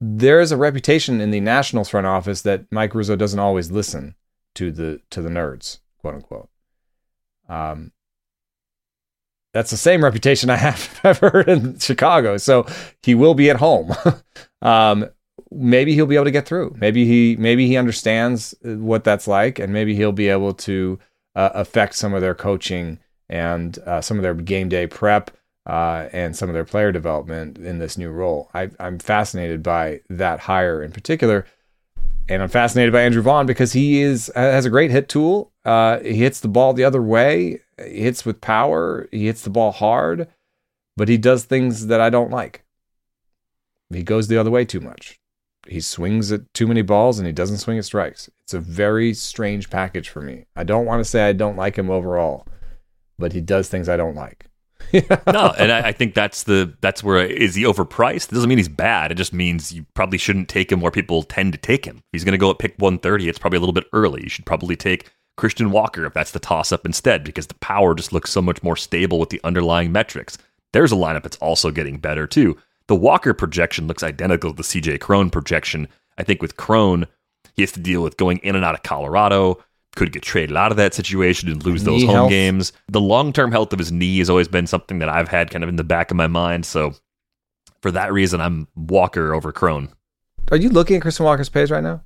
there 0.00 0.40
is 0.40 0.52
a 0.52 0.56
reputation 0.56 1.20
in 1.20 1.30
the 1.30 1.40
Nationals 1.40 1.88
front 1.88 2.06
office 2.06 2.42
that 2.42 2.70
Mike 2.70 2.94
Rizzo 2.94 3.16
doesn't 3.16 3.38
always 3.38 3.70
listen 3.70 4.14
to 4.54 4.70
the 4.70 5.00
to 5.10 5.22
the 5.22 5.28
nerds, 5.28 5.78
quote 5.98 6.14
unquote. 6.14 6.48
Um, 7.48 7.92
that's 9.52 9.70
the 9.70 9.76
same 9.76 10.04
reputation 10.04 10.50
I 10.50 10.56
have 10.56 11.00
I've 11.04 11.18
heard 11.18 11.48
in 11.48 11.78
Chicago. 11.78 12.36
So 12.36 12.66
he 13.02 13.14
will 13.14 13.34
be 13.34 13.50
at 13.50 13.56
home. 13.56 13.92
um, 14.62 15.08
maybe 15.50 15.94
he'll 15.94 16.06
be 16.06 16.16
able 16.16 16.24
to 16.26 16.30
get 16.30 16.46
through. 16.46 16.74
Maybe 16.78 17.06
he 17.06 17.36
maybe 17.36 17.66
he 17.66 17.76
understands 17.76 18.54
what 18.62 19.04
that's 19.04 19.26
like, 19.26 19.58
and 19.58 19.72
maybe 19.72 19.94
he'll 19.94 20.12
be 20.12 20.28
able 20.28 20.54
to 20.54 20.98
uh, 21.34 21.50
affect 21.54 21.94
some 21.94 22.12
of 22.14 22.20
their 22.20 22.34
coaching 22.34 22.98
and 23.28 23.78
uh, 23.86 24.00
some 24.00 24.18
of 24.18 24.22
their 24.22 24.34
game 24.34 24.68
day 24.68 24.86
prep 24.86 25.30
uh, 25.66 26.08
and 26.12 26.36
some 26.36 26.48
of 26.48 26.54
their 26.54 26.64
player 26.64 26.92
development 26.92 27.58
in 27.58 27.78
this 27.78 27.96
new 27.96 28.10
role. 28.10 28.50
I, 28.54 28.70
I'm 28.78 28.98
fascinated 28.98 29.62
by 29.62 30.00
that 30.10 30.40
hire 30.40 30.82
in 30.82 30.92
particular, 30.92 31.46
and 32.28 32.42
I'm 32.42 32.48
fascinated 32.48 32.92
by 32.92 33.02
Andrew 33.02 33.22
Vaughn 33.22 33.46
because 33.46 33.72
he 33.72 34.00
is 34.00 34.30
has 34.34 34.66
a 34.66 34.70
great 34.70 34.90
hit 34.90 35.08
tool. 35.08 35.52
Uh, 35.64 36.00
he 36.00 36.16
hits 36.16 36.40
the 36.40 36.48
ball 36.48 36.72
the 36.72 36.84
other 36.84 37.02
way. 37.02 37.60
He 37.82 38.02
hits 38.02 38.24
with 38.24 38.40
power. 38.40 39.08
He 39.10 39.26
hits 39.26 39.42
the 39.42 39.50
ball 39.50 39.72
hard, 39.72 40.28
but 40.96 41.08
he 41.08 41.16
does 41.16 41.44
things 41.44 41.86
that 41.86 42.00
I 42.00 42.10
don't 42.10 42.30
like. 42.30 42.64
He 43.92 44.02
goes 44.02 44.28
the 44.28 44.38
other 44.38 44.50
way 44.50 44.64
too 44.64 44.80
much. 44.80 45.20
He 45.66 45.80
swings 45.80 46.30
at 46.30 46.52
too 46.52 46.66
many 46.66 46.82
balls 46.82 47.18
and 47.18 47.26
he 47.26 47.32
doesn't 47.32 47.58
swing 47.58 47.78
at 47.78 47.84
strikes. 47.84 48.28
It's 48.42 48.54
a 48.54 48.60
very 48.60 49.14
strange 49.14 49.70
package 49.70 50.10
for 50.10 50.20
me. 50.20 50.44
I 50.54 50.64
don't 50.64 50.84
want 50.84 51.00
to 51.00 51.08
say 51.08 51.26
I 51.26 51.32
don't 51.32 51.56
like 51.56 51.76
him 51.76 51.90
overall, 51.90 52.46
but 53.18 53.32
he 53.32 53.40
does 53.40 53.68
things 53.68 53.88
I 53.88 53.96
don't 53.96 54.14
like. 54.14 54.46
no, 55.26 55.54
and 55.58 55.72
I, 55.72 55.88
I, 55.88 55.92
think 55.92 56.14
that's 56.14 56.44
the 56.44 56.74
that's 56.80 57.02
where 57.02 57.24
is 57.24 57.54
he 57.54 57.64
overpriced? 57.64 58.30
It 58.30 58.34
doesn't 58.34 58.48
mean 58.48 58.58
he's 58.58 58.68
bad. 58.68 59.10
It 59.10 59.16
just 59.16 59.32
means 59.32 59.72
you 59.72 59.86
probably 59.94 60.18
shouldn't 60.18 60.48
take 60.48 60.70
him 60.70 60.80
where 60.80 60.90
people 60.90 61.22
tend 61.22 61.52
to 61.52 61.58
take 61.58 61.84
him. 61.84 62.02
He's 62.12 62.24
going 62.24 62.32
to 62.32 62.38
go 62.38 62.50
at 62.50 62.58
pick 62.58 62.74
130. 62.78 63.28
It's 63.28 63.38
probably 63.38 63.56
a 63.56 63.60
little 63.60 63.72
bit 63.72 63.86
early. 63.92 64.22
You 64.22 64.28
should 64.28 64.46
probably 64.46 64.76
take 64.76 65.10
Christian 65.36 65.70
Walker 65.70 66.06
if 66.06 66.14
that's 66.14 66.30
the 66.30 66.38
toss 66.38 66.72
up 66.72 66.86
instead, 66.86 67.24
because 67.24 67.46
the 67.46 67.54
power 67.54 67.94
just 67.94 68.12
looks 68.12 68.30
so 68.30 68.40
much 68.40 68.62
more 68.62 68.76
stable 68.76 69.18
with 69.18 69.30
the 69.30 69.40
underlying 69.44 69.90
metrics. 69.92 70.38
There's 70.72 70.92
a 70.92 70.96
lineup 70.96 71.22
that's 71.22 71.36
also 71.36 71.70
getting 71.70 71.98
better 71.98 72.26
too. 72.26 72.56
The 72.86 72.96
Walker 72.96 73.32
projection 73.32 73.86
looks 73.86 74.02
identical 74.02 74.50
to 74.50 74.56
the 74.56 74.62
CJ 74.62 75.00
Cron 75.00 75.30
projection. 75.30 75.88
I 76.18 76.22
think 76.22 76.42
with 76.42 76.56
Cron, 76.56 77.06
he 77.54 77.62
has 77.62 77.72
to 77.72 77.80
deal 77.80 78.02
with 78.02 78.16
going 78.16 78.38
in 78.38 78.56
and 78.56 78.64
out 78.64 78.74
of 78.74 78.82
Colorado, 78.82 79.62
could 79.94 80.12
get 80.12 80.22
traded 80.22 80.56
out 80.56 80.70
of 80.70 80.76
that 80.76 80.94
situation 80.94 81.48
and 81.50 81.64
lose 81.64 81.84
those 81.84 82.02
home 82.02 82.14
health. 82.14 82.30
games. 82.30 82.72
The 82.88 83.00
long 83.00 83.32
term 83.32 83.52
health 83.52 83.72
of 83.72 83.78
his 83.78 83.92
knee 83.92 84.18
has 84.18 84.28
always 84.30 84.48
been 84.48 84.66
something 84.66 84.98
that 84.98 85.08
I've 85.08 85.28
had 85.28 85.50
kind 85.50 85.62
of 85.62 85.68
in 85.68 85.76
the 85.76 85.84
back 85.84 86.10
of 86.10 86.16
my 86.16 86.26
mind. 86.26 86.66
So 86.66 86.94
for 87.80 87.90
that 87.90 88.12
reason, 88.12 88.40
I'm 88.40 88.68
Walker 88.74 89.34
over 89.34 89.52
Cron. 89.52 89.88
Are 90.50 90.56
you 90.56 90.68
looking 90.68 90.96
at 90.96 91.02
Christian 91.02 91.24
Walker's 91.24 91.48
page 91.48 91.70
right 91.70 91.82
now? 91.82 92.02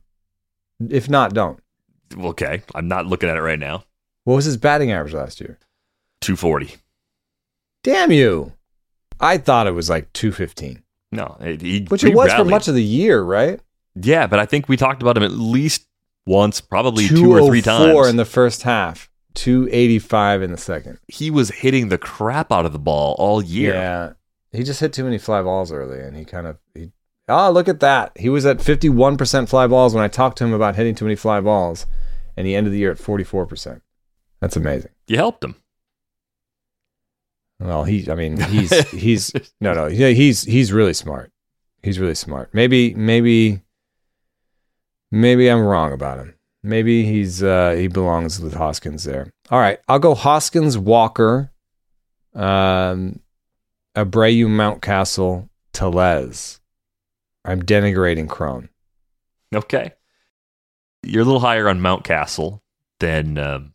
If 0.88 1.08
not, 1.10 1.34
don't. 1.34 1.58
Okay, 2.16 2.62
I'm 2.74 2.88
not 2.88 3.06
looking 3.06 3.28
at 3.28 3.36
it 3.36 3.42
right 3.42 3.58
now. 3.58 3.84
What 4.24 4.36
was 4.36 4.44
his 4.44 4.56
batting 4.56 4.92
average 4.92 5.14
last 5.14 5.40
year? 5.40 5.58
240. 6.20 6.76
Damn 7.82 8.12
you. 8.12 8.52
I 9.20 9.38
thought 9.38 9.66
it 9.66 9.72
was 9.72 9.90
like 9.90 10.12
215. 10.12 10.82
No, 11.10 11.36
he, 11.40 11.86
which 11.88 12.04
it 12.04 12.14
was 12.14 12.28
rallied. 12.28 12.46
for 12.46 12.50
much 12.50 12.68
of 12.68 12.74
the 12.74 12.82
year, 12.82 13.22
right? 13.22 13.60
Yeah, 13.94 14.26
but 14.26 14.38
I 14.38 14.46
think 14.46 14.68
we 14.68 14.76
talked 14.76 15.02
about 15.02 15.16
him 15.16 15.22
at 15.22 15.32
least 15.32 15.86
once, 16.28 16.60
probably 16.60 17.08
two 17.08 17.32
or 17.32 17.40
oh 17.40 17.46
three 17.48 17.62
times. 17.62 17.92
Four 17.92 18.08
in 18.08 18.16
the 18.16 18.24
first 18.24 18.62
half, 18.62 19.10
285 19.34 20.42
in 20.42 20.52
the 20.52 20.56
second. 20.56 20.98
He 21.08 21.30
was 21.30 21.50
hitting 21.50 21.88
the 21.88 21.98
crap 21.98 22.52
out 22.52 22.66
of 22.66 22.72
the 22.72 22.78
ball 22.78 23.16
all 23.18 23.42
year. 23.42 23.74
Yeah. 23.74 24.12
He 24.52 24.62
just 24.62 24.80
hit 24.80 24.92
too 24.92 25.04
many 25.04 25.18
fly 25.18 25.42
balls 25.42 25.72
early 25.72 26.00
and 26.00 26.16
he 26.16 26.24
kind 26.24 26.46
of 26.46 26.58
he 26.74 26.92
Oh, 27.30 27.50
look 27.50 27.68
at 27.68 27.80
that. 27.80 28.12
He 28.16 28.30
was 28.30 28.46
at 28.46 28.56
51% 28.56 29.48
fly 29.50 29.66
balls 29.66 29.94
when 29.94 30.02
I 30.02 30.08
talked 30.08 30.38
to 30.38 30.44
him 30.44 30.54
about 30.54 30.76
hitting 30.76 30.94
too 30.94 31.04
many 31.04 31.14
fly 31.14 31.40
balls 31.40 31.84
and 32.36 32.46
he 32.46 32.54
ended 32.54 32.72
the 32.72 32.78
year 32.78 32.92
at 32.92 32.98
44%. 32.98 33.82
That's 34.40 34.56
amazing. 34.56 34.92
You 35.06 35.16
helped 35.16 35.44
him. 35.44 35.56
Well, 37.60 37.84
he 37.84 38.10
I 38.10 38.14
mean, 38.14 38.40
he's 38.40 38.88
he's 38.90 39.32
no, 39.60 39.74
no. 39.74 39.88
He's 39.88 40.42
he's 40.44 40.72
really 40.72 40.94
smart. 40.94 41.32
He's 41.82 41.98
really 41.98 42.14
smart. 42.14 42.50
Maybe 42.52 42.94
maybe 42.94 43.62
Maybe 45.10 45.48
I'm 45.48 45.60
wrong 45.60 45.92
about 45.92 46.18
him. 46.18 46.34
Maybe 46.62 47.04
he's 47.04 47.42
uh, 47.42 47.72
he 47.72 47.88
belongs 47.88 48.40
with 48.40 48.54
Hoskins 48.54 49.04
there. 49.04 49.32
All 49.50 49.60
right, 49.60 49.78
I'll 49.88 49.98
go 49.98 50.14
Hoskins, 50.14 50.76
Walker, 50.76 51.52
um, 52.34 53.20
Abreu, 53.96 54.46
Mountcastle, 54.46 55.48
Tellez. 55.72 56.60
I'm 57.44 57.62
denigrating 57.62 58.28
Cron. 58.28 58.68
Okay, 59.54 59.92
you're 61.02 61.22
a 61.22 61.24
little 61.24 61.40
higher 61.40 61.68
on 61.68 61.80
Mountcastle 61.80 62.60
than 63.00 63.38
um, 63.38 63.72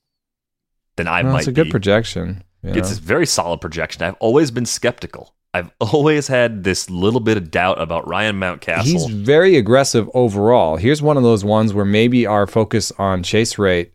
than 0.97 1.07
I 1.07 1.23
well, 1.23 1.33
might. 1.33 1.39
It's 1.39 1.47
a 1.47 1.53
good 1.53 1.71
projection. 1.71 2.43
It's 2.65 2.97
a 2.97 3.01
very 3.01 3.25
solid 3.25 3.59
projection. 3.59 4.03
I've 4.03 4.15
always 4.19 4.49
been 4.49 4.65
skeptical. 4.65 5.35
I've 5.53 5.71
always 5.79 6.27
had 6.27 6.63
this 6.63 6.89
little 6.89 7.19
bit 7.19 7.37
of 7.37 7.51
doubt 7.51 7.79
about 7.79 8.07
Ryan 8.07 8.39
Mountcastle. 8.39 8.83
He's 8.83 9.05
very 9.05 9.55
aggressive 9.55 10.09
overall. 10.13 10.77
Here's 10.77 11.01
one 11.01 11.15
of 11.15 11.23
those 11.23 11.45
ones 11.45 11.73
where 11.73 11.85
maybe 11.85 12.25
our 12.25 12.47
focus 12.47 12.91
on 12.97 13.21
chase 13.21 13.59
rate 13.59 13.93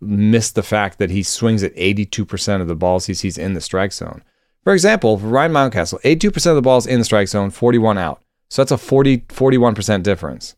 missed 0.00 0.54
the 0.54 0.62
fact 0.62 0.98
that 0.98 1.10
he 1.10 1.22
swings 1.22 1.62
at 1.62 1.74
82% 1.76 2.60
of 2.60 2.68
the 2.68 2.74
balls 2.74 3.06
he 3.06 3.14
sees 3.14 3.36
in 3.36 3.54
the 3.54 3.60
strike 3.60 3.92
zone. 3.92 4.22
For 4.62 4.72
example, 4.72 5.18
for 5.18 5.26
Ryan 5.26 5.52
Mountcastle, 5.52 6.00
82% 6.00 6.46
of 6.46 6.56
the 6.56 6.62
balls 6.62 6.86
in 6.86 6.98
the 6.98 7.04
strike 7.04 7.28
zone, 7.28 7.50
41 7.50 7.98
out. 7.98 8.22
So 8.48 8.62
that's 8.62 8.72
a 8.72 8.78
40 8.78 9.18
41% 9.18 10.02
difference. 10.02 10.56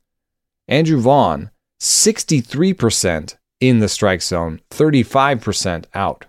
Andrew 0.68 1.00
Vaughn, 1.00 1.50
63% 1.80 3.36
in 3.60 3.80
the 3.80 3.88
strike 3.88 4.22
zone, 4.22 4.60
35% 4.70 5.86
out. 5.94 6.26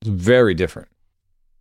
It's 0.00 0.10
very 0.10 0.54
different. 0.54 0.88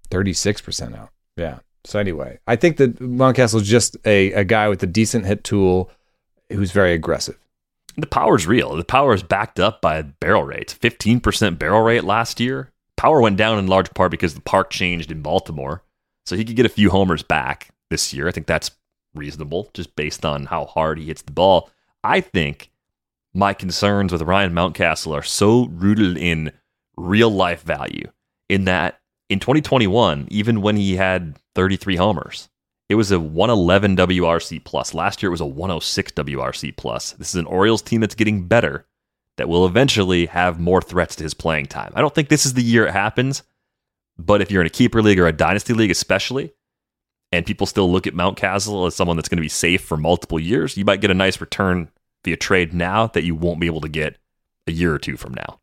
36% 0.09 0.97
out. 0.97 1.09
Yeah. 1.35 1.59
So 1.85 1.99
anyway, 1.99 2.39
I 2.45 2.55
think 2.55 2.77
that 2.77 2.99
Mountcastle 2.99 3.61
is 3.61 3.67
just 3.67 3.97
a, 4.05 4.31
a 4.33 4.43
guy 4.43 4.67
with 4.67 4.83
a 4.83 4.87
decent 4.87 5.25
hit 5.25 5.43
tool 5.43 5.89
who's 6.51 6.71
very 6.71 6.93
aggressive. 6.93 7.37
The 7.95 8.07
power 8.07 8.35
is 8.35 8.47
real. 8.47 8.75
The 8.75 8.83
power 8.83 9.13
is 9.13 9.23
backed 9.23 9.59
up 9.59 9.81
by 9.81 10.01
barrel 10.01 10.43
rates. 10.43 10.73
15% 10.73 11.57
barrel 11.57 11.81
rate 11.81 12.03
last 12.03 12.39
year. 12.39 12.71
Power 12.97 13.21
went 13.21 13.37
down 13.37 13.57
in 13.59 13.67
large 13.67 13.93
part 13.93 14.11
because 14.11 14.33
the 14.33 14.41
park 14.41 14.69
changed 14.69 15.11
in 15.11 15.21
Baltimore. 15.21 15.83
So 16.25 16.35
he 16.35 16.45
could 16.45 16.55
get 16.55 16.65
a 16.65 16.69
few 16.69 16.89
homers 16.89 17.23
back 17.23 17.69
this 17.89 18.13
year. 18.13 18.27
I 18.27 18.31
think 18.31 18.47
that's 18.47 18.71
reasonable 19.15 19.69
just 19.73 19.95
based 19.95 20.25
on 20.25 20.45
how 20.45 20.65
hard 20.65 20.99
he 20.99 21.07
hits 21.07 21.21
the 21.21 21.31
ball. 21.31 21.69
I 22.03 22.21
think 22.21 22.71
my 23.33 23.53
concerns 23.53 24.11
with 24.11 24.21
Ryan 24.21 24.53
Mountcastle 24.53 25.13
are 25.13 25.23
so 25.23 25.67
rooted 25.67 26.17
in 26.17 26.51
real 26.97 27.29
life 27.29 27.63
value 27.63 28.11
in 28.47 28.65
that 28.65 28.98
in 29.29 29.39
2021, 29.39 30.27
even 30.31 30.61
when 30.61 30.75
he 30.75 30.95
had 30.95 31.37
33 31.55 31.95
homers, 31.95 32.49
it 32.89 32.95
was 32.95 33.11
a 33.11 33.19
111 33.19 33.95
WRC 33.95 34.63
plus. 34.63 34.93
Last 34.93 35.21
year 35.21 35.29
it 35.29 35.31
was 35.31 35.41
a 35.41 35.45
106 35.45 36.11
WRC 36.13 36.75
plus. 36.75 37.11
This 37.13 37.29
is 37.29 37.35
an 37.35 37.45
Orioles 37.45 37.83
team 37.83 38.01
that's 38.01 38.15
getting 38.15 38.47
better 38.47 38.87
that 39.37 39.47
will 39.47 39.65
eventually 39.65 40.25
have 40.25 40.59
more 40.59 40.81
threats 40.81 41.15
to 41.15 41.23
his 41.23 41.35
playing 41.35 41.67
time. 41.67 41.93
I 41.95 42.01
don't 42.01 42.13
think 42.13 42.29
this 42.29 42.45
is 42.45 42.55
the 42.55 42.63
year 42.63 42.87
it 42.87 42.91
happens, 42.91 43.43
but 44.17 44.41
if 44.41 44.51
you're 44.51 44.61
in 44.61 44.67
a 44.67 44.71
keeper 44.71 45.01
league 45.01 45.19
or 45.19 45.27
a 45.27 45.31
dynasty 45.31 45.73
league 45.73 45.91
especially, 45.91 46.51
and 47.31 47.45
people 47.45 47.67
still 47.67 47.91
look 47.91 48.07
at 48.07 48.15
Mount 48.15 48.37
Mountcastle 48.37 48.87
as 48.87 48.95
someone 48.95 49.15
that's 49.15 49.29
going 49.29 49.37
to 49.37 49.41
be 49.41 49.47
safe 49.47 49.83
for 49.83 49.95
multiple 49.95 50.39
years, 50.39 50.75
you 50.75 50.83
might 50.83 51.01
get 51.01 51.11
a 51.11 51.15
nice 51.15 51.39
return 51.39 51.89
via 52.25 52.35
trade 52.35 52.73
now 52.73 53.07
that 53.07 53.23
you 53.23 53.35
won't 53.35 53.59
be 53.59 53.67
able 53.67 53.81
to 53.81 53.89
get 53.89 54.17
a 54.67 54.71
year 54.71 54.93
or 54.93 54.99
two 54.99 55.15
from 55.15 55.35
now. 55.35 55.59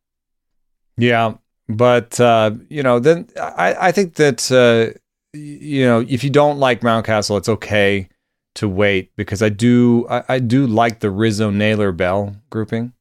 Yeah, 0.97 1.35
but 1.69 2.19
uh, 2.19 2.51
you 2.69 2.83
know, 2.83 2.99
then 2.99 3.27
I, 3.39 3.75
I 3.79 3.91
think 3.91 4.15
that 4.15 4.51
uh, 4.51 4.97
you 5.33 5.85
know 5.85 6.05
if 6.07 6.23
you 6.23 6.29
don't 6.29 6.59
like 6.59 6.81
Mountcastle, 6.81 7.37
it's 7.37 7.49
okay 7.49 8.09
to 8.55 8.67
wait 8.67 9.11
because 9.15 9.41
I 9.41 9.49
do 9.49 10.07
I, 10.09 10.23
I 10.27 10.39
do 10.39 10.65
like 10.65 10.99
the 10.99 11.11
Rizzo 11.11 11.49
Naylor 11.49 11.91
Bell 11.91 12.35
grouping. 12.49 12.93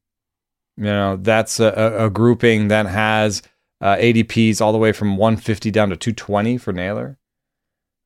You 0.77 0.85
know, 0.85 1.17
that's 1.17 1.59
a, 1.59 1.97
a 1.99 2.11
grouping 2.11 2.69
that 2.69 2.87
has 2.87 3.43
uh, 3.81 3.97
ADPs 3.97 4.61
all 4.61 4.73
the 4.73 4.79
way 4.79 4.93
from 4.93 5.17
150 5.17 5.71
down 5.71 5.89
to 5.91 5.97
220 5.97 6.59
for 6.59 6.73
Naylor. 6.73 7.19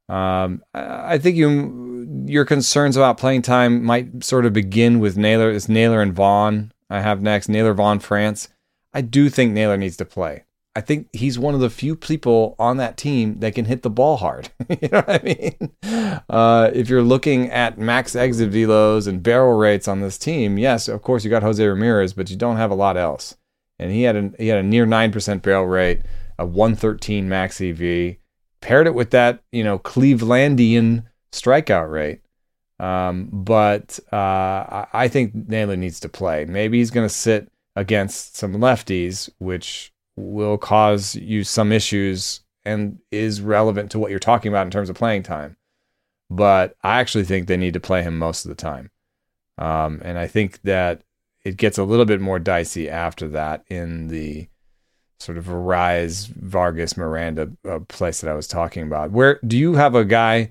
Um, 0.09 0.63
I 0.75 1.19
think 1.19 1.37
you 1.37 2.25
your 2.27 2.45
concerns 2.45 2.97
about 2.97 3.19
playing 3.19 3.43
time 3.43 3.85
might 3.85 4.25
sort 4.25 4.45
of 4.45 4.53
begin 4.53 4.99
with 4.99 5.17
Naylor. 5.17 5.51
It's 5.51 5.69
Naylor 5.69 6.03
and 6.03 6.13
Vaughn. 6.13 6.73
I 6.91 7.01
have 7.01 7.23
next 7.23 7.49
Naylor 7.49 7.73
Vaughn 7.73 8.01
France. 8.01 8.49
I 8.93 9.01
do 9.01 9.29
think 9.29 9.53
Naylor 9.53 9.77
needs 9.77 9.97
to 9.99 10.05
play. 10.05 10.45
I 10.77 10.81
think 10.81 11.09
he's 11.13 11.39
one 11.39 11.55
of 11.55 11.61
the 11.61 11.71
few 11.71 11.97
people 11.97 12.55
on 12.59 12.77
that 12.77 12.97
team 12.97 13.41
that 13.41 13.57
can 13.57 13.65
hit 13.65 13.83
the 13.83 13.91
ball 13.91 14.19
hard. 14.19 14.51
you 14.69 14.89
know 14.89 15.01
what 15.01 15.09
I 15.09 15.23
mean? 15.25 16.23
Uh, 16.29 16.71
if 16.73 16.89
you're 16.89 17.03
looking 17.03 17.51
at 17.51 17.79
max 17.79 18.15
exit 18.15 18.53
velos 18.53 19.09
and 19.09 19.23
barrel 19.23 19.59
rates 19.59 19.89
on 19.89 20.01
this 20.01 20.17
team, 20.17 20.59
yes, 20.59 20.87
of 20.87 21.03
course 21.03 21.25
you 21.25 21.31
got 21.31 21.43
Jose 21.43 21.65
Ramirez, 21.65 22.13
but 22.13 22.31
you 22.31 22.37
don't 22.37 22.57
have 22.57 22.71
a 22.71 22.77
lot 22.77 22.97
else. 22.97 23.37
And 23.81 23.91
he 23.91 24.03
had 24.03 24.15
a 24.15 24.31
he 24.39 24.49
had 24.49 24.59
a 24.59 24.63
near 24.63 24.87
nine 24.87 25.11
percent 25.11 25.43
barrel 25.43 25.67
rate, 25.67 26.03
a 26.39 26.47
113 26.47 27.29
max 27.29 27.61
EV, 27.61 28.17
paired 28.61 28.87
it 28.87 28.95
with 28.95 29.11
that 29.11 29.43
you 29.51 29.65
know 29.65 29.79
Clevelandian 29.79 31.05
strikeout 31.33 31.91
rate. 31.91 32.21
Um, 32.79 33.29
but 33.33 33.99
uh, 34.13 34.87
I 34.93 35.09
think 35.09 35.35
Naylor 35.35 35.77
needs 35.77 36.01
to 36.01 36.09
play. 36.09 36.45
Maybe 36.45 36.79
he's 36.79 36.91
going 36.91 37.07
to 37.07 37.15
sit 37.15 37.51
against 37.77 38.37
some 38.37 38.55
lefties, 38.55 39.29
which 39.39 39.93
will 40.21 40.59
cause 40.59 41.15
you 41.17 41.45
some 41.45 41.73
issues 41.73 42.41
and 42.65 42.99
is 43.11 43.41
relevant 43.41 43.91
to 43.93 43.99
what 43.99 44.11
you're 44.11 44.19
talking 44.19 44.51
about 44.51 44.67
in 44.67 44.71
terms 44.71 44.91
of 44.91 44.97
playing 44.97 45.23
time. 45.23 45.57
But 46.29 46.77
I 46.83 47.01
actually 47.01 47.25
think 47.25 47.47
they 47.47 47.57
need 47.57 47.75
to 47.75 47.81
play 47.81 48.03
him 48.03 48.19
most 48.19 48.45
of 48.45 48.51
the 48.51 48.55
time. 48.55 48.91
Um, 49.59 50.01
and 50.05 50.19
I 50.19 50.27
think 50.27 50.63
that 50.63 51.03
it 51.45 51.57
gets 51.57 51.79
a 51.79 51.85
little 51.85 52.05
bit 52.05 52.21
more 52.21 52.39
dicey 52.39 52.89
after 52.89 53.29
that 53.29 53.65
in 53.69 54.09
the 54.09 54.49
sort 55.19 55.37
of 55.37 55.47
Arraez 55.47 56.29
Vargas 56.29 56.97
Miranda 56.97 57.51
uh, 57.69 57.81
place 57.89 58.21
that 58.21 58.31
I 58.31 58.35
was 58.35 58.47
talking 58.47 58.83
about. 58.83 59.11
Where 59.11 59.39
do 59.47 59.57
you 59.57 59.75
have 59.75 59.95
a 59.95 60.05
guy 60.05 60.51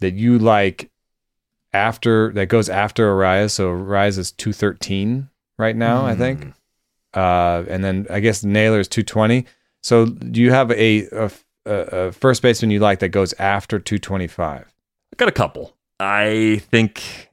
that 0.00 0.14
you 0.14 0.38
like 0.38 0.90
after 1.72 2.32
that 2.32 2.46
goes 2.46 2.68
after 2.68 3.12
Arraez? 3.12 3.50
So 3.52 3.70
Arraez 3.70 4.18
is 4.18 4.32
213 4.32 5.28
right 5.58 5.76
now, 5.76 6.02
mm. 6.02 6.04
I 6.04 6.14
think. 6.14 6.52
Uh, 7.16 7.64
and 7.68 7.82
then 7.82 8.06
I 8.10 8.20
guess 8.20 8.44
Naylor 8.44 8.78
is 8.78 8.88
220. 8.88 9.46
So 9.82 10.06
do 10.06 10.40
you 10.40 10.52
have 10.52 10.70
a, 10.70 11.08
a, 11.10 11.30
a 11.64 12.12
first 12.12 12.42
baseman 12.42 12.70
you 12.70 12.78
like 12.78 12.98
that 12.98 13.08
goes 13.08 13.32
after 13.38 13.78
225? 13.78 14.60
I 14.62 15.16
got 15.16 15.28
a 15.28 15.32
couple. 15.32 15.74
I 15.98 16.60
think 16.70 17.30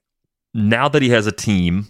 now 0.54 0.88
that 0.88 1.02
he 1.02 1.10
has 1.10 1.28
a 1.28 1.32
team, 1.32 1.88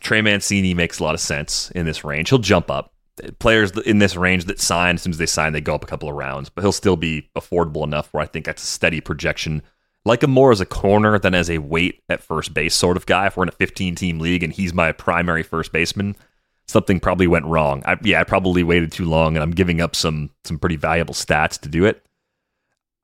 Trey 0.00 0.22
Mancini 0.22 0.72
makes 0.72 0.98
a 0.98 1.04
lot 1.04 1.14
of 1.14 1.20
sense 1.20 1.70
in 1.72 1.84
this 1.84 2.04
range. 2.04 2.30
He'll 2.30 2.38
jump 2.38 2.70
up. 2.70 2.92
Players 3.38 3.70
in 3.78 3.98
this 3.98 4.14
range 4.14 4.44
that 4.44 4.60
sign, 4.60 4.96
as 4.96 5.02
soon 5.02 5.12
as 5.12 5.18
they 5.18 5.26
sign, 5.26 5.52
they 5.52 5.60
go 5.60 5.74
up 5.74 5.82
a 5.82 5.86
couple 5.86 6.08
of 6.08 6.14
rounds, 6.14 6.50
but 6.50 6.62
he'll 6.62 6.72
still 6.72 6.96
be 6.96 7.30
affordable 7.36 7.82
enough 7.82 8.12
where 8.12 8.22
I 8.22 8.26
think 8.26 8.44
that's 8.44 8.62
a 8.62 8.66
steady 8.66 9.00
projection. 9.00 9.62
Like 10.04 10.22
him 10.22 10.30
more 10.30 10.52
as 10.52 10.60
a 10.60 10.66
corner 10.66 11.18
than 11.18 11.34
as 11.34 11.50
a 11.50 11.58
weight 11.58 12.02
at 12.08 12.22
first 12.22 12.52
base 12.54 12.74
sort 12.74 12.96
of 12.96 13.06
guy. 13.06 13.26
If 13.26 13.36
we're 13.36 13.44
in 13.44 13.48
a 13.48 13.52
15 13.52 13.94
team 13.94 14.20
league 14.20 14.42
and 14.42 14.52
he's 14.52 14.74
my 14.74 14.92
primary 14.92 15.42
first 15.42 15.72
baseman, 15.72 16.14
something 16.68 17.00
probably 17.00 17.26
went 17.26 17.46
wrong. 17.46 17.82
I, 17.86 17.96
yeah, 18.02 18.20
I 18.20 18.24
probably 18.24 18.62
waited 18.62 18.92
too 18.92 19.04
long, 19.04 19.36
and 19.36 19.42
I'm 19.42 19.52
giving 19.52 19.80
up 19.80 19.96
some 19.96 20.30
some 20.44 20.58
pretty 20.58 20.76
valuable 20.76 21.14
stats 21.14 21.60
to 21.60 21.68
do 21.68 21.84
it. 21.84 22.04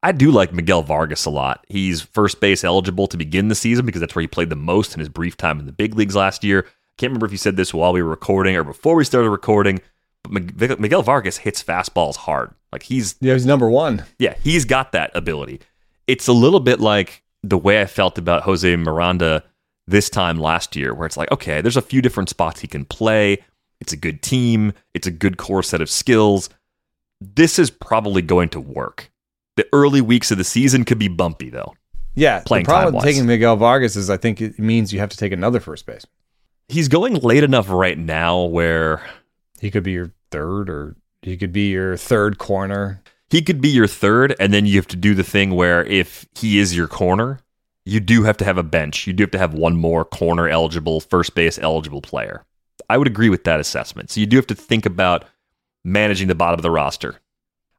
I 0.02 0.12
do 0.12 0.32
like 0.32 0.52
Miguel 0.52 0.82
Vargas 0.82 1.26
a 1.26 1.30
lot. 1.30 1.64
He's 1.68 2.02
first 2.02 2.40
base 2.40 2.64
eligible 2.64 3.06
to 3.06 3.16
begin 3.16 3.48
the 3.48 3.54
season 3.54 3.86
because 3.86 4.00
that's 4.00 4.16
where 4.16 4.22
he 4.22 4.26
played 4.26 4.50
the 4.50 4.56
most 4.56 4.94
in 4.94 4.98
his 4.98 5.08
brief 5.08 5.36
time 5.36 5.60
in 5.60 5.66
the 5.66 5.72
big 5.72 5.94
leagues 5.94 6.16
last 6.16 6.42
year. 6.42 6.64
I 6.66 6.94
can't 6.98 7.10
remember 7.10 7.26
if 7.26 7.32
you 7.32 7.38
said 7.38 7.56
this 7.56 7.72
while 7.72 7.92
we 7.92 8.02
were 8.02 8.10
recording 8.10 8.56
or 8.56 8.64
before 8.64 8.96
we 8.96 9.04
started 9.04 9.30
recording, 9.30 9.80
but 10.24 10.80
Miguel 10.80 11.02
Vargas 11.02 11.38
hits 11.38 11.62
fastballs 11.62 12.16
hard. 12.16 12.52
Like 12.72 12.82
he's 12.82 13.14
yeah, 13.20 13.34
he's 13.34 13.46
number 13.46 13.70
one. 13.70 14.04
Yeah, 14.18 14.34
he's 14.42 14.64
got 14.64 14.92
that 14.92 15.12
ability. 15.14 15.60
It's 16.06 16.26
a 16.26 16.32
little 16.32 16.60
bit 16.60 16.80
like 16.80 17.22
the 17.42 17.58
way 17.58 17.80
I 17.80 17.86
felt 17.86 18.18
about 18.18 18.42
Jose 18.42 18.76
Miranda 18.76 19.44
this 19.86 20.08
time 20.08 20.38
last 20.38 20.74
year, 20.74 20.94
where 20.94 21.06
it's 21.06 21.16
like, 21.16 21.30
okay, 21.30 21.60
there's 21.60 21.76
a 21.76 21.82
few 21.82 22.02
different 22.02 22.28
spots 22.28 22.60
he 22.60 22.68
can 22.68 22.84
play. 22.84 23.38
It's 23.82 23.92
a 23.92 23.96
good 23.96 24.22
team. 24.22 24.74
It's 24.94 25.08
a 25.08 25.10
good 25.10 25.38
core 25.38 25.64
set 25.64 25.80
of 25.80 25.90
skills. 25.90 26.48
This 27.20 27.58
is 27.58 27.68
probably 27.68 28.22
going 28.22 28.48
to 28.50 28.60
work. 28.60 29.10
The 29.56 29.66
early 29.72 30.00
weeks 30.00 30.30
of 30.30 30.38
the 30.38 30.44
season 30.44 30.84
could 30.84 31.00
be 31.00 31.08
bumpy, 31.08 31.50
though. 31.50 31.74
Yeah, 32.14 32.42
playing 32.46 32.62
the 32.62 32.68
problem 32.68 32.94
with 32.94 33.02
taking 33.02 33.26
Miguel 33.26 33.56
Vargas 33.56 33.96
is 33.96 34.08
I 34.08 34.18
think 34.18 34.40
it 34.40 34.56
means 34.56 34.92
you 34.92 35.00
have 35.00 35.08
to 35.08 35.16
take 35.16 35.32
another 35.32 35.58
first 35.58 35.84
base. 35.84 36.06
He's 36.68 36.86
going 36.86 37.14
late 37.14 37.42
enough 37.42 37.68
right 37.68 37.98
now 37.98 38.44
where 38.44 39.02
he 39.60 39.68
could 39.72 39.82
be 39.82 39.92
your 39.92 40.12
third, 40.30 40.70
or 40.70 40.94
he 41.22 41.36
could 41.36 41.52
be 41.52 41.70
your 41.70 41.96
third 41.96 42.38
corner. 42.38 43.02
He 43.30 43.42
could 43.42 43.60
be 43.60 43.70
your 43.70 43.88
third, 43.88 44.36
and 44.38 44.54
then 44.54 44.64
you 44.64 44.76
have 44.76 44.86
to 44.88 44.96
do 44.96 45.12
the 45.12 45.24
thing 45.24 45.56
where 45.56 45.84
if 45.86 46.24
he 46.36 46.60
is 46.60 46.76
your 46.76 46.86
corner, 46.86 47.40
you 47.84 47.98
do 47.98 48.22
have 48.22 48.36
to 48.36 48.44
have 48.44 48.58
a 48.58 48.62
bench. 48.62 49.08
You 49.08 49.12
do 49.12 49.24
have 49.24 49.32
to 49.32 49.38
have 49.38 49.54
one 49.54 49.74
more 49.76 50.04
corner 50.04 50.48
eligible, 50.48 51.00
first 51.00 51.34
base 51.34 51.58
eligible 51.58 52.00
player. 52.00 52.44
I 52.92 52.98
would 52.98 53.06
agree 53.06 53.30
with 53.30 53.44
that 53.44 53.58
assessment. 53.58 54.10
So 54.10 54.20
you 54.20 54.26
do 54.26 54.36
have 54.36 54.46
to 54.48 54.54
think 54.54 54.84
about 54.84 55.24
managing 55.82 56.28
the 56.28 56.34
bottom 56.34 56.58
of 56.58 56.62
the 56.62 56.70
roster. 56.70 57.20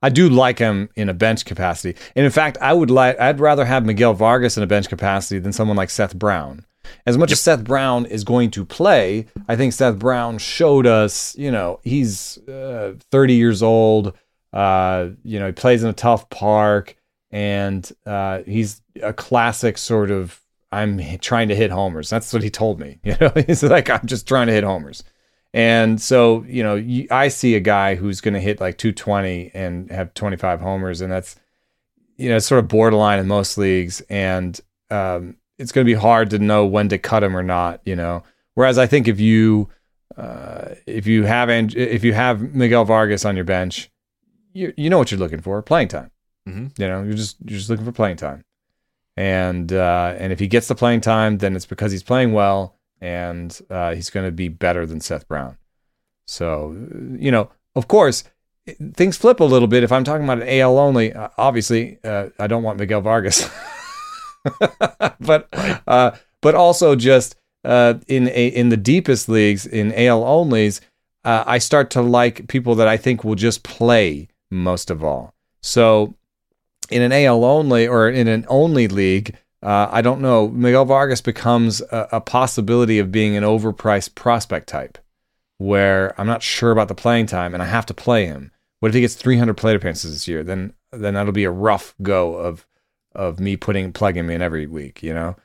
I 0.02 0.10
do 0.10 0.28
like 0.28 0.58
him 0.58 0.90
in 0.96 1.08
a 1.08 1.14
bench 1.14 1.46
capacity. 1.46 1.96
And 2.16 2.26
in 2.26 2.32
fact, 2.32 2.58
I 2.60 2.74
would 2.74 2.90
like 2.90 3.20
I'd 3.20 3.40
rather 3.40 3.64
have 3.64 3.86
Miguel 3.86 4.16
Vargas 4.16 4.58
in 4.58 4.64
a 4.64 4.68
bench 4.68 4.90
capacity 4.90 5.38
than 5.38 5.54
someone 5.54 5.78
like 5.78 5.92
Seth 5.92 6.16
Brown. 6.16 6.66
As 7.06 7.16
much 7.16 7.30
yep. 7.30 7.36
as 7.36 7.42
Seth 7.42 7.64
Brown 7.64 8.08
is 8.08 8.24
going 8.24 8.50
to 8.52 8.66
play, 8.66 9.28
I 9.48 9.56
think 9.56 9.74
Seth 9.74 10.00
Brown 10.00 10.40
showed 10.40 10.88
us, 10.88 11.36
you 11.38 11.52
know, 11.52 11.80
he's 11.84 12.40
uh, 12.48 12.96
30 13.12 13.36
years 13.36 13.62
old. 13.62 14.18
Uh, 14.52 15.10
you 15.24 15.38
know, 15.38 15.46
he 15.46 15.52
plays 15.52 15.84
in 15.84 15.90
a 15.92 15.94
tough 15.94 16.28
park 16.32 16.98
and 17.30 17.92
uh, 18.08 18.40
he's 18.48 18.82
a 19.04 19.14
classic 19.14 19.78
sort 19.78 20.10
of 20.10 20.42
I'm 20.74 21.20
trying 21.20 21.50
to 21.50 21.56
hit 21.56 21.72
homers. 21.72 22.10
That's 22.10 22.34
what 22.34 22.44
he 22.44 22.50
told 22.50 22.80
me. 22.80 23.00
You 23.04 23.16
know, 23.20 23.32
he's 23.48 23.64
like, 23.64 23.90
I'm 23.90 24.06
just 24.06 24.28
trying 24.28 24.48
to 24.48 24.54
hit 24.54 24.64
homers. 24.64 25.04
And 25.54 26.02
so, 26.02 26.44
you 26.48 26.64
know, 26.64 27.06
I 27.12 27.28
see 27.28 27.54
a 27.54 27.60
guy 27.60 27.94
who's 27.94 28.22
going 28.22 28.34
to 28.34 28.40
hit 28.40 28.60
like 28.60 28.80
220 28.80 29.52
and 29.54 29.92
have 29.92 30.14
25 30.16 30.62
homers, 30.62 31.02
and 31.02 31.12
that's, 31.12 31.36
you 32.18 32.30
know, 32.30 32.38
it's 32.38 32.48
sort 32.48 32.64
of 32.64 32.68
borderline 32.68 33.20
in 33.20 33.28
most 33.28 33.58
leagues. 33.58 34.02
And 34.10 34.60
um, 34.90 35.38
it's 35.60 35.72
going 35.72 35.86
to 35.86 35.92
be 35.92 36.00
hard 36.00 36.32
to 36.32 36.40
know 36.40 36.66
when 36.66 36.90
to 36.90 36.98
cut 36.98 37.24
him 37.24 37.38
or 37.38 37.44
not, 37.44 37.82
you 37.86 37.96
know. 37.96 38.24
Whereas 38.56 38.80
I 38.80 38.88
think 38.88 39.08
if 39.08 39.20
you, 39.20 39.70
uh, 40.18 40.70
if 40.88 41.06
you 41.06 41.24
have 41.26 41.50
if 41.52 42.04
you 42.04 42.14
have 42.14 42.42
Miguel 42.56 42.86
Vargas 42.86 43.26
on 43.26 43.36
your 43.36 43.46
bench, 43.46 43.92
you 44.54 44.74
you 44.76 44.90
know 44.90 44.98
what 44.98 45.12
you're 45.12 45.20
looking 45.20 45.42
for, 45.42 45.62
playing 45.62 45.90
time. 45.90 46.12
Mm-hmm. 46.48 46.82
You 46.82 46.88
know, 46.88 47.04
you're 47.04 47.14
just 47.14 47.38
you're 47.46 47.58
just 47.58 47.70
looking 47.70 47.86
for 47.86 47.92
playing 47.92 48.18
time 48.18 48.44
and 49.16 49.72
uh, 49.72 50.16
and 50.18 50.34
if 50.34 50.40
he 50.40 50.48
gets 50.48 50.68
the 50.68 50.76
playing 50.76 51.02
time, 51.02 51.38
then 51.38 51.56
it's 51.56 51.66
because 51.66 51.92
he's 51.92 52.04
playing 52.04 52.34
well, 52.34 52.76
and 53.02 53.60
uh, 53.70 53.94
he's 53.94 54.10
going 54.10 54.26
to 54.26 54.32
be 54.32 54.48
better 54.48 54.86
than 54.86 55.00
Seth 55.00 55.28
Brown. 55.28 55.58
So 56.26 56.72
you 57.18 57.32
know, 57.32 57.52
of 57.76 57.88
course, 57.88 58.24
things 58.94 59.18
flip 59.18 59.40
a 59.40 59.46
little 59.46 59.68
bit. 59.68 59.84
If 59.84 59.92
I'm 59.92 60.04
talking 60.04 60.24
about 60.24 60.42
an 60.42 60.60
AL 60.60 60.78
only, 60.80 61.14
uh, 61.14 61.30
obviously, 61.38 62.00
uh, 62.04 62.30
I 62.40 62.48
don't 62.48 62.64
want 62.64 62.80
Miguel 62.80 63.02
Vargas, 63.02 63.50
but 65.20 65.48
uh, 65.88 66.12
but 66.42 66.56
also 66.56 66.96
just 66.96 67.36
uh, 67.64 67.96
in 68.08 68.30
a, 68.30 68.48
in 68.48 68.70
the 68.70 68.78
deepest 68.78 69.30
leagues 69.30 69.66
in 69.68 69.94
AL 69.94 70.24
onlys, 70.24 70.82
I 71.26 71.60
start 71.60 71.90
to 71.92 72.02
like 72.02 72.48
people 72.48 72.76
that 72.76 72.88
I 72.88 72.98
think 72.98 73.24
will 73.24 73.36
just 73.36 73.64
play 73.64 74.28
most 74.52 74.90
of 74.90 75.04
all. 75.04 75.34
So 75.62 76.16
in 76.90 77.02
an 77.02 77.12
AL 77.12 77.44
only 77.44 77.88
or 77.88 78.10
in 78.10 78.28
an 78.28 78.46
only 78.48 78.88
league, 78.88 79.36
uh, 79.62 79.88
I 79.92 80.02
don't 80.02 80.22
know. 80.22 80.50
Miguel 80.50 80.86
Vargas 80.86 81.22
becomes 81.22 81.82
a, 81.82 82.10
a, 82.14 82.22
possibility 82.22 83.00
of 83.00 83.12
being 83.12 83.38
an 83.38 83.44
overpriced 83.44 84.14
prospect 84.14 84.68
type, 84.68 84.98
where 85.58 86.20
I'm 86.20 86.28
not 86.28 86.44
sure 86.44 86.72
about 86.72 86.90
the 86.90 86.96
playing 86.96 87.28
time 87.28 87.54
and 87.54 87.64
I 87.64 87.68
have 87.68 87.86
to 87.86 87.94
play 87.94 88.26
him. 88.26 88.52
What 88.80 88.90
if 88.90 88.96
he 88.96 89.02
gets 89.02 89.16
300 89.16 89.56
plate 89.56 89.78
appearances 89.78 90.12
this 90.12 90.28
year? 90.28 90.44
Then 90.44 90.74
then 90.92 91.14
that'll 91.14 91.32
be 91.32 91.46
a 91.46 91.52
rough 91.52 91.96
go 92.02 92.36
of 92.36 92.68
of 93.16 93.40
me 93.40 93.56
putting 93.56 93.94
plugging 93.94 94.26
him 94.26 94.30
in 94.30 94.42
every 94.42 94.68
week. 94.68 95.02
You 95.02 95.14
know. 95.14 95.36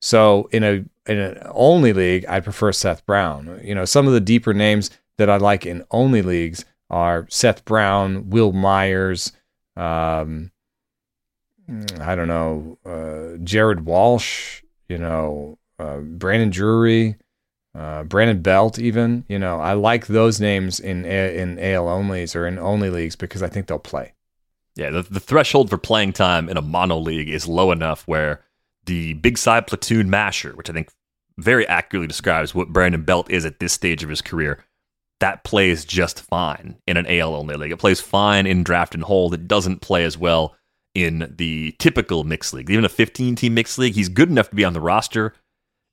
So 0.00 0.48
in 0.50 0.64
a 0.64 0.84
in 1.06 1.18
an 1.18 1.40
only 1.52 1.92
league, 1.92 2.24
I 2.28 2.40
prefer 2.40 2.72
Seth 2.72 3.06
Brown. 3.06 3.60
You 3.62 3.76
know, 3.76 3.84
some 3.84 4.08
of 4.08 4.12
the 4.12 4.20
deeper 4.20 4.52
names 4.52 4.90
that 5.18 5.30
I 5.30 5.36
like 5.36 5.64
in 5.64 5.84
only 5.92 6.22
leagues 6.22 6.64
are 6.88 7.26
Seth 7.30 7.64
Brown, 7.64 8.30
Wil 8.30 8.52
Myers. 8.52 9.32
Um, 9.76 10.50
I 12.00 12.14
don't 12.14 12.28
know, 12.28 12.78
uh, 12.84 13.36
Jared 13.44 13.84
Walsh, 13.84 14.62
you 14.88 14.98
know, 14.98 15.58
uh, 15.78 15.98
Brandon 15.98 16.50
Drury, 16.50 17.16
uh, 17.74 18.02
Brandon 18.04 18.42
Belt, 18.42 18.78
even. 18.78 19.24
You 19.28 19.38
know, 19.38 19.60
I 19.60 19.74
like 19.74 20.06
those 20.06 20.40
names 20.40 20.80
in 20.80 21.04
in 21.04 21.58
AL 21.58 21.86
onlys 21.86 22.34
or 22.34 22.46
in 22.46 22.58
only 22.58 22.90
leagues 22.90 23.16
because 23.16 23.42
I 23.42 23.48
think 23.48 23.66
they'll 23.66 23.78
play. 23.78 24.14
Yeah, 24.76 24.90
the, 24.90 25.02
the 25.02 25.20
threshold 25.20 25.70
for 25.70 25.78
playing 25.78 26.12
time 26.12 26.48
in 26.48 26.56
a 26.56 26.62
mono 26.62 26.98
league 26.98 27.28
is 27.28 27.46
low 27.46 27.70
enough 27.70 28.06
where 28.06 28.44
the 28.86 29.14
big 29.14 29.38
side 29.38 29.66
platoon 29.66 30.10
masher, 30.10 30.52
which 30.54 30.70
I 30.70 30.72
think 30.72 30.90
very 31.38 31.66
accurately 31.68 32.06
describes 32.06 32.54
what 32.54 32.72
Brandon 32.72 33.02
Belt 33.02 33.30
is 33.30 33.44
at 33.44 33.60
this 33.60 33.72
stage 33.72 34.02
of 34.02 34.10
his 34.10 34.22
career, 34.22 34.64
that 35.20 35.44
plays 35.44 35.84
just 35.84 36.22
fine 36.22 36.76
in 36.86 36.96
an 36.96 37.06
AL 37.06 37.34
only 37.34 37.56
league. 37.56 37.72
It 37.72 37.78
plays 37.78 38.00
fine 38.00 38.46
in 38.46 38.62
draft 38.64 38.94
and 38.94 39.04
hold. 39.04 39.34
It 39.34 39.46
doesn't 39.46 39.80
play 39.80 40.04
as 40.04 40.16
well 40.16 40.56
in 40.94 41.32
the 41.36 41.74
typical 41.78 42.24
mixed 42.24 42.52
league. 42.52 42.70
Even 42.70 42.84
a 42.84 42.88
15 42.88 43.36
team 43.36 43.54
mixed 43.54 43.78
league, 43.78 43.94
he's 43.94 44.08
good 44.08 44.30
enough 44.30 44.50
to 44.50 44.56
be 44.56 44.64
on 44.64 44.72
the 44.72 44.80
roster. 44.80 45.34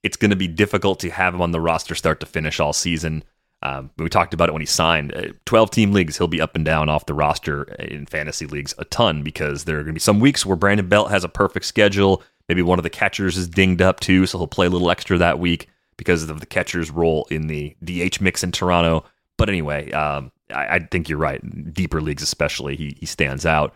It's 0.04 0.18
going 0.18 0.32
to 0.32 0.38
be 0.38 0.48
difficult 0.48 1.00
to 1.02 1.10
have 1.10 1.34
him 1.34 1.42
on 1.42 1.52
the 1.52 1.62
roster 1.62 1.96
start 1.96 2.20
to 2.22 2.26
finish 2.26 2.60
all 2.60 2.74
season. 2.74 3.24
Um, 3.64 3.90
we 3.98 4.10
talked 4.10 4.34
about 4.34 4.50
it 4.50 4.54
when 4.54 4.62
he 4.62 4.68
signed. 4.68 5.16
Uh, 5.16 5.34
12 5.46 5.72
team 5.72 5.92
leagues, 5.92 6.18
he'll 6.18 6.28
be 6.28 6.42
up 6.42 6.56
and 6.56 6.64
down 6.64 6.90
off 6.90 7.08
the 7.08 7.14
roster 7.14 7.64
in 7.64 8.06
fantasy 8.06 8.46
leagues 8.46 8.74
a 8.78 8.86
ton 8.86 9.24
because 9.24 9.64
there 9.64 9.78
are 9.78 9.84
going 9.84 9.88
to 9.88 9.94
be 9.94 10.00
some 10.00 10.20
weeks 10.20 10.46
where 10.46 10.56
Brandon 10.56 10.88
Belt 10.88 11.10
has 11.10 11.24
a 11.24 11.30
perfect 11.30 11.66
schedule. 11.66 12.22
Maybe 12.48 12.62
one 12.62 12.80
of 12.80 12.84
the 12.84 12.90
catchers 12.90 13.36
is 13.36 13.48
dinged 13.48 13.82
up 13.82 14.00
too, 14.00 14.26
so 14.26 14.38
he'll 14.38 14.48
play 14.48 14.68
a 14.68 14.70
little 14.70 14.92
extra 14.92 15.18
that 15.18 15.40
week 15.40 15.68
because 15.98 16.30
of 16.30 16.40
the 16.40 16.46
catcher's 16.46 16.92
role 16.92 17.28
in 17.32 17.48
the 17.48 17.76
DH 17.84 18.22
mix 18.22 18.44
in 18.44 18.52
Toronto. 18.52 19.04
But 19.38 19.50
anyway, 19.50 19.92
um, 19.92 20.32
I, 20.52 20.76
I, 20.76 20.80
think 20.80 21.10
you're 21.10 21.18
right. 21.18 21.74
Deeper 21.74 22.02
leagues, 22.02 22.24
especially, 22.24 22.76
he, 22.76 22.96
he 23.00 23.06
stands 23.06 23.46
out. 23.46 23.74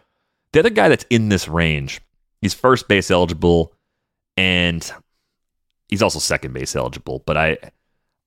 The 0.54 0.60
other 0.60 0.70
guy 0.70 0.90
that's 0.90 1.06
in 1.10 1.30
this 1.30 1.48
range, 1.48 2.02
he's 2.42 2.54
first 2.54 2.88
base 2.88 3.10
eligible, 3.10 3.74
and 4.36 4.90
he's 5.88 6.02
also 6.02 6.20
second 6.20 6.54
base 6.54 6.76
eligible. 6.76 7.24
But 7.26 7.38
I, 7.38 7.58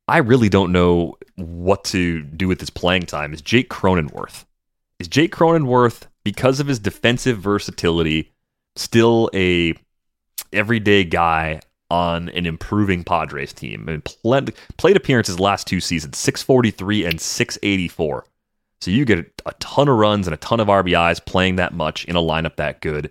I 0.09 0.19
really 0.19 0.49
don't 0.49 0.73
know 0.73 1.17
what 1.37 1.85
to 1.85 2.23
do 2.23 2.49
with 2.49 2.61
his 2.61 2.71
playing 2.71 3.07
time. 3.07 3.33
Is 3.33 3.43
Jake 3.43 3.69
Cronenworth? 3.69 4.45
Is 4.99 5.09
Jake 5.09 5.35
Cronenworth 5.35 6.07
because 6.25 6.61
of 6.61 6.67
his 6.67 6.79
defensive 6.79 7.39
versatility 7.39 8.33
still 8.77 9.31
a 9.35 9.75
everyday 10.53 11.05
guy 11.05 11.61
on 11.91 12.29
an 12.31 12.47
improving 12.47 13.05
Padres 13.05 13.53
team. 13.53 13.85
I 13.87 13.93
mean, 13.93 14.01
pled, 14.03 14.55
plate 14.79 14.97
appearances 14.97 15.39
last 15.39 15.67
two 15.67 15.81
seasons, 15.81 16.19
643 16.19 17.05
and 17.05 17.21
684. 17.21 18.25
So 18.85 18.91
you 18.91 19.07
get 19.07 19.43
a 19.47 19.53
ton 19.61 19.89
of 19.89 19.97
runs 19.97 20.27
and 20.27 20.35
a 20.35 20.37
ton 20.37 20.61
of 20.61 20.69
RBIs 20.69 21.25
playing 21.25 21.57
that 21.57 21.73
much 21.73 22.05
in 22.05 22.17
a 22.17 22.21
lineup 22.21 22.57
that 22.57 22.83
good. 22.83 23.11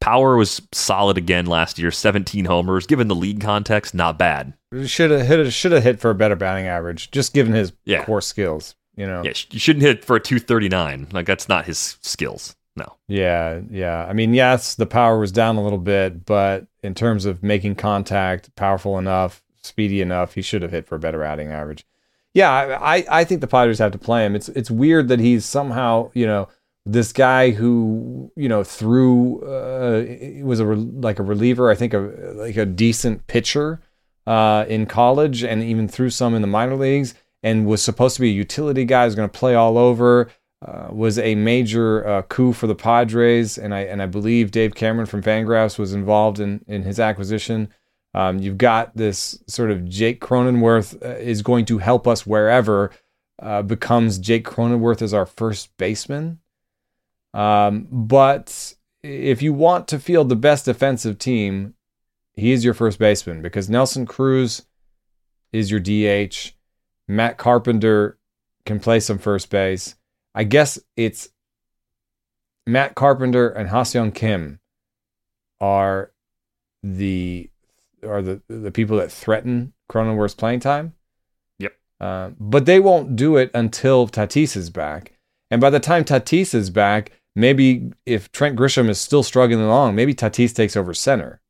Power 0.00 0.34
was 0.34 0.62
solid 0.72 1.18
again 1.18 1.44
last 1.44 1.78
year, 1.78 1.90
17 1.90 2.46
homers. 2.46 2.86
Given 2.86 3.08
the 3.08 3.14
league 3.14 3.42
context, 3.42 3.94
not 3.94 4.18
bad. 4.18 4.54
Should 4.86 5.10
have 5.10 5.26
hit. 5.26 5.52
Should 5.52 5.72
have 5.72 5.82
hit 5.82 6.00
for 6.00 6.08
a 6.08 6.14
better 6.14 6.36
batting 6.36 6.66
average, 6.66 7.10
just 7.10 7.34
given 7.34 7.52
his 7.52 7.74
yeah. 7.84 8.02
core 8.02 8.22
skills. 8.22 8.74
You 8.96 9.06
know. 9.06 9.22
Yeah, 9.22 9.32
you 9.50 9.58
shouldn't 9.58 9.82
hit 9.82 10.06
for 10.06 10.16
a 10.16 10.20
239. 10.20 11.08
Like 11.12 11.26
that's 11.26 11.50
not 11.50 11.66
his 11.66 11.98
skills. 12.00 12.56
No. 12.74 12.96
Yeah, 13.06 13.60
yeah. 13.68 14.06
I 14.08 14.14
mean, 14.14 14.32
yes, 14.32 14.74
the 14.74 14.86
power 14.86 15.18
was 15.18 15.32
down 15.32 15.56
a 15.56 15.62
little 15.62 15.78
bit, 15.78 16.24
but 16.24 16.66
in 16.82 16.94
terms 16.94 17.26
of 17.26 17.42
making 17.42 17.74
contact, 17.74 18.56
powerful 18.56 18.96
enough, 18.96 19.42
speedy 19.60 20.00
enough, 20.00 20.32
he 20.32 20.40
should 20.40 20.62
have 20.62 20.70
hit 20.70 20.86
for 20.86 20.94
a 20.94 20.98
better 20.98 21.20
batting 21.20 21.48
average. 21.48 21.84
Yeah, 22.34 22.78
I, 22.80 23.04
I 23.10 23.24
think 23.24 23.40
the 23.40 23.46
Padres 23.46 23.78
have 23.78 23.92
to 23.92 23.98
play 23.98 24.24
him. 24.24 24.36
It's 24.36 24.48
it's 24.50 24.70
weird 24.70 25.08
that 25.08 25.18
he's 25.18 25.44
somehow 25.44 26.10
you 26.14 26.26
know 26.26 26.48
this 26.86 27.12
guy 27.12 27.50
who 27.50 28.30
you 28.36 28.48
know 28.48 28.62
threw 28.64 29.40
uh, 29.42 30.44
was 30.44 30.60
a 30.60 30.64
like 30.64 31.18
a 31.18 31.24
reliever. 31.24 31.70
I 31.70 31.74
think 31.74 31.92
a 31.92 31.98
like 32.36 32.56
a 32.56 32.66
decent 32.66 33.26
pitcher 33.26 33.80
uh, 34.26 34.64
in 34.68 34.86
college 34.86 35.42
and 35.42 35.62
even 35.62 35.88
threw 35.88 36.10
some 36.10 36.34
in 36.34 36.42
the 36.42 36.48
minor 36.48 36.76
leagues 36.76 37.14
and 37.42 37.66
was 37.66 37.82
supposed 37.82 38.14
to 38.16 38.20
be 38.20 38.30
a 38.30 38.32
utility 38.32 38.84
guy. 38.84 39.04
Was 39.04 39.14
going 39.14 39.28
to 39.28 39.38
play 39.38 39.54
all 39.54 39.76
over. 39.76 40.30
Uh, 40.62 40.88
was 40.90 41.18
a 41.18 41.34
major 41.34 42.06
uh, 42.06 42.20
coup 42.22 42.52
for 42.52 42.66
the 42.66 42.74
Padres, 42.74 43.56
and 43.56 43.74
I 43.74 43.80
and 43.80 44.02
I 44.02 44.06
believe 44.06 44.50
Dave 44.50 44.74
Cameron 44.74 45.06
from 45.06 45.22
Fangraphs 45.22 45.78
was 45.78 45.94
involved 45.94 46.38
in 46.38 46.62
in 46.68 46.82
his 46.82 47.00
acquisition. 47.00 47.72
Um, 48.14 48.38
you've 48.38 48.58
got 48.58 48.96
this 48.96 49.42
sort 49.46 49.70
of 49.70 49.88
Jake 49.88 50.20
Cronenworth 50.20 51.00
uh, 51.02 51.16
is 51.16 51.42
going 51.42 51.64
to 51.66 51.78
help 51.78 52.08
us 52.08 52.26
wherever 52.26 52.90
uh, 53.40 53.62
becomes 53.62 54.18
Jake 54.18 54.44
Cronenworth 54.44 55.00
as 55.02 55.14
our 55.14 55.26
first 55.26 55.76
baseman. 55.76 56.40
Um, 57.32 57.86
but 57.90 58.74
if 59.02 59.42
you 59.42 59.52
want 59.52 59.88
to 59.88 59.98
field 59.98 60.28
the 60.28 60.36
best 60.36 60.64
defensive 60.64 61.18
team, 61.18 61.74
he 62.34 62.52
is 62.52 62.64
your 62.64 62.74
first 62.74 62.98
baseman 62.98 63.42
because 63.42 63.70
Nelson 63.70 64.06
Cruz 64.06 64.62
is 65.52 65.70
your 65.70 65.80
DH. 65.80 66.52
Matt 67.06 67.38
Carpenter 67.38 68.18
can 68.66 68.80
play 68.80 69.00
some 69.00 69.18
first 69.18 69.50
base. 69.50 69.94
I 70.34 70.44
guess 70.44 70.78
it's 70.96 71.28
Matt 72.66 72.94
Carpenter 72.94 73.48
and 73.48 73.68
Ha-Seong 73.68 74.14
Kim 74.14 74.60
are 75.60 76.12
the 76.82 77.50
are 78.04 78.22
the 78.22 78.40
the 78.48 78.70
people 78.70 78.96
that 78.98 79.12
threaten 79.12 79.72
Cronenworth's 79.90 80.34
playing 80.34 80.60
time. 80.60 80.94
Yep. 81.58 81.72
Uh, 82.00 82.30
but 82.38 82.66
they 82.66 82.80
won't 82.80 83.16
do 83.16 83.36
it 83.36 83.50
until 83.54 84.08
Tatis 84.08 84.56
is 84.56 84.70
back. 84.70 85.18
And 85.50 85.60
by 85.60 85.70
the 85.70 85.80
time 85.80 86.04
Tatis 86.04 86.54
is 86.54 86.70
back, 86.70 87.12
maybe 87.34 87.92
if 88.06 88.30
Trent 88.32 88.56
Grisham 88.56 88.88
is 88.88 89.00
still 89.00 89.22
struggling 89.22 89.64
along, 89.64 89.94
maybe 89.94 90.14
Tatis 90.14 90.54
takes 90.54 90.76
over 90.76 90.94
center, 90.94 91.40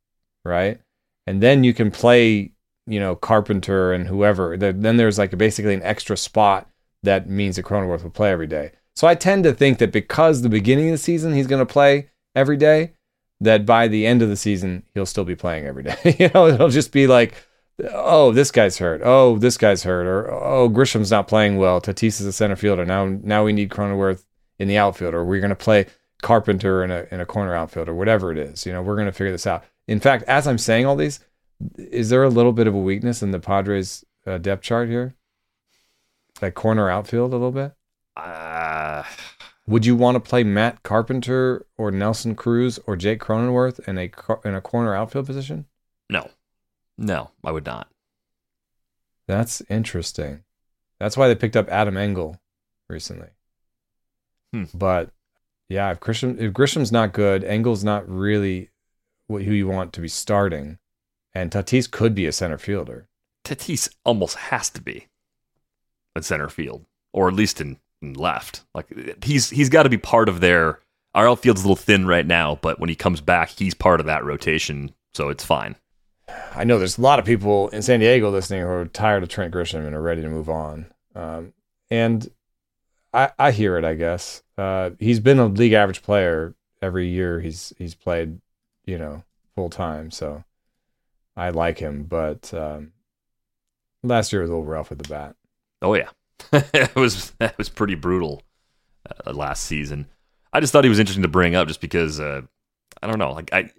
right? 0.45 0.81
And 1.27 1.43
then 1.43 1.65
you 1.65 1.75
can 1.75 1.91
play, 1.91 2.53
you 2.87 2.99
know, 2.99 3.15
Carpenter 3.15 3.93
and 3.93 4.07
whoever. 4.07 4.57
Then 4.57 4.97
there's 4.97 5.19
like 5.19 5.37
basically 5.37 5.75
an 5.75 5.83
extra 5.83 6.17
spot 6.17 6.69
that 7.03 7.29
means 7.29 7.57
that 7.57 7.65
Cronenworth 7.65 8.03
will 8.03 8.11
play 8.11 8.31
every 8.31 8.47
day. 8.47 8.73
So 8.97 9.07
I 9.07 9.15
tend 9.15 9.45
to 9.45 9.53
think 9.53 9.79
that 9.79 9.93
because 9.93 10.43
the 10.43 10.49
beginning 10.49 10.89
of 10.89 10.93
the 10.93 10.99
season 10.99 11.35
he's 11.35 11.47
going 11.47 11.65
to 11.65 11.73
play 11.73 12.11
every 12.35 12.57
day, 12.57 12.95
that 13.41 13.65
by 13.65 13.89
the 13.89 14.07
end 14.07 14.23
of 14.23 14.29
the 14.29 14.37
season 14.37 14.83
he'll 14.95 15.07
still 15.07 15.25
be 15.25 15.37
playing 15.37 15.67
every 15.67 15.83
day. 15.83 15.97
you 16.19 16.31
know, 16.35 16.49
it'll 16.49 16.69
just 16.69 16.93
be 16.93 17.07
like, 17.07 17.35
oh, 17.93 18.33
this 18.33 18.51
guy's 18.51 18.79
hurt. 18.79 19.01
Oh, 19.05 19.39
this 19.39 19.57
guy's 19.57 19.83
hurt. 19.83 20.07
Or 20.07 20.31
oh, 20.31 20.69
Grisham's 20.69 21.11
not 21.11 21.29
playing 21.29 21.57
well. 21.57 21.81
Tatis 21.81 22.21
is 22.21 22.27
a 22.27 22.33
center 22.33 22.57
fielder. 22.57 22.85
Now, 22.85 23.07
now 23.07 23.45
we 23.45 23.53
need 23.53 23.71
Cronenworth 23.71 24.25
in 24.59 24.69
the 24.69 24.77
outfield, 24.77 25.15
or 25.15 25.25
we're 25.25 25.41
going 25.41 25.51
to 25.51 25.57
play 25.57 25.87
Carpenter 26.23 26.85
in 26.85 26.91
a 26.91 27.07
in 27.11 27.21
a 27.21 27.27
corner 27.27 27.55
outfield, 27.55 27.89
or 27.89 27.95
whatever 27.95 28.31
it 28.31 28.39
is. 28.39 28.67
You 28.67 28.73
know, 28.73 28.83
we're 28.83 28.97
going 28.97 29.07
to 29.07 29.13
figure 29.13 29.33
this 29.33 29.47
out. 29.47 29.65
In 29.89 30.01
fact, 30.01 30.25
as 30.25 30.47
I'm 30.47 30.59
saying 30.59 30.85
all 30.85 30.97
these, 30.97 31.21
is 31.77 32.11
there 32.11 32.23
a 32.23 32.29
little 32.29 32.53
bit 32.53 32.67
of 32.67 32.75
a 32.75 32.79
weakness 32.79 33.23
in 33.23 33.31
the 33.31 33.41
Padres 33.41 34.05
uh, 34.27 34.37
depth 34.39 34.63
chart 34.63 34.89
here? 34.89 35.15
that 36.41 36.55
corner 36.55 36.91
outfield 36.91 37.33
a 37.33 37.37
little 37.37 37.53
bit? 37.53 37.73
Uh, 38.17 39.05
Would 39.71 39.87
you 39.87 39.95
want 39.95 40.17
to 40.17 40.21
play 40.21 40.43
Matt 40.43 40.83
Carpenter 40.83 41.65
or 41.79 41.93
Nelson 41.93 42.35
Cruz 42.35 42.81
or 42.89 42.97
Jake 42.97 43.21
Cronenworth 43.21 43.79
in 43.87 43.99
a 43.99 44.11
in 44.45 44.57
a 44.57 44.61
corner 44.61 44.97
outfield 44.97 45.27
position? 45.27 45.67
No, 46.11 46.29
no, 46.99 47.31
I 47.45 47.53
would 47.53 47.65
not. 47.65 47.87
That's 49.29 49.63
interesting. 49.71 50.43
That's 50.99 51.17
why 51.17 51.29
they 51.29 51.37
picked 51.37 51.55
up 51.55 51.69
Adam 51.69 51.97
Engel 51.97 52.41
recently. 52.89 53.29
Hmm. 54.53 54.65
But 54.75 55.11
yeah, 55.69 55.93
if 55.93 56.01
Grisham 56.01 56.37
if 56.41 56.53
Grisham's 56.53 56.91
not 56.91 57.13
good, 57.13 57.45
Engel's 57.45 57.85
not 57.85 58.09
really 58.09 58.71
who 59.29 59.39
you 59.39 59.69
want 59.69 59.93
to 59.93 60.01
be 60.01 60.09
starting, 60.09 60.79
and 61.33 61.53
Tatis 61.53 61.89
could 61.89 62.17
be 62.17 62.27
a 62.27 62.33
center 62.33 62.59
fielder. 62.59 63.07
Tatis 63.45 63.89
almost 64.05 64.37
has 64.37 64.69
to 64.71 64.83
be 64.83 65.07
in 66.17 66.23
center 66.25 66.49
field, 66.49 66.87
or 67.13 67.29
at 67.29 67.35
least 67.35 67.61
in, 67.61 67.69
in 67.69 67.77
left. 68.03 68.65
Like 68.75 69.25
he's 69.25 69.51
he's 69.51 69.69
got 69.69 69.85
to 69.85 69.89
be 69.89 69.99
part 69.99 70.29
of 70.29 70.41
their. 70.41 70.81
Our 71.15 71.29
outfield's 71.29 71.63
a 71.63 71.65
little 71.65 71.77
thin 71.77 72.07
right 72.07 72.27
now, 72.27 72.59
but 72.63 72.79
when 72.79 72.89
he 72.89 72.95
comes 72.95 73.21
back, 73.21 73.51
he's 73.51 73.75
part 73.75 73.99
of 73.99 74.07
that 74.07 74.25
rotation, 74.25 74.95
so 75.13 75.29
it's 75.29 75.45
fine. 75.45 75.75
I 76.55 76.63
know 76.63 76.79
there's 76.79 76.99
a 76.99 77.03
lot 77.03 77.19
of 77.19 77.25
people 77.25 77.69
in 77.71 77.83
San 77.83 77.99
Diego 77.99 78.31
listening 78.31 78.61
who 78.61 78.69
are 78.69 78.85
tired 78.85 79.25
of 79.25 79.29
Trent 79.29 79.53
Grisham 79.53 79.85
and 79.85 79.97
are 79.97 80.01
ready 80.01 80.23
to 80.23 80.29
move 80.29 80.49
on. 80.49 80.87
Um, 81.17 81.53
and 81.91 82.31
I, 83.13 83.31
I 83.41 83.51
hear 83.51 83.77
it. 83.77 83.85
I 83.85 83.95
guess 83.95 84.45
uh, 84.57 84.91
he's 85.01 85.19
been 85.19 85.41
a 85.41 85.47
league 85.47 85.73
average 85.73 86.03
player 86.03 86.55
every 86.83 87.09
year 87.09 87.41
he's 87.41 87.73
he's 87.79 87.95
played, 87.95 88.41
you 88.85 88.99
know, 88.99 89.25
full 89.55 89.71
time. 89.71 90.11
So 90.11 90.45
I 91.37 91.51
like 91.51 91.79
him, 91.79 92.05
but 92.05 92.53
um, 92.55 92.93
last 94.03 94.33
year 94.33 94.43
was 94.43 94.51
a 94.51 94.53
little 94.53 94.67
rough 94.67 94.91
with 94.91 95.01
the 95.01 95.09
bat. 95.09 95.37
Oh 95.83 95.95
yeah, 95.95 96.11
it 96.53 96.95
was 96.95 97.31
that 97.39 97.57
was 97.59 97.69
pretty 97.69 97.95
brutal 97.95 98.43
uh, 99.27 99.33
last 99.33 99.65
season. 99.65 100.07
I 100.53 100.61
just 100.61 100.73
thought 100.73 100.85
he 100.85 100.91
was 100.91 100.99
interesting 100.99 101.23
to 101.23 101.29
bring 101.29 101.55
up 101.55 101.69
just 101.69 101.81
because 101.81 102.19
uh, 102.21 102.43
I 103.03 103.07
don't 103.07 103.19
know, 103.19 103.33
like 103.33 103.53
I 103.53 103.71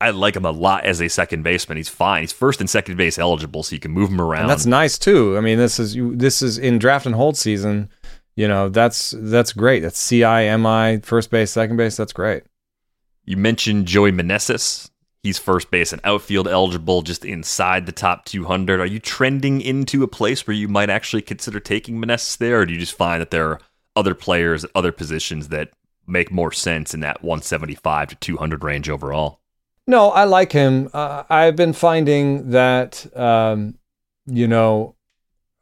I 0.00 0.10
like 0.10 0.36
him 0.36 0.44
a 0.44 0.50
lot 0.50 0.84
as 0.84 1.00
a 1.00 1.08
second 1.08 1.42
baseman. 1.42 1.76
He's 1.76 1.88
fine. 1.88 2.22
He's 2.22 2.32
first 2.32 2.60
and 2.60 2.68
second 2.68 2.96
base 2.96 3.18
eligible, 3.18 3.62
so 3.62 3.74
you 3.74 3.80
can 3.80 3.92
move 3.92 4.10
him 4.10 4.20
around. 4.20 4.42
And 4.42 4.50
that's 4.50 4.66
nice 4.66 4.98
too. 4.98 5.36
I 5.36 5.40
mean, 5.40 5.58
this 5.58 5.78
is 5.78 5.96
this 5.96 6.42
is 6.42 6.58
in 6.58 6.78
draft 6.78 7.06
and 7.06 7.14
hold 7.14 7.36
season. 7.36 7.88
You 8.34 8.48
know, 8.48 8.68
that's 8.68 9.14
that's 9.16 9.54
great. 9.54 9.80
That's 9.80 9.98
C 9.98 10.22
I 10.22 10.44
M 10.44 10.66
I 10.66 11.00
first 11.02 11.30
base, 11.30 11.50
second 11.50 11.76
base. 11.76 11.96
That's 11.96 12.12
great. 12.12 12.42
You 13.24 13.36
mentioned 13.36 13.86
Joey 13.86 14.12
Meneses. 14.12 14.90
He's 15.26 15.38
first 15.40 15.72
base 15.72 15.92
and 15.92 16.00
outfield 16.04 16.46
eligible, 16.46 17.02
just 17.02 17.24
inside 17.24 17.86
the 17.86 17.90
top 17.90 18.26
200. 18.26 18.78
Are 18.78 18.86
you 18.86 19.00
trending 19.00 19.60
into 19.60 20.04
a 20.04 20.06
place 20.06 20.46
where 20.46 20.54
you 20.54 20.68
might 20.68 20.88
actually 20.88 21.22
consider 21.22 21.58
taking 21.58 22.00
Meneses 22.00 22.38
there, 22.38 22.60
or 22.60 22.64
do 22.64 22.72
you 22.72 22.78
just 22.78 22.96
find 22.96 23.20
that 23.20 23.32
there 23.32 23.48
are 23.48 23.60
other 23.96 24.14
players 24.14 24.62
at 24.62 24.70
other 24.72 24.92
positions 24.92 25.48
that 25.48 25.70
make 26.06 26.30
more 26.30 26.52
sense 26.52 26.94
in 26.94 27.00
that 27.00 27.24
175 27.24 28.10
to 28.10 28.14
200 28.14 28.62
range 28.62 28.88
overall? 28.88 29.40
No, 29.88 30.10
I 30.10 30.22
like 30.22 30.52
him. 30.52 30.90
Uh, 30.94 31.24
I've 31.28 31.56
been 31.56 31.72
finding 31.72 32.52
that, 32.52 33.04
um, 33.18 33.78
you 34.26 34.46
know, 34.46 34.94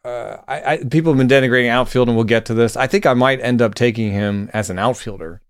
uh, 0.04 0.36
I, 0.46 0.72
I, 0.72 0.76
people 0.84 1.10
have 1.10 1.16
been 1.16 1.42
denigrating 1.42 1.70
outfield, 1.70 2.08
and 2.08 2.18
we'll 2.18 2.26
get 2.26 2.44
to 2.46 2.54
this. 2.54 2.76
I 2.76 2.86
think 2.86 3.06
I 3.06 3.14
might 3.14 3.40
end 3.40 3.62
up 3.62 3.74
taking 3.74 4.12
him 4.12 4.50
as 4.52 4.68
an 4.68 4.78
outfielder 4.78 5.40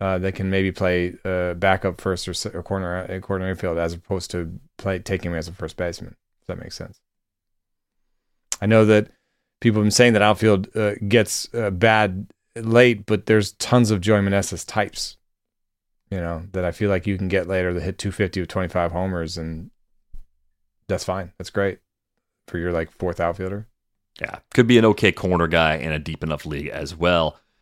uh, 0.00 0.18
that 0.18 0.34
can 0.34 0.50
maybe 0.50 0.72
play 0.72 1.14
uh, 1.24 1.54
backup 1.54 2.00
first 2.00 2.28
or, 2.28 2.58
or 2.58 2.62
corner 2.62 3.06
uh, 3.10 3.20
corner 3.20 3.48
infield 3.48 3.78
as 3.78 3.94
opposed 3.94 4.30
to 4.30 4.58
play 4.76 4.98
taking 4.98 5.30
him 5.30 5.38
as 5.38 5.48
a 5.48 5.52
first 5.52 5.76
baseman. 5.76 6.16
If 6.42 6.46
that 6.48 6.58
makes 6.58 6.76
sense. 6.76 7.00
I 8.60 8.66
know 8.66 8.84
that 8.84 9.08
people 9.60 9.80
have 9.80 9.84
been 9.84 9.90
saying 9.90 10.12
that 10.14 10.22
outfield 10.22 10.74
uh, 10.76 10.94
gets 11.08 11.52
uh, 11.54 11.70
bad 11.70 12.30
late, 12.54 13.06
but 13.06 13.26
there's 13.26 13.52
tons 13.52 13.90
of 13.90 14.00
Joey 14.00 14.20
Meneses 14.20 14.66
types, 14.66 15.16
you 16.10 16.18
know, 16.18 16.44
that 16.52 16.64
I 16.64 16.72
feel 16.72 16.90
like 16.90 17.06
you 17.06 17.18
can 17.18 17.28
get 17.28 17.48
later 17.48 17.74
that 17.74 17.82
hit 17.82 17.98
250 17.98 18.40
with 18.40 18.48
25 18.48 18.92
homers, 18.92 19.38
and 19.38 19.70
that's 20.88 21.04
fine. 21.04 21.32
That's 21.38 21.50
great 21.50 21.78
for 22.48 22.58
your 22.58 22.72
like 22.72 22.90
fourth 22.90 23.20
outfielder. 23.20 23.66
Yeah, 24.20 24.38
could 24.54 24.66
be 24.66 24.78
an 24.78 24.84
okay 24.86 25.12
corner 25.12 25.46
guy 25.46 25.74
in 25.74 25.92
a 25.92 25.98
deep 25.98 26.22
enough 26.22 26.46
league 26.46 26.68
as 26.68 26.94
well. 26.94 27.38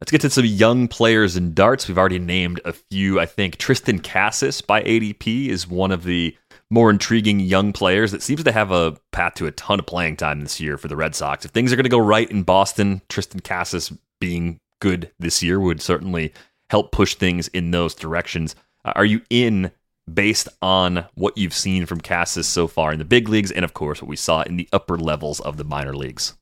Let's 0.00 0.12
get 0.12 0.22
to 0.22 0.30
some 0.30 0.46
young 0.46 0.88
players 0.88 1.36
in 1.36 1.52
darts. 1.52 1.86
We've 1.86 1.98
already 1.98 2.18
named 2.18 2.58
a 2.64 2.72
few. 2.72 3.20
I 3.20 3.26
think 3.26 3.58
Triston 3.58 4.02
Casas 4.02 4.62
by 4.62 4.82
ADP 4.82 5.48
is 5.48 5.68
one 5.68 5.92
of 5.92 6.04
the 6.04 6.34
more 6.70 6.88
intriguing 6.88 7.38
young 7.38 7.74
players 7.74 8.10
that 8.12 8.22
seems 8.22 8.42
to 8.42 8.52
have 8.52 8.70
a 8.70 8.96
path 9.12 9.34
to 9.34 9.46
a 9.46 9.50
ton 9.52 9.78
of 9.78 9.84
playing 9.84 10.16
time 10.16 10.40
this 10.40 10.58
year 10.58 10.78
for 10.78 10.88
the 10.88 10.96
Red 10.96 11.14
Sox. 11.14 11.44
If 11.44 11.50
things 11.50 11.70
are 11.70 11.76
going 11.76 11.84
to 11.84 11.90
go 11.90 11.98
right 11.98 12.30
in 12.30 12.44
Boston, 12.44 13.02
Triston 13.10 13.44
Casas 13.44 13.92
being 14.20 14.58
good 14.80 15.10
this 15.18 15.42
year 15.42 15.60
would 15.60 15.82
certainly 15.82 16.32
help 16.70 16.92
push 16.92 17.16
things 17.16 17.48
in 17.48 17.70
those 17.70 17.94
directions. 17.94 18.56
Uh, 18.86 18.92
are 18.96 19.04
you 19.04 19.20
in 19.28 19.70
based 20.10 20.48
on 20.62 21.04
what 21.14 21.36
you've 21.36 21.52
seen 21.52 21.84
from 21.84 22.00
Casas 22.00 22.48
so 22.48 22.66
far 22.66 22.92
in 22.92 22.98
the 22.98 23.04
big 23.04 23.28
leagues 23.28 23.52
and, 23.52 23.66
of 23.66 23.74
course, 23.74 24.00
what 24.00 24.08
we 24.08 24.16
saw 24.16 24.40
in 24.42 24.56
the 24.56 24.68
upper 24.72 24.96
levels 24.96 25.40
of 25.40 25.58
the 25.58 25.64
minor 25.64 25.94
leagues? 25.94 26.38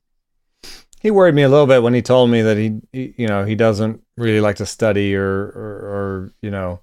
He 1.01 1.11
worried 1.11 1.35
me 1.35 1.43
a 1.43 1.49
little 1.49 1.67
bit 1.67 1.83
when 1.83 1.95
he 1.95 2.03
told 2.03 2.31
me 2.31 2.43
that 2.43 2.57
he, 2.57 2.81
he 2.93 3.15
you 3.17 3.29
know, 3.29 3.45
he 3.45 3.55
doesn't 3.55 4.03
really 4.17 4.41
like 4.41 4.57
to 4.57 4.67
study 4.67 5.15
or, 5.15 5.25
or, 5.25 5.53
or 5.55 6.35
you 6.43 6.51
know, 6.51 6.81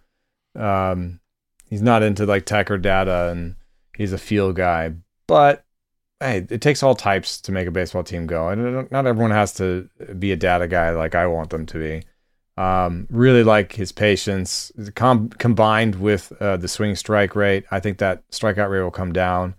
um, 0.55 1.19
he's 1.69 1.81
not 1.81 2.03
into 2.03 2.25
like 2.25 2.45
tech 2.45 2.71
or 2.71 2.77
data 2.77 3.29
and 3.31 3.55
he's 3.97 4.13
a 4.13 4.17
feel 4.17 4.53
guy. 4.53 4.93
But 5.27 5.65
hey, 6.19 6.45
it 6.49 6.61
takes 6.61 6.81
all 6.81 6.95
types 6.95 7.41
to 7.41 7.51
make 7.51 7.67
a 7.67 7.71
baseball 7.71 8.03
team 8.03 8.25
go. 8.27 8.49
And 8.49 8.89
not 8.91 9.05
everyone 9.05 9.31
has 9.31 9.53
to 9.55 9.89
be 10.17 10.31
a 10.31 10.37
data 10.37 10.67
guy 10.67 10.91
like 10.91 11.15
I 11.15 11.27
want 11.27 11.49
them 11.49 11.65
to 11.67 11.77
be. 11.77 12.03
Um, 12.57 13.07
really 13.09 13.43
like 13.43 13.73
his 13.73 13.91
patience 13.91 14.71
com- 14.95 15.27
combined 15.27 15.95
with 15.95 16.31
uh, 16.39 16.55
the 16.55 16.69
swing 16.69 16.95
strike 16.95 17.35
rate. 17.35 17.65
I 17.69 17.81
think 17.81 17.97
that 17.97 18.25
strikeout 18.29 18.69
rate 18.69 18.81
will 18.81 18.91
come 18.91 19.11
down. 19.11 19.55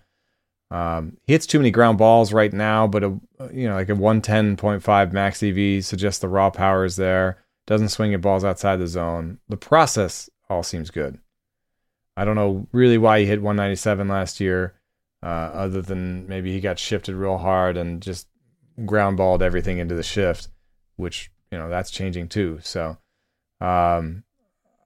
Um, 0.70 1.16
he 1.26 1.32
hits 1.32 1.46
too 1.46 1.58
many 1.58 1.70
ground 1.70 1.98
balls 1.98 2.32
right 2.32 2.52
now, 2.52 2.86
but 2.86 3.04
a, 3.04 3.18
you 3.52 3.68
know, 3.68 3.74
like 3.74 3.88
a 3.88 3.94
110.5 3.94 5.12
max 5.12 5.42
EV 5.42 5.84
suggests 5.84 6.20
the 6.20 6.28
raw 6.28 6.50
power 6.50 6.84
is 6.84 6.96
there. 6.96 7.38
Doesn't 7.66 7.90
swing 7.90 8.14
at 8.14 8.20
balls 8.20 8.44
outside 8.44 8.76
the 8.76 8.86
zone. 8.86 9.38
The 9.48 9.56
process 9.56 10.28
all 10.48 10.62
seems 10.62 10.90
good. 10.90 11.18
I 12.16 12.24
don't 12.24 12.36
know 12.36 12.66
really 12.72 12.98
why 12.98 13.20
he 13.20 13.26
hit 13.26 13.42
197 13.42 14.08
last 14.08 14.40
year, 14.40 14.74
uh, 15.22 15.26
other 15.26 15.82
than 15.82 16.26
maybe 16.26 16.52
he 16.52 16.60
got 16.60 16.78
shifted 16.78 17.14
real 17.14 17.38
hard 17.38 17.76
and 17.76 18.00
just 18.00 18.26
ground 18.84 19.16
balled 19.16 19.42
everything 19.42 19.78
into 19.78 19.94
the 19.94 20.02
shift, 20.02 20.48
which 20.96 21.30
you 21.50 21.58
know 21.58 21.68
that's 21.68 21.90
changing 21.90 22.28
too. 22.28 22.58
So 22.62 22.96
um, 23.60 24.24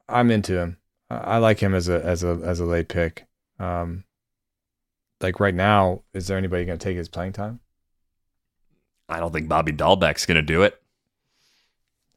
I'm 0.09 0.31
into 0.31 0.59
him. 0.59 0.78
I 1.09 1.39
like 1.39 1.61
him 1.61 1.74
as 1.74 1.89
a 1.89 2.05
as 2.05 2.24
a 2.24 2.41
as 2.45 2.61
a 2.61 2.64
late 2.64 2.89
pick. 2.89 3.26
Um, 3.59 4.05
like 5.21 5.41
right 5.41 5.55
now, 5.55 6.03
is 6.14 6.27
there 6.27 6.39
anybody 6.39 6.64
going 6.64 6.79
to 6.79 6.83
take 6.83 6.97
his 6.97 7.09
playing 7.09 7.33
time? 7.33 7.61
I 9.09 9.21
don't 9.21 9.33
think 9.33 9.49
Bobby 9.49 9.73
Dalbec's 9.73 10.27
going 10.27 10.37
to 10.37 10.43
do 10.43 10.62
it. 10.62 10.81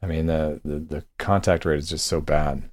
I 0.02 0.06
mean, 0.06 0.28
the, 0.28 0.62
the, 0.64 0.80
the 0.80 1.06
contact 1.18 1.66
rate 1.66 1.80
is 1.80 1.90
just 1.90 2.06
so 2.06 2.22
bad. 2.22 2.70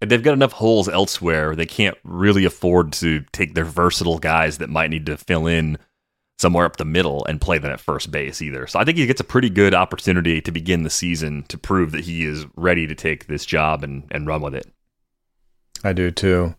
They've 0.00 0.22
got 0.22 0.34
enough 0.34 0.52
holes 0.52 0.88
elsewhere. 0.88 1.56
They 1.56 1.66
can't 1.66 1.98
really 2.04 2.44
afford 2.44 2.92
to 2.94 3.24
take 3.32 3.54
their 3.54 3.64
versatile 3.64 4.18
guys 4.18 4.58
that 4.58 4.70
might 4.70 4.90
need 4.90 5.06
to 5.06 5.16
fill 5.16 5.46
in 5.46 5.76
somewhere 6.38 6.64
up 6.64 6.76
the 6.76 6.84
middle 6.84 7.24
and 7.24 7.40
play 7.40 7.58
them 7.58 7.72
at 7.72 7.80
first 7.80 8.12
base 8.12 8.40
either. 8.40 8.68
So 8.68 8.78
I 8.78 8.84
think 8.84 8.96
he 8.96 9.06
gets 9.06 9.20
a 9.20 9.24
pretty 9.24 9.50
good 9.50 9.74
opportunity 9.74 10.40
to 10.40 10.52
begin 10.52 10.84
the 10.84 10.90
season 10.90 11.42
to 11.48 11.58
prove 11.58 11.90
that 11.90 12.04
he 12.04 12.24
is 12.24 12.46
ready 12.54 12.86
to 12.86 12.94
take 12.94 13.26
this 13.26 13.44
job 13.44 13.82
and, 13.82 14.04
and 14.12 14.26
run 14.28 14.40
with 14.40 14.54
it. 14.54 14.68
I 15.82 15.92
do 15.92 16.12
too. 16.12 16.54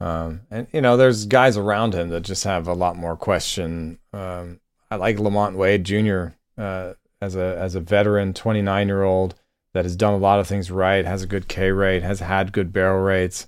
Um, 0.00 0.42
and 0.50 0.66
you 0.72 0.80
know, 0.80 0.96
there's 0.96 1.26
guys 1.26 1.56
around 1.56 1.94
him 1.94 2.08
that 2.08 2.22
just 2.22 2.44
have 2.44 2.66
a 2.66 2.74
lot 2.74 2.96
more 2.96 3.16
question. 3.16 3.98
Um, 4.12 4.60
I 4.90 4.96
like 4.96 5.16
LaMonte 5.16 5.56
Wade 5.56 5.84
Jr. 5.84 6.34
Uh, 6.60 6.94
as 7.20 7.36
a 7.36 7.56
as 7.58 7.74
a 7.74 7.80
veteran, 7.80 8.32
29 8.32 8.86
year 8.86 9.02
old 9.02 9.34
that 9.74 9.84
has 9.84 9.96
done 9.96 10.14
a 10.14 10.18
lot 10.18 10.40
of 10.40 10.46
things 10.46 10.70
right, 10.70 11.04
has 11.04 11.22
a 11.22 11.26
good 11.26 11.48
K 11.48 11.70
rate, 11.70 12.02
has 12.02 12.20
had 12.20 12.52
good 12.52 12.72
barrel 12.72 13.02
rates. 13.02 13.46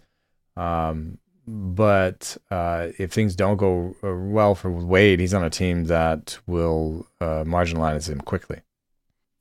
Um, 0.57 1.19
but 1.47 2.37
uh, 2.51 2.89
if 2.99 3.13
things 3.13 3.35
don't 3.35 3.57
go 3.57 3.97
uh, 4.05 4.15
well 4.15 4.55
for 4.55 4.71
Wade, 4.71 5.21
he's 5.21 5.35
on 5.35 5.43
a 5.43 5.51
team 5.51 5.85
that 5.85 6.39
will 6.47 7.07
uh, 7.21 7.45
marginalize 7.45 8.09
him 8.09 8.21
quickly. 8.21 8.61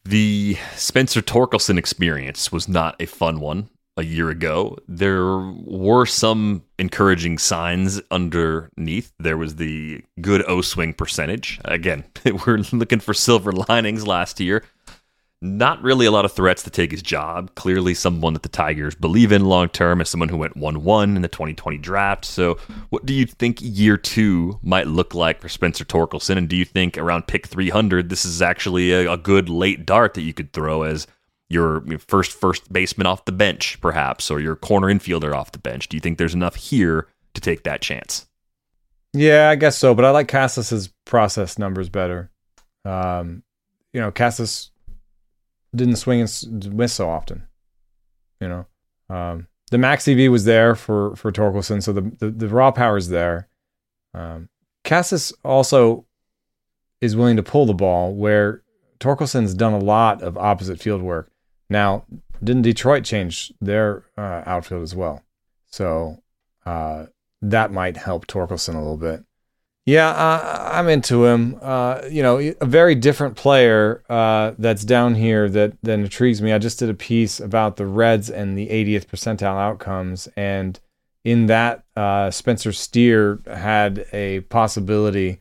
The 0.03 0.57
Spencer 0.75 1.21
Torkelson 1.21 1.77
experience 1.77 2.51
was 2.51 2.67
not 2.67 2.95
a 2.99 3.05
fun 3.05 3.39
one 3.39 3.69
a 3.97 4.03
year 4.03 4.29
ago, 4.29 4.77
there 4.87 5.37
were 5.65 6.05
some 6.05 6.63
encouraging 6.79 7.37
signs 7.37 8.01
underneath. 8.09 9.11
There 9.19 9.37
was 9.37 9.55
the 9.55 10.03
good 10.21 10.43
O 10.47 10.61
swing 10.61 10.93
percentage. 10.93 11.59
Again, 11.65 12.03
we're 12.45 12.59
looking 12.71 12.99
for 12.99 13.13
silver 13.13 13.51
linings 13.51 14.07
last 14.07 14.39
year. 14.39 14.63
Not 15.43 15.81
really 15.81 16.05
a 16.05 16.11
lot 16.11 16.23
of 16.23 16.33
threats 16.33 16.61
to 16.63 16.69
take 16.69 16.91
his 16.91 17.01
job. 17.01 17.55
Clearly, 17.55 17.95
someone 17.95 18.33
that 18.33 18.43
the 18.43 18.49
Tigers 18.49 18.93
believe 18.93 19.31
in 19.31 19.43
long 19.45 19.69
term 19.69 19.99
as 19.99 20.07
someone 20.07 20.29
who 20.29 20.37
went 20.37 20.55
1 20.55 20.83
1 20.83 21.15
in 21.15 21.23
the 21.23 21.27
2020 21.27 21.79
draft. 21.79 22.25
So, 22.25 22.59
what 22.91 23.07
do 23.07 23.13
you 23.13 23.25
think 23.25 23.57
year 23.59 23.97
two 23.97 24.59
might 24.61 24.85
look 24.85 25.15
like 25.15 25.41
for 25.41 25.49
Spencer 25.49 25.83
Torkelson? 25.83 26.37
And 26.37 26.47
do 26.47 26.55
you 26.55 26.63
think 26.63 26.95
around 26.95 27.25
pick 27.25 27.47
300, 27.47 28.09
this 28.09 28.23
is 28.23 28.43
actually 28.43 28.91
a, 28.91 29.11
a 29.13 29.17
good 29.17 29.49
late 29.49 29.83
dart 29.83 30.13
that 30.13 30.21
you 30.21 30.33
could 30.33 30.53
throw 30.53 30.83
as 30.83 31.07
your 31.51 31.83
first 31.99 32.31
first 32.31 32.71
baseman 32.71 33.07
off 33.07 33.25
the 33.25 33.31
bench, 33.31 33.79
perhaps, 33.81 34.31
or 34.31 34.39
your 34.39 34.55
corner 34.55 34.87
infielder 34.87 35.35
off 35.35 35.51
the 35.51 35.59
bench? 35.59 35.89
Do 35.89 35.97
you 35.97 36.01
think 36.01 36.17
there's 36.17 36.33
enough 36.33 36.55
here 36.55 37.07
to 37.33 37.41
take 37.41 37.63
that 37.63 37.81
chance? 37.81 38.27
Yeah, 39.13 39.49
I 39.49 39.55
guess 39.55 39.77
so. 39.77 39.93
But 39.93 40.05
I 40.05 40.11
like 40.11 40.27
Casas's 40.27 40.89
process 41.05 41.59
numbers 41.59 41.89
better. 41.89 42.31
Um, 42.85 43.43
you 43.93 44.01
know, 44.01 44.11
Casas 44.11 44.71
didn't 45.75 45.97
swing 45.97 46.21
and 46.21 46.73
miss 46.73 46.93
so 46.93 47.09
often. 47.09 47.47
You 48.39 48.47
know, 48.47 48.65
um, 49.09 49.47
the 49.69 49.77
max 49.77 50.07
EV 50.07 50.31
was 50.31 50.45
there 50.45 50.75
for 50.75 51.15
for 51.15 51.31
Torkelson, 51.31 51.83
so 51.83 51.93
the 51.93 52.01
the, 52.19 52.31
the 52.31 52.47
raw 52.47 52.71
power 52.71 52.97
is 52.97 53.09
there. 53.09 53.47
Um, 54.13 54.49
also 55.43 56.05
is 57.01 57.15
willing 57.15 57.37
to 57.37 57.43
pull 57.43 57.65
the 57.65 57.73
ball, 57.73 58.13
where 58.13 58.61
Torkelson's 58.99 59.53
done 59.53 59.73
a 59.73 59.79
lot 59.79 60.21
of 60.21 60.37
opposite 60.37 60.79
field 60.79 61.01
work. 61.01 61.30
Now, 61.71 62.03
didn't 62.43 62.63
Detroit 62.63 63.05
change 63.05 63.53
their 63.61 64.03
uh, 64.17 64.43
outfield 64.45 64.83
as 64.83 64.93
well? 64.93 65.23
So 65.67 66.21
uh, 66.65 67.05
that 67.41 67.71
might 67.71 67.95
help 67.95 68.27
Torkelson 68.27 68.75
a 68.75 68.79
little 68.79 68.97
bit. 68.97 69.23
Yeah, 69.85 70.09
uh, 70.09 70.69
I'm 70.73 70.89
into 70.89 71.25
him. 71.25 71.57
Uh, 71.61 72.01
you 72.09 72.21
know, 72.21 72.37
a 72.37 72.65
very 72.65 72.93
different 72.93 73.37
player 73.37 74.03
uh, 74.09 74.51
that's 74.59 74.83
down 74.83 75.15
here 75.15 75.49
that 75.49 75.81
that 75.81 75.99
intrigues 75.99 76.41
me. 76.41 76.51
I 76.51 76.59
just 76.59 76.77
did 76.77 76.89
a 76.89 76.93
piece 76.93 77.39
about 77.39 77.77
the 77.77 77.87
Reds 77.87 78.29
and 78.29 78.57
the 78.57 78.67
80th 78.67 79.07
percentile 79.07 79.57
outcomes, 79.57 80.27
and 80.35 80.79
in 81.23 81.47
that, 81.47 81.83
uh, 81.95 82.31
Spencer 82.31 82.73
Steer 82.73 83.39
had 83.47 84.05
a 84.11 84.41
possibility 84.41 85.40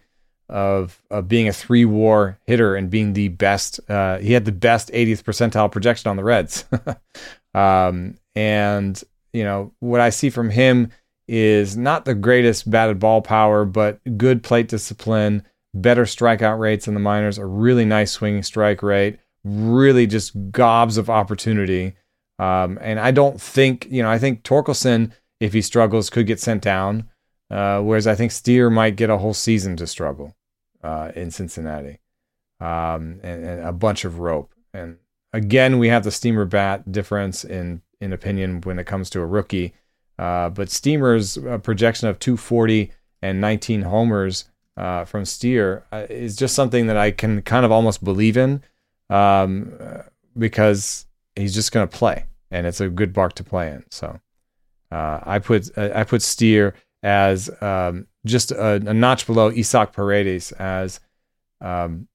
of 0.51 1.01
of 1.11 1.29
being 1.29 1.49
a 1.49 1.53
three 1.53 1.85
WAR 1.85 2.39
hitter 2.47 2.75
and 2.75 2.91
being 2.91 3.13
the 3.13 3.29
best. 3.29 3.81
Uh, 3.89 4.19
he 4.19 4.33
had 4.33 4.45
the 4.45 4.53
best 4.53 4.91
80th 4.91 5.23
percentile 5.23 5.71
projection 5.71 6.11
on 6.11 6.17
the 6.17 6.25
Reds, 6.25 6.65
um, 7.55 8.17
and 8.35 9.03
you 9.33 9.45
know 9.45 9.73
what 9.79 10.01
I 10.01 10.11
see 10.11 10.29
from 10.29 10.51
him 10.51 10.91
is 11.29 11.77
not 11.77 12.05
the 12.05 12.15
greatest 12.15 12.69
batted 12.69 12.99
ball 12.99 13.23
power, 13.23 13.65
but 13.65 14.01
good 14.19 14.43
plate 14.43 14.67
discipline, 14.67 15.45
better 15.73 16.03
strikeout 16.03 16.59
rates 16.59 16.89
in 16.89 16.95
the 16.95 17.01
minors, 17.01 17.39
a 17.39 17.47
really 17.47 17.85
nice 17.85 18.11
swinging 18.11 18.43
strike 18.43 18.83
rate, 18.83 19.17
really 19.45 20.09
just 20.09 20.33
gobs 20.51 20.97
of 20.97 21.09
opportunity. 21.09 21.95
Um, 22.41 22.79
and 22.81 22.99
I 22.99 23.13
don't 23.13 23.41
think, 23.41 23.87
you 23.91 24.03
know, 24.03 24.11
I 24.11 24.19
think 24.19 24.43
Torkelson, 24.43 25.13
if 25.39 25.53
he 25.53 25.63
struggles, 25.63 26.11
could 26.11 26.27
get 26.27 26.41
sent 26.41 26.63
down. 26.63 27.09
Uh, 27.49 27.81
whereas 27.81 28.07
I 28.07 28.15
think 28.15 28.33
Steer 28.33 28.71
might 28.71 28.97
get 28.97 29.11
a 29.11 29.19
whole 29.19 29.35
season 29.35 29.77
to 29.77 29.87
struggle 29.87 30.35
uh, 30.83 31.13
in 31.15 31.31
Cincinnati 31.31 31.99
um, 32.61 33.21
and, 33.23 33.45
and, 33.45 33.61
a 33.63 33.73
bunch 33.73 34.05
of 34.05 34.19
rope. 34.19 34.55
And 34.73 34.99
again, 35.33 35.79
we 35.79 35.89
have 35.89 36.05
the 36.05 36.11
steamer 36.11 36.45
bat 36.45 36.91
difference 36.91 37.45
in 37.45 37.83
in 38.01 38.13
opinion 38.13 38.63
when 38.63 38.79
it 38.79 38.87
comes 38.87 39.11
to 39.11 39.21
a 39.21 39.27
rookie. 39.27 39.75
Uh, 40.19 40.51
but 40.51 40.71
Steamer's 40.71 41.39
projection 41.63 42.09
of 42.09 42.19
240 42.19 42.93
and 43.23 43.41
19 43.41 43.83
homers 43.83 44.47
uh, 44.77 45.05
from 45.05 45.25
Steer 45.25 45.85
uh, 45.93 46.07
is 46.09 46.37
just 46.37 46.55
something 46.55 46.87
that 46.87 46.97
I 46.97 47.11
can 47.11 47.43
kind 47.43 47.65
of 47.65 47.73
almost 47.73 48.03
believe 48.03 48.37
in 48.37 48.63
um, 49.11 49.73
because 50.37 51.07
he's 51.37 51.55
just 51.55 51.73
going 51.73 51.87
to 51.87 51.97
play, 51.97 52.25
and 52.51 52.67
it's 52.67 52.81
a 52.81 52.89
good 52.89 53.13
bark 53.13 53.35
to 53.35 53.45
play 53.45 53.71
in. 53.71 53.85
So 53.91 54.21
uh, 54.91 55.21
I 55.23 55.39
put 55.39 55.77
I 55.77 56.05
put 56.05 56.23
Steer 56.23 56.75
as 57.03 57.51
um, 57.63 58.07
just 58.27 58.51
a, 58.53 58.75
a, 58.75 58.95
notch 58.95 59.27
below 59.27 59.51
Isaac 59.51 59.93
Paredes 59.93 60.53
as 60.53 61.01
um, 61.61 62.09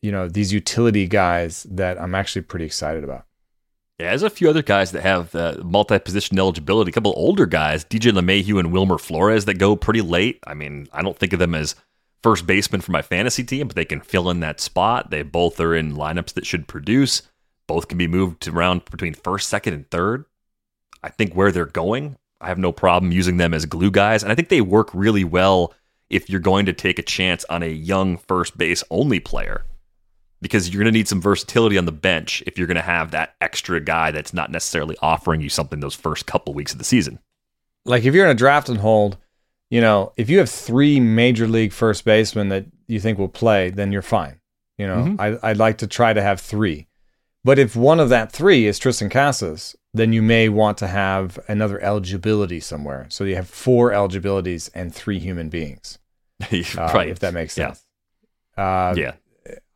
you 0.00 0.10
know 0.10 0.28
these 0.28 0.52
utility 0.52 1.06
guys 1.06 1.64
that 1.70 2.00
I'm 2.00 2.14
actually 2.14 2.42
pretty 2.42 2.64
excited 2.64 3.04
about. 3.04 3.26
Yeah, 3.98 4.08
there's 4.08 4.22
a 4.22 4.30
few 4.30 4.50
other 4.50 4.62
guys 4.62 4.90
that 4.92 5.02
have 5.02 5.34
uh, 5.34 5.58
multi-position 5.62 6.38
eligibility. 6.38 6.90
A 6.90 6.92
couple 6.92 7.14
older 7.16 7.46
guys, 7.46 7.84
DJ 7.84 8.10
LeMahieu 8.10 8.58
and 8.58 8.72
Wilmer 8.72 8.98
Flores, 8.98 9.44
that 9.44 9.58
go 9.58 9.76
pretty 9.76 10.00
late. 10.00 10.40
I 10.44 10.54
mean, 10.54 10.88
I 10.92 11.02
don't 11.02 11.16
think 11.16 11.32
of 11.32 11.38
them 11.38 11.54
as 11.54 11.76
first 12.22 12.46
baseman 12.46 12.80
for 12.80 12.90
my 12.90 13.02
fantasy 13.02 13.44
team, 13.44 13.68
but 13.68 13.76
they 13.76 13.84
can 13.84 14.00
fill 14.00 14.30
in 14.30 14.40
that 14.40 14.60
spot. 14.60 15.10
They 15.10 15.22
both 15.22 15.60
are 15.60 15.74
in 15.74 15.94
lineups 15.94 16.32
that 16.34 16.46
should 16.46 16.66
produce. 16.66 17.22
Both 17.68 17.88
can 17.88 17.98
be 17.98 18.08
moved 18.08 18.48
around 18.48 18.84
between 18.86 19.14
first, 19.14 19.48
second, 19.48 19.74
and 19.74 19.90
third. 19.90 20.24
I 21.02 21.10
think 21.10 21.34
where 21.34 21.52
they're 21.52 21.66
going, 21.66 22.16
I 22.42 22.48
have 22.48 22.58
no 22.58 22.72
problem 22.72 23.12
using 23.12 23.36
them 23.36 23.54
as 23.54 23.64
glue 23.66 23.90
guys, 23.90 24.22
and 24.22 24.32
I 24.32 24.34
think 24.34 24.48
they 24.48 24.60
work 24.60 24.90
really 24.92 25.24
well 25.24 25.72
if 26.10 26.28
you're 26.28 26.40
going 26.40 26.66
to 26.66 26.72
take 26.72 26.98
a 26.98 27.02
chance 27.02 27.44
on 27.48 27.62
a 27.62 27.68
young 27.68 28.18
first 28.18 28.58
base 28.58 28.84
only 28.90 29.18
player 29.18 29.64
because 30.42 30.68
you're 30.68 30.82
going 30.82 30.92
to 30.92 30.98
need 30.98 31.08
some 31.08 31.22
versatility 31.22 31.78
on 31.78 31.86
the 31.86 31.92
bench 31.92 32.42
if 32.46 32.58
you're 32.58 32.66
going 32.66 32.76
to 32.76 32.82
have 32.82 33.12
that 33.12 33.34
extra 33.40 33.80
guy 33.80 34.10
that's 34.10 34.34
not 34.34 34.50
necessarily 34.50 34.96
offering 35.00 35.40
you 35.40 35.48
something 35.48 35.80
those 35.80 35.94
first 35.94 36.26
couple 36.26 36.52
weeks 36.52 36.72
of 36.72 36.78
the 36.78 36.84
season. 36.84 37.18
Like 37.86 38.04
if 38.04 38.14
you're 38.14 38.26
in 38.26 38.30
a 38.30 38.34
draft 38.34 38.68
and 38.68 38.78
hold, 38.78 39.16
you 39.70 39.80
know, 39.80 40.12
if 40.16 40.28
you 40.28 40.38
have 40.38 40.50
three 40.50 41.00
major 41.00 41.46
league 41.46 41.72
first 41.72 42.04
basemen 42.04 42.48
that 42.48 42.66
you 42.88 43.00
think 43.00 43.18
will 43.18 43.28
play, 43.28 43.70
then 43.70 43.92
you're 43.92 44.02
fine. 44.02 44.40
You 44.76 44.86
know, 44.86 44.96
mm-hmm. 44.96 45.20
I, 45.20 45.50
I'd 45.50 45.56
like 45.56 45.78
to 45.78 45.86
try 45.86 46.12
to 46.12 46.20
have 46.20 46.40
three. 46.40 46.88
But 47.44 47.58
if 47.58 47.74
one 47.74 47.98
of 47.98 48.08
that 48.08 48.30
three 48.30 48.66
is 48.66 48.78
Triston 48.78 49.10
Casas, 49.10 49.74
then 49.92 50.12
you 50.12 50.22
may 50.22 50.48
want 50.48 50.78
to 50.78 50.86
have 50.86 51.38
another 51.48 51.80
eligibility 51.80 52.60
somewhere. 52.60 53.06
So 53.08 53.24
you 53.24 53.36
have 53.36 53.48
four 53.48 53.92
eligibilities 53.92 54.70
and 54.74 54.94
three 54.94 55.18
human 55.18 55.48
beings. 55.48 55.98
right. 56.52 56.78
Uh, 56.78 57.00
if 57.00 57.18
that 57.18 57.34
makes 57.34 57.54
sense. 57.54 57.84
Yeah. 58.56 58.90
Uh, 58.90 58.94
yeah. 58.96 59.12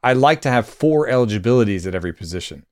I 0.03 0.12
like 0.12 0.43
to 0.43 0.51
have 0.51 0.69
four 0.69 1.09
eligibilities 1.09 1.87
at 1.87 1.95
every 1.95 2.12
position. 2.12 2.64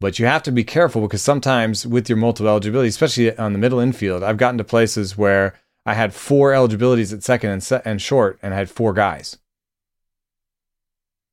But 0.00 0.18
you 0.18 0.26
have 0.26 0.42
to 0.44 0.52
be 0.52 0.62
careful 0.62 1.02
because 1.02 1.22
sometimes 1.22 1.86
with 1.86 2.08
your 2.08 2.18
multiple 2.18 2.50
eligibility, 2.50 2.88
especially 2.88 3.36
on 3.36 3.52
the 3.52 3.58
middle 3.58 3.80
infield, 3.80 4.22
I've 4.22 4.36
gotten 4.36 4.58
to 4.58 4.64
places 4.64 5.18
where 5.18 5.54
I 5.84 5.94
had 5.94 6.14
four 6.14 6.52
eligibilities 6.52 7.12
at 7.12 7.24
second 7.24 7.50
and, 7.50 7.62
se- 7.62 7.82
and 7.84 8.00
short 8.00 8.38
and 8.42 8.54
I 8.54 8.58
had 8.58 8.70
four 8.70 8.92
guys. 8.92 9.38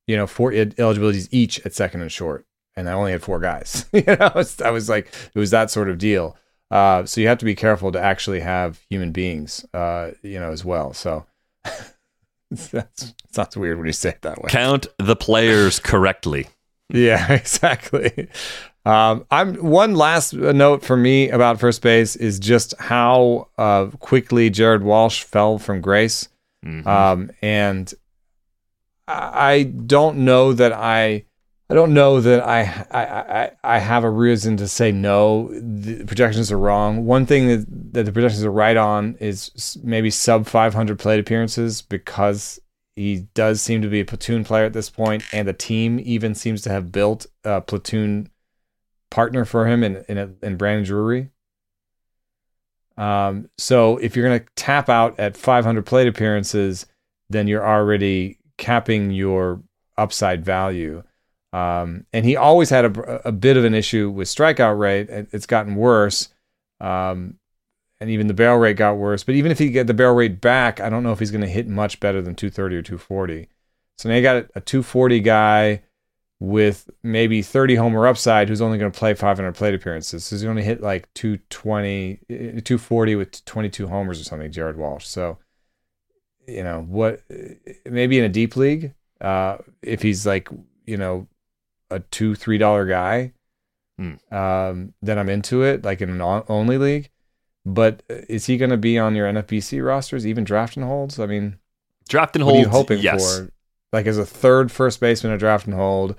You 0.07 0.15
know, 0.15 0.25
four 0.25 0.51
eligibilities 0.53 1.27
each 1.31 1.63
at 1.65 1.73
second 1.73 2.01
and 2.01 2.11
short. 2.11 2.45
And 2.77 2.89
I 2.89 2.93
only 2.93 3.11
had 3.11 3.23
four 3.23 3.39
guys. 3.39 3.85
you 3.93 4.03
know, 4.05 4.31
I 4.33 4.69
was 4.71 4.89
like, 4.89 5.07
it 5.33 5.39
was 5.39 5.51
that 5.51 5.71
sort 5.71 5.89
of 5.89 5.97
deal. 5.97 6.37
Uh, 6.71 7.05
so 7.05 7.21
you 7.21 7.27
have 7.27 7.37
to 7.37 7.45
be 7.45 7.55
careful 7.55 7.91
to 7.91 8.01
actually 8.01 8.41
have 8.41 8.81
human 8.89 9.11
beings, 9.11 9.65
uh, 9.73 10.11
you 10.23 10.39
know, 10.39 10.51
as 10.51 10.65
well. 10.65 10.93
So 10.93 11.25
That's 12.71 13.13
sounds 13.31 13.57
weird 13.57 13.77
when 13.77 13.87
you 13.87 13.93
say 13.93 14.09
it 14.09 14.21
that 14.21 14.41
way. 14.41 14.49
Count 14.49 14.87
the 14.97 15.15
players 15.15 15.79
correctly. 15.79 16.47
Yeah, 16.89 17.31
exactly. 17.33 18.29
Um, 18.85 19.25
I'm 19.31 19.55
one 19.55 19.95
last 19.95 20.33
note 20.33 20.83
for 20.83 20.95
me 20.95 21.29
about 21.29 21.59
first 21.59 21.81
base 21.81 22.15
is 22.15 22.39
just 22.39 22.77
how 22.79 23.49
uh, 23.57 23.87
quickly 23.99 24.49
Jared 24.49 24.83
Walsh 24.83 25.23
fell 25.23 25.57
from 25.57 25.81
grace, 25.81 26.27
mm-hmm. 26.63 26.87
um, 26.87 27.31
and 27.41 27.91
I 29.07 29.63
don't 29.63 30.17
know 30.19 30.53
that 30.53 30.71
I 30.71 31.25
I 31.69 31.73
don't 31.73 31.93
know 31.95 32.21
that 32.21 32.45
I, 32.45 32.61
I, 32.91 33.51
I, 33.63 33.79
have 33.79 34.03
a 34.03 34.09
reason 34.09 34.55
to 34.57 34.67
say 34.67 34.91
no. 34.91 35.49
The 35.51 36.03
projections 36.05 36.51
are 36.51 36.59
wrong. 36.59 37.05
One 37.05 37.25
thing 37.25 37.47
that, 37.47 37.65
that 37.93 38.03
the 38.03 38.11
projections 38.11 38.43
are 38.43 38.51
right 38.51 38.77
on 38.77 39.15
is 39.19 39.75
maybe 39.83 40.11
sub 40.11 40.45
500 40.45 40.99
plate 40.99 41.19
appearances 41.19 41.81
because 41.81 42.59
he 42.95 43.27
does 43.33 43.61
seem 43.61 43.81
to 43.81 43.87
be 43.87 43.99
a 43.99 44.05
platoon 44.05 44.43
player 44.43 44.65
at 44.65 44.73
this 44.73 44.91
point, 44.91 45.23
and 45.33 45.47
the 45.47 45.53
team 45.53 45.99
even 46.03 46.35
seems 46.35 46.61
to 46.61 46.69
have 46.69 46.91
built 46.91 47.25
a 47.43 47.61
platoon 47.61 48.29
partner 49.09 49.43
for 49.43 49.67
him 49.67 49.83
in 49.83 50.05
in, 50.07 50.17
a, 50.19 50.29
in 50.43 50.57
Brandon 50.57 50.85
Drury. 50.85 51.31
Um, 52.97 53.49
so 53.57 53.97
if 53.97 54.15
you're 54.15 54.27
going 54.27 54.39
to 54.39 54.45
tap 54.55 54.87
out 54.87 55.19
at 55.19 55.35
500 55.35 55.85
plate 55.85 56.07
appearances, 56.07 56.85
then 57.29 57.47
you're 57.47 57.65
already 57.65 58.37
capping 58.57 59.11
your 59.11 59.61
upside 59.97 60.45
value. 60.45 61.03
Um, 61.55 62.05
and 62.11 62.25
he 62.25 62.35
always 62.35 62.69
had 62.69 62.83
a, 62.83 63.29
a, 63.29 63.31
bit 63.31 63.55
of 63.55 63.63
an 63.63 63.73
issue 63.73 64.09
with 64.09 64.27
strikeout 64.27 64.77
rate. 64.77 65.07
It's 65.09 65.45
gotten 65.45 65.75
worse. 65.75 66.27
Um, 66.81 67.35
and 68.01 68.09
even 68.09 68.27
the 68.27 68.33
barrel 68.33 68.57
rate 68.57 68.75
got 68.75 68.97
worse. 68.97 69.23
But 69.23 69.35
even 69.35 69.53
if 69.53 69.59
he 69.59 69.69
get 69.69 69.87
the 69.87 69.93
barrel 69.93 70.15
rate 70.15 70.41
back, 70.41 70.81
I 70.81 70.89
don't 70.89 71.01
know 71.01 71.13
if 71.13 71.19
he's 71.19 71.31
going 71.31 71.45
to 71.45 71.47
hit 71.47 71.69
much 71.69 72.01
better 72.01 72.21
than 72.21 72.35
230 72.35 72.75
or 72.75 72.81
240. 72.81 73.47
So 73.97 74.09
now 74.09 74.15
you 74.15 74.21
got 74.21 74.47
a 74.53 74.59
240 74.59 75.21
guy 75.21 75.83
with 76.41 76.89
maybe 77.03 77.41
30 77.41 77.75
homer 77.75 78.05
upside 78.05 78.49
who's 78.49 78.61
only 78.61 78.77
going 78.77 78.91
to 78.91 78.99
play 78.99 79.13
500 79.13 79.55
plate 79.55 79.73
appearances. 79.73 80.25
So 80.25 80.35
he's 80.35 80.43
going 80.43 80.57
to 80.57 80.61
hit 80.61 80.81
like 80.81 81.07
220, 81.13 82.19
240 82.27 83.15
with 83.15 83.45
22 83.45 83.87
homers 83.87 84.19
or 84.19 84.25
something, 84.25 84.51
Jared 84.51 84.75
Walsh. 84.75 85.05
So, 85.05 85.37
you 86.49 86.65
know, 86.65 86.81
what, 86.81 87.21
maybe 87.85 88.19
in 88.19 88.25
a 88.25 88.29
deep 88.29 88.57
league, 88.57 88.93
uh, 89.21 89.59
if 89.81 90.01
he's 90.01 90.25
like, 90.25 90.49
you 90.85 90.97
know, 90.97 91.29
a 91.89 91.99
two 91.99 92.35
three 92.35 92.57
dollar 92.57 92.85
guy, 92.85 93.33
hmm. 93.97 94.15
um, 94.31 94.93
then 95.01 95.17
I'm 95.19 95.29
into 95.29 95.63
it. 95.63 95.83
Like 95.83 96.01
in 96.01 96.09
an 96.09 96.43
only 96.47 96.77
league, 96.77 97.09
but 97.65 98.03
is 98.09 98.45
he 98.45 98.57
going 98.57 98.71
to 98.71 98.77
be 98.77 98.97
on 98.97 99.15
your 99.15 99.31
NFBC 99.31 99.85
rosters, 99.85 100.25
even 100.25 100.43
draft 100.43 100.77
and 100.77 100.85
holds? 100.85 101.19
I 101.19 101.25
mean, 101.25 101.57
draft 102.07 102.35
and 102.35 102.43
hold. 102.43 102.55
What 102.55 102.59
are 102.59 102.65
you 102.65 102.69
hoping 102.69 102.99
yes. 102.99 103.39
for? 103.39 103.49
Like 103.91 104.05
as 104.05 104.17
a 104.17 104.25
third 104.25 104.71
first 104.71 104.99
baseman, 104.99 105.33
a 105.33 105.37
draft 105.37 105.65
and 105.65 105.75
hold, 105.75 106.15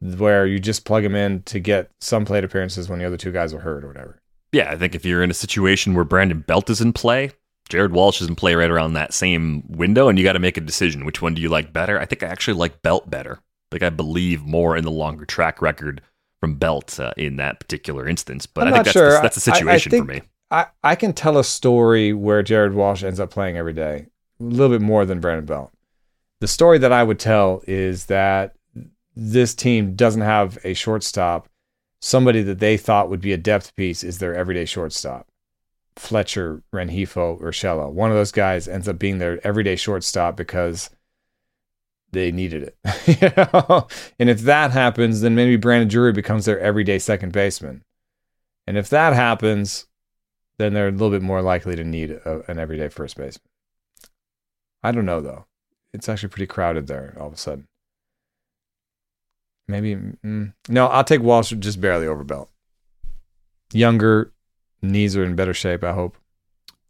where 0.00 0.46
you 0.46 0.58
just 0.58 0.84
plug 0.84 1.04
him 1.04 1.14
in 1.14 1.42
to 1.44 1.60
get 1.60 1.90
some 2.00 2.24
plate 2.24 2.44
appearances 2.44 2.88
when 2.88 2.98
the 2.98 3.04
other 3.04 3.16
two 3.16 3.32
guys 3.32 3.54
are 3.54 3.60
hurt 3.60 3.84
or 3.84 3.88
whatever. 3.88 4.20
Yeah, 4.52 4.70
I 4.70 4.76
think 4.76 4.94
if 4.94 5.04
you're 5.04 5.22
in 5.22 5.30
a 5.30 5.34
situation 5.34 5.94
where 5.94 6.04
Brandon 6.04 6.40
Belt 6.40 6.68
is 6.68 6.80
in 6.80 6.92
play, 6.92 7.30
Jared 7.68 7.92
Walsh 7.92 8.20
is 8.20 8.28
in 8.28 8.36
play 8.36 8.54
right 8.54 8.70
around 8.70 8.92
that 8.92 9.14
same 9.14 9.62
window, 9.66 10.08
and 10.08 10.18
you 10.18 10.24
got 10.24 10.34
to 10.34 10.38
make 10.38 10.58
a 10.58 10.60
decision. 10.60 11.06
Which 11.06 11.22
one 11.22 11.34
do 11.34 11.40
you 11.40 11.48
like 11.48 11.72
better? 11.72 11.98
I 11.98 12.04
think 12.04 12.22
I 12.22 12.26
actually 12.26 12.54
like 12.54 12.82
Belt 12.82 13.08
better. 13.08 13.38
Like 13.72 13.82
I 13.82 13.90
believe 13.90 14.44
more 14.44 14.76
in 14.76 14.84
the 14.84 14.90
longer 14.90 15.24
track 15.24 15.62
record 15.62 16.02
from 16.40 16.56
Belt 16.56 16.98
uh, 16.98 17.12
in 17.16 17.36
that 17.36 17.60
particular 17.60 18.08
instance. 18.08 18.46
But 18.46 18.66
I'm 18.66 18.74
i 18.74 18.76
think 18.76 18.84
that's, 18.86 18.92
sure. 18.92 19.12
the, 19.12 19.20
that's 19.22 19.34
the 19.36 19.40
situation 19.40 19.92
I, 19.92 19.96
I 19.96 19.98
for 20.00 20.04
me. 20.04 20.22
I, 20.50 20.66
I 20.82 20.94
can 20.96 21.12
tell 21.12 21.38
a 21.38 21.44
story 21.44 22.12
where 22.12 22.42
Jared 22.42 22.74
Walsh 22.74 23.02
ends 23.02 23.20
up 23.20 23.30
playing 23.30 23.56
every 23.56 23.72
day, 23.72 24.06
a 24.38 24.42
little 24.42 24.76
bit 24.76 24.84
more 24.84 25.06
than 25.06 25.20
Brandon 25.20 25.46
Belt. 25.46 25.72
The 26.40 26.48
story 26.48 26.78
that 26.78 26.92
I 26.92 27.02
would 27.02 27.18
tell 27.18 27.62
is 27.66 28.06
that 28.06 28.54
this 29.14 29.54
team 29.54 29.94
doesn't 29.94 30.22
have 30.22 30.58
a 30.64 30.74
shortstop. 30.74 31.48
Somebody 32.00 32.42
that 32.42 32.58
they 32.58 32.76
thought 32.76 33.08
would 33.08 33.20
be 33.20 33.32
a 33.32 33.38
depth 33.38 33.74
piece 33.76 34.02
is 34.02 34.18
their 34.18 34.34
everyday 34.34 34.64
shortstop. 34.64 35.28
Fletcher, 35.94 36.62
Rengifo, 36.74 37.40
Urshela. 37.40 37.90
One 37.90 38.10
of 38.10 38.16
those 38.16 38.32
guys 38.32 38.66
ends 38.66 38.88
up 38.88 38.98
being 38.98 39.18
their 39.18 39.44
everyday 39.46 39.76
shortstop 39.76 40.36
because– 40.36 40.90
they 42.12 42.30
needed 42.30 42.62
it. 42.62 42.76
you 43.20 43.30
know? 43.36 43.88
And 44.18 44.30
if 44.30 44.40
that 44.42 44.70
happens, 44.70 45.20
then 45.20 45.34
maybe 45.34 45.56
Brandon 45.56 45.88
Drury 45.88 46.12
becomes 46.12 46.44
their 46.44 46.60
everyday 46.60 46.98
second 46.98 47.32
baseman. 47.32 47.82
And 48.66 48.76
if 48.76 48.88
that 48.90 49.12
happens, 49.12 49.86
then 50.58 50.74
they're 50.74 50.88
a 50.88 50.92
little 50.92 51.10
bit 51.10 51.22
more 51.22 51.42
likely 51.42 51.74
to 51.76 51.84
need 51.84 52.10
a, 52.10 52.42
an 52.50 52.58
everyday 52.58 52.88
first 52.88 53.16
baseman. 53.16 53.48
I 54.82 54.92
don't 54.92 55.06
know 55.06 55.20
though. 55.20 55.46
it's 55.92 56.08
actually 56.08 56.30
pretty 56.30 56.46
crowded 56.46 56.86
there 56.86 57.16
all 57.18 57.28
of 57.28 57.34
a 57.34 57.36
sudden. 57.36 57.68
Maybe 59.68 59.94
mm, 59.94 60.52
no, 60.68 60.86
I'll 60.88 61.04
take 61.04 61.22
Walsh 61.22 61.52
just 61.58 61.80
barely 61.80 62.06
over 62.06 62.24
Belt. 62.24 62.50
Younger, 63.72 64.32
knees 64.82 65.16
are 65.16 65.24
in 65.24 65.34
better 65.34 65.54
shape. 65.54 65.82
I 65.84 65.92
hope. 65.92 66.16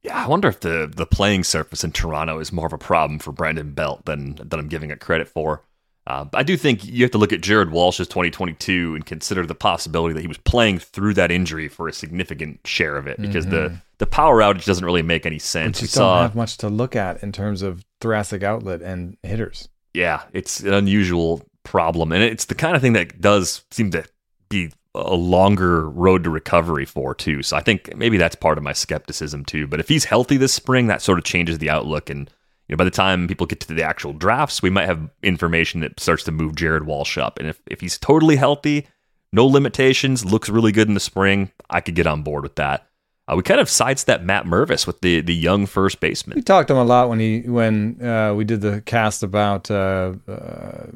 Yeah, 0.03 0.25
I 0.25 0.29
wonder 0.29 0.49
if 0.49 0.61
the 0.61 0.91
the 0.95 1.07
playing 1.07 1.45
surface 1.45 1.85
in 1.85 1.93
Toronto 1.93 2.39
is 2.39 2.53
more 2.53 2.67
of 2.67 2.73
a 2.73 2.79
problem 2.79 3.19
for 3.19 3.33
Brandon 3.33 3.73
Belt 3.73 4.05
than 4.05 4.35
than 4.37 4.59
I'm 4.59 4.69
giving 4.69 4.91
it 4.91 5.01
credit 5.01 5.29
for. 5.29 5.63
Uh, 6.05 6.25
I 6.35 6.43
do 6.43 6.57
think 6.57 6.85
you 6.85 7.05
have 7.05 7.13
to 7.13 7.19
look 7.19 7.33
at 7.33 7.43
Jared 7.43 7.71
Walsh's 7.71 8.09
2022 8.09 8.97
and 8.97 9.07
consider 9.07 9.47
the 9.47 9.55
possibility 9.55 10.13
that 10.15 10.21
he 10.21 10.27
was 10.27 10.39
playing 10.39 10.81
through 10.81 11.15
that 11.15 11.31
injury 11.31 11.69
for 11.69 11.87
a 11.87 11.93
significant 11.93 12.59
share 12.67 12.97
of 12.97 13.07
it 13.07 13.21
because 13.21 13.47
mm-hmm. 13.47 13.75
the 13.75 13.77
the 13.99 14.07
power 14.07 14.41
outage 14.41 14.65
doesn't 14.65 14.85
really 14.85 15.03
make 15.03 15.25
any 15.25 15.39
sense. 15.39 15.81
But 15.81 15.93
you 15.93 15.99
don't 16.01 16.23
have 16.23 16.35
much 16.35 16.57
to 16.59 16.69
look 16.69 16.97
at 16.97 17.23
in 17.23 17.31
terms 17.31 17.63
of 17.63 17.85
thoracic 18.01 18.43
outlet 18.43 18.83
and 18.83 19.17
hitters. 19.23 19.69
Yeah, 19.95 20.23
it's 20.33 20.61
an 20.61 20.75
unusual 20.75 21.47
problem, 21.63 22.11
and 22.11 22.25
it's 22.25 22.47
the 22.47 22.57
kind 22.57 22.75
of 22.75 22.83
thing 22.83 22.95
that 22.95 23.21
does 23.21 23.63
seem 23.71 23.93
to 23.93 24.05
be 24.49 24.73
a 24.95 25.15
longer 25.15 25.89
road 25.89 26.25
to 26.25 26.31
recovery 26.31 26.85
for 26.85 27.15
too. 27.15 27.43
So 27.43 27.57
I 27.57 27.61
think 27.61 27.97
maybe 27.97 28.19
that's 28.19 28.37
part 28.37 28.59
of 28.59 28.65
my 28.65 28.73
skepticism 28.73 29.45
too. 29.45 29.67
But 29.67 29.81
if 29.81 29.89
he's 29.89 30.05
healthy 30.05 30.37
this 30.37 30.53
spring, 30.53 30.87
that 30.89 31.03
sort 31.03 31.19
of 31.19 31.25
changes 31.25 31.59
the 31.59 31.71
outlook. 31.71 32.11
And 32.11 32.31
you 32.69 32.75
know, 32.75 32.77
by 32.77 32.85
the 32.85 32.91
time 32.91 33.27
people 33.27 33.47
get 33.47 33.61
to 33.61 33.73
the 33.73 33.83
actual 33.83 34.13
drafts, 34.13 34.63
we 34.63 34.71
might 34.71 34.87
have 34.87 35.11
information 35.23 35.81
that 35.81 35.99
starts 35.99 36.25
to 36.25 36.33
move 36.33 36.57
Jared 36.57 36.85
Walsh 36.85 37.17
up. 37.17 37.39
And 37.39 37.49
if 37.49 37.61
if 37.67 37.81
he's 37.81 37.99
totally 37.99 38.37
healthy, 38.37 38.87
no 39.33 39.47
limitations, 39.47 40.25
looks 40.25 40.49
really 40.49 40.73
good 40.73 40.89
in 40.89 40.95
the 40.95 41.01
spring, 41.01 41.51
I 41.71 41.81
could 41.81 41.95
get 41.95 42.07
on 42.07 42.23
board 42.23 42.43
with 42.43 42.57
that. 42.57 42.87
Uh, 43.29 43.37
we 43.37 43.43
kind 43.43 43.61
of 43.61 43.71
sidestepped 43.71 44.25
Matt 44.25 44.45
Mervis 44.45 44.87
with 44.87 45.01
the 45.01 45.23
the 45.23 45.35
young 45.35 45.65
first 45.65 46.01
baseman. 46.01 46.37
We 46.37 46.43
talked 46.43 46.69
to 46.69 46.75
him 46.75 46.81
a 46.81 46.85
lot 46.85 47.09
when 47.09 47.19
he 47.19 47.41
when 47.41 48.05
uh, 48.05 48.35
we 48.35 48.45
did 48.45 48.61
the 48.61 48.83
cast 48.83 49.23
about 49.23 49.71
uh, 49.71 50.13
uh 50.29 50.87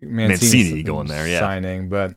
Mancini, 0.00 0.28
Mancini 0.28 0.82
going 0.82 1.08
there, 1.08 1.26
yeah, 1.26 1.40
signing, 1.40 1.88
but 1.88 2.14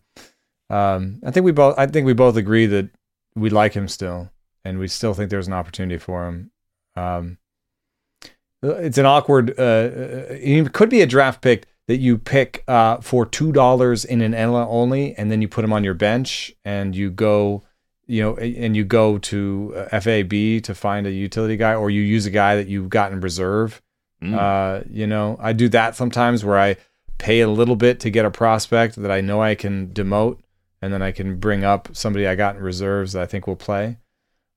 um, 0.72 1.20
I 1.26 1.32
think 1.32 1.44
we 1.44 1.52
both 1.52 1.78
I 1.78 1.86
think 1.86 2.06
we 2.06 2.14
both 2.14 2.38
agree 2.38 2.66
that 2.66 2.90
we 3.36 3.50
like 3.50 3.74
him 3.74 3.90
still, 3.90 4.32
and 4.64 4.80
we 4.80 4.88
still 4.88 5.14
think 5.14 5.30
there's 5.30 5.48
an 5.48 5.54
opportunity 5.54 5.98
for 5.98 6.28
him. 6.28 6.52
Um, 6.96 7.38
it's 8.64 8.98
an 8.98 9.06
awkward. 9.06 9.54
Uh, 9.60 9.64
uh 9.64 10.26
it 10.30 10.72
could 10.72 10.90
be 10.90 11.02
a 11.02 11.06
draft 11.06 11.42
pick 11.42 11.68
that 11.88 11.98
you 11.98 12.18
pick 12.18 12.64
uh, 12.70 12.98
for 13.02 13.26
two 13.26 13.52
dollars 13.52 14.06
in 14.06 14.22
an 14.22 14.32
NL 14.32 14.66
only, 14.70 15.14
and 15.16 15.30
then 15.30 15.42
you 15.42 15.50
put 15.50 15.66
him 15.66 15.74
on 15.74 15.84
your 15.84 15.94
bench, 15.94 16.54
and 16.64 16.96
you 16.96 17.12
go, 17.12 17.64
you 18.08 18.24
know, 18.24 18.38
and 18.38 18.78
you 18.78 18.86
go 18.86 19.18
to 19.18 19.74
uh, 19.76 20.00
FAB 20.00 20.64
to 20.64 20.74
find 20.74 21.06
a 21.06 21.12
utility 21.12 21.58
guy, 21.58 21.76
or 21.76 21.90
you 21.90 22.02
use 22.02 22.26
a 22.26 22.32
guy 22.32 22.56
that 22.56 22.68
you've 22.68 22.90
got 22.90 23.12
in 23.12 23.20
reserve. 23.20 23.82
Mm. 24.24 24.38
Uh, 24.38 24.84
you 24.90 25.06
know, 25.06 25.36
I 25.42 25.52
do 25.52 25.68
that 25.70 25.98
sometimes 25.98 26.46
where 26.46 26.58
I 26.58 26.78
pay 27.18 27.42
a 27.42 27.50
little 27.50 27.76
bit 27.76 28.00
to 28.02 28.10
get 28.10 28.24
a 28.24 28.32
prospect 28.32 28.96
that 28.96 29.12
I 29.12 29.20
know 29.20 29.42
I 29.42 29.56
can 29.56 29.88
demote 29.88 30.38
and 30.82 30.92
then 30.92 31.02
I 31.02 31.12
can 31.12 31.38
bring 31.38 31.64
up 31.64 31.90
somebody 31.94 32.28
I 32.28 32.36
got 32.36 32.56
in 32.56 32.64
reserves 32.64 33.14
that 33.14 33.22
I 33.22 33.26
think 33.26 33.48
will 33.48 33.56
play. 33.56 33.98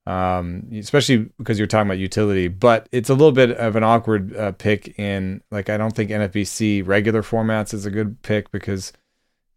Um, 0.07 0.69
especially 0.73 1.31
because 1.39 1.59
you're 1.59 1.67
talking 1.67 1.89
about 1.89 1.99
utility, 1.99 2.49
but 2.49 2.89
it's 2.93 3.09
a 3.09 3.15
little 3.15 3.33
bit 3.33 3.53
of 3.53 3.75
an 3.75 3.83
awkward 3.83 4.37
uh, 4.37 4.53
pick 4.53 4.99
in 4.99 5.43
like 5.51 5.71
I 5.71 5.79
don't 5.79 5.97
think 5.97 6.11
NFBC 6.11 6.87
regular 6.87 7.23
formats 7.23 7.73
is 7.73 7.87
a 7.87 7.91
good 7.91 8.21
pick 8.21 8.51
because 8.51 8.93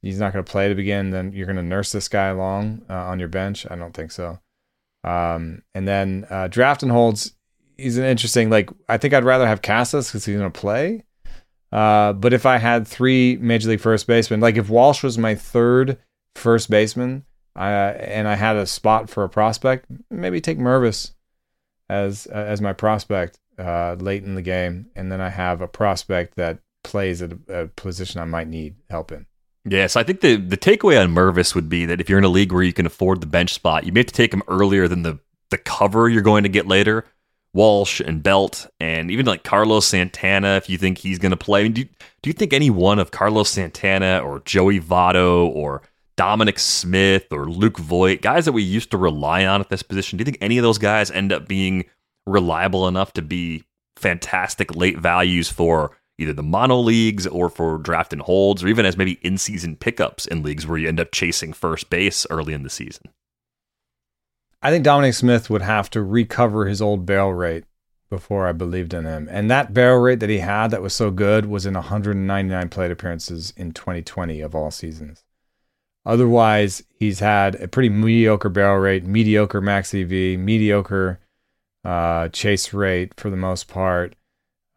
he's 0.01 0.19
not 0.19 0.31
going 0.31 0.45
to 0.45 0.49
play 0.49 0.69
to 0.69 0.75
begin. 0.75 1.09
Then 1.09 1.33
you're 1.33 1.45
going 1.45 1.57
to 1.57 1.63
nurse 1.63 1.91
this 1.91 2.07
guy 2.07 2.27
along 2.27 2.83
uh, 2.89 2.93
on 2.93 3.19
your 3.19 3.27
bench. 3.27 3.67
I 3.69 3.75
don't 3.75 3.93
think 3.93 4.11
so. 4.11 4.39
Um, 5.03 5.63
and 5.75 5.85
then 5.85 6.25
uh, 6.29 6.47
draft 6.47 6.81
and 6.81 6.93
holds. 6.93 7.33
He's 7.77 7.97
an 7.97 8.05
interesting. 8.05 8.49
Like 8.49 8.69
I 8.87 8.97
think 8.97 9.13
I'd 9.13 9.25
rather 9.25 9.47
have 9.47 9.61
Casas 9.61 10.07
because 10.07 10.23
he's 10.23 10.37
going 10.37 10.49
to 10.49 10.59
play. 10.59 11.03
Uh, 11.73 12.13
but 12.13 12.31
if 12.31 12.45
I 12.45 12.57
had 12.57 12.87
three 12.87 13.37
major 13.41 13.67
league 13.67 13.81
first 13.81 14.07
basemen, 14.07 14.39
like 14.39 14.55
if 14.55 14.69
Walsh 14.69 15.03
was 15.03 15.17
my 15.17 15.35
third 15.35 15.97
first 16.37 16.69
baseman, 16.69 17.25
and 17.55 18.27
I 18.27 18.35
had 18.35 18.55
a 18.55 18.65
spot 18.65 19.09
for 19.09 19.23
a 19.23 19.29
prospect, 19.29 19.85
maybe 20.09 20.41
take 20.41 20.57
Mervis 20.57 21.11
as 21.89 22.25
as 22.27 22.61
my 22.61 22.73
prospect 22.73 23.39
uh, 23.57 23.95
late 23.99 24.23
in 24.23 24.35
the 24.35 24.41
game, 24.41 24.87
and 24.95 25.11
then 25.11 25.21
I 25.21 25.29
have 25.29 25.61
a 25.61 25.67
prospect 25.67 26.35
that 26.35 26.59
plays 26.83 27.21
at 27.21 27.33
a, 27.33 27.61
a 27.61 27.67
position 27.67 28.21
I 28.21 28.25
might 28.25 28.47
need 28.47 28.75
help 28.89 29.11
in. 29.11 29.25
Yeah, 29.65 29.87
so 29.87 29.99
I 29.99 30.03
think 30.03 30.21
the 30.21 30.37
the 30.37 30.57
takeaway 30.57 31.01
on 31.01 31.13
Mervis 31.13 31.55
would 31.55 31.69
be 31.69 31.85
that 31.85 31.99
if 31.99 32.09
you're 32.09 32.19
in 32.19 32.23
a 32.23 32.29
league 32.29 32.51
where 32.51 32.63
you 32.63 32.73
can 32.73 32.85
afford 32.85 33.21
the 33.21 33.27
bench 33.27 33.53
spot, 33.53 33.85
you 33.85 33.91
may 33.91 34.01
have 34.01 34.07
to 34.07 34.13
take 34.13 34.33
him 34.33 34.43
earlier 34.47 34.87
than 34.87 35.03
the 35.03 35.19
the 35.49 35.57
cover 35.57 36.09
you're 36.09 36.21
going 36.21 36.43
to 36.43 36.49
get 36.49 36.67
later. 36.67 37.05
Walsh 37.53 37.99
and 38.01 38.21
Belt 38.21 38.67
and 38.79 39.09
even 39.09 39.25
like 39.25 39.43
Carlos 39.43 39.87
Santana, 39.87 40.57
if 40.57 40.69
you 40.69 40.77
think 40.77 40.99
he's 40.99 41.17
going 41.17 41.31
to 41.31 41.37
play. 41.37 41.61
I 41.61 41.63
mean, 41.63 41.73
do 41.73 41.83
do 41.83 42.29
you 42.29 42.33
think 42.33 42.53
any 42.53 42.69
one 42.69 42.99
of 42.99 43.11
Carlos 43.11 43.49
Santana 43.49 44.19
or 44.19 44.41
Joey 44.41 44.79
Votto 44.79 45.47
or 45.47 45.81
Dominic 46.17 46.59
Smith 46.59 47.31
or 47.31 47.45
Luke 47.45 47.77
Voit, 47.77 48.21
guys 48.21 48.45
that 48.45 48.51
we 48.51 48.63
used 48.63 48.91
to 48.91 48.97
rely 48.97 49.45
on 49.45 49.61
at 49.61 49.69
this 49.69 49.83
position, 49.83 50.17
do 50.17 50.21
you 50.21 50.25
think 50.25 50.39
any 50.41 50.57
of 50.57 50.63
those 50.63 50.79
guys 50.79 51.11
end 51.11 51.31
up 51.31 51.47
being 51.47 51.85
reliable 52.25 52.87
enough 52.87 53.13
to 53.13 53.21
be 53.21 53.63
fantastic 53.95 54.75
late 54.75 54.97
values 54.97 55.49
for 55.49 55.95
either 56.17 56.33
the 56.33 56.43
mono 56.43 56.79
leagues 56.79 57.27
or 57.27 57.49
for 57.49 57.77
draft 57.77 58.11
and 58.11 58.23
holds, 58.23 58.63
or 58.63 58.67
even 58.67 58.85
as 58.85 58.97
maybe 58.97 59.19
in 59.21 59.37
season 59.37 59.75
pickups 59.75 60.25
in 60.25 60.41
leagues 60.41 60.65
where 60.65 60.79
you 60.79 60.87
end 60.87 60.99
up 60.99 61.11
chasing 61.11 61.53
first 61.53 61.89
base 61.89 62.25
early 62.29 62.53
in 62.53 62.63
the 62.63 62.69
season? 62.69 63.03
I 64.61 64.71
think 64.71 64.83
Dominic 64.83 65.13
Smith 65.13 65.51
would 65.51 65.61
have 65.61 65.89
to 65.91 66.01
recover 66.01 66.65
his 66.65 66.81
old 66.81 67.05
barrel 67.05 67.33
rate 67.33 67.65
before 68.09 68.47
I 68.47 68.53
believed 68.53 68.93
in 68.95 69.05
him. 69.05 69.27
And 69.29 69.51
that 69.51 69.73
barrel 69.73 69.99
rate 69.99 70.19
that 70.21 70.29
he 70.29 70.39
had 70.39 70.71
that 70.71 70.81
was 70.81 70.95
so 70.95 71.11
good 71.11 71.45
was 71.45 71.67
in 71.67 71.75
199 71.75 72.69
plate 72.69 72.89
appearances 72.89 73.53
in 73.55 73.71
2020 73.71 74.41
of 74.41 74.55
all 74.55 74.71
seasons. 74.71 75.23
Otherwise, 76.07 76.81
he's 76.97 77.19
had 77.19 77.55
a 77.55 77.67
pretty 77.67 77.89
mediocre 77.89 78.47
barrel 78.47 78.79
rate, 78.79 79.03
mediocre 79.03 79.59
max 79.59 79.93
EV, 79.93 80.39
mediocre 80.39 81.19
uh, 81.83 82.29
chase 82.29 82.73
rate 82.73 83.13
for 83.17 83.29
the 83.29 83.35
most 83.35 83.67
part. 83.67 84.15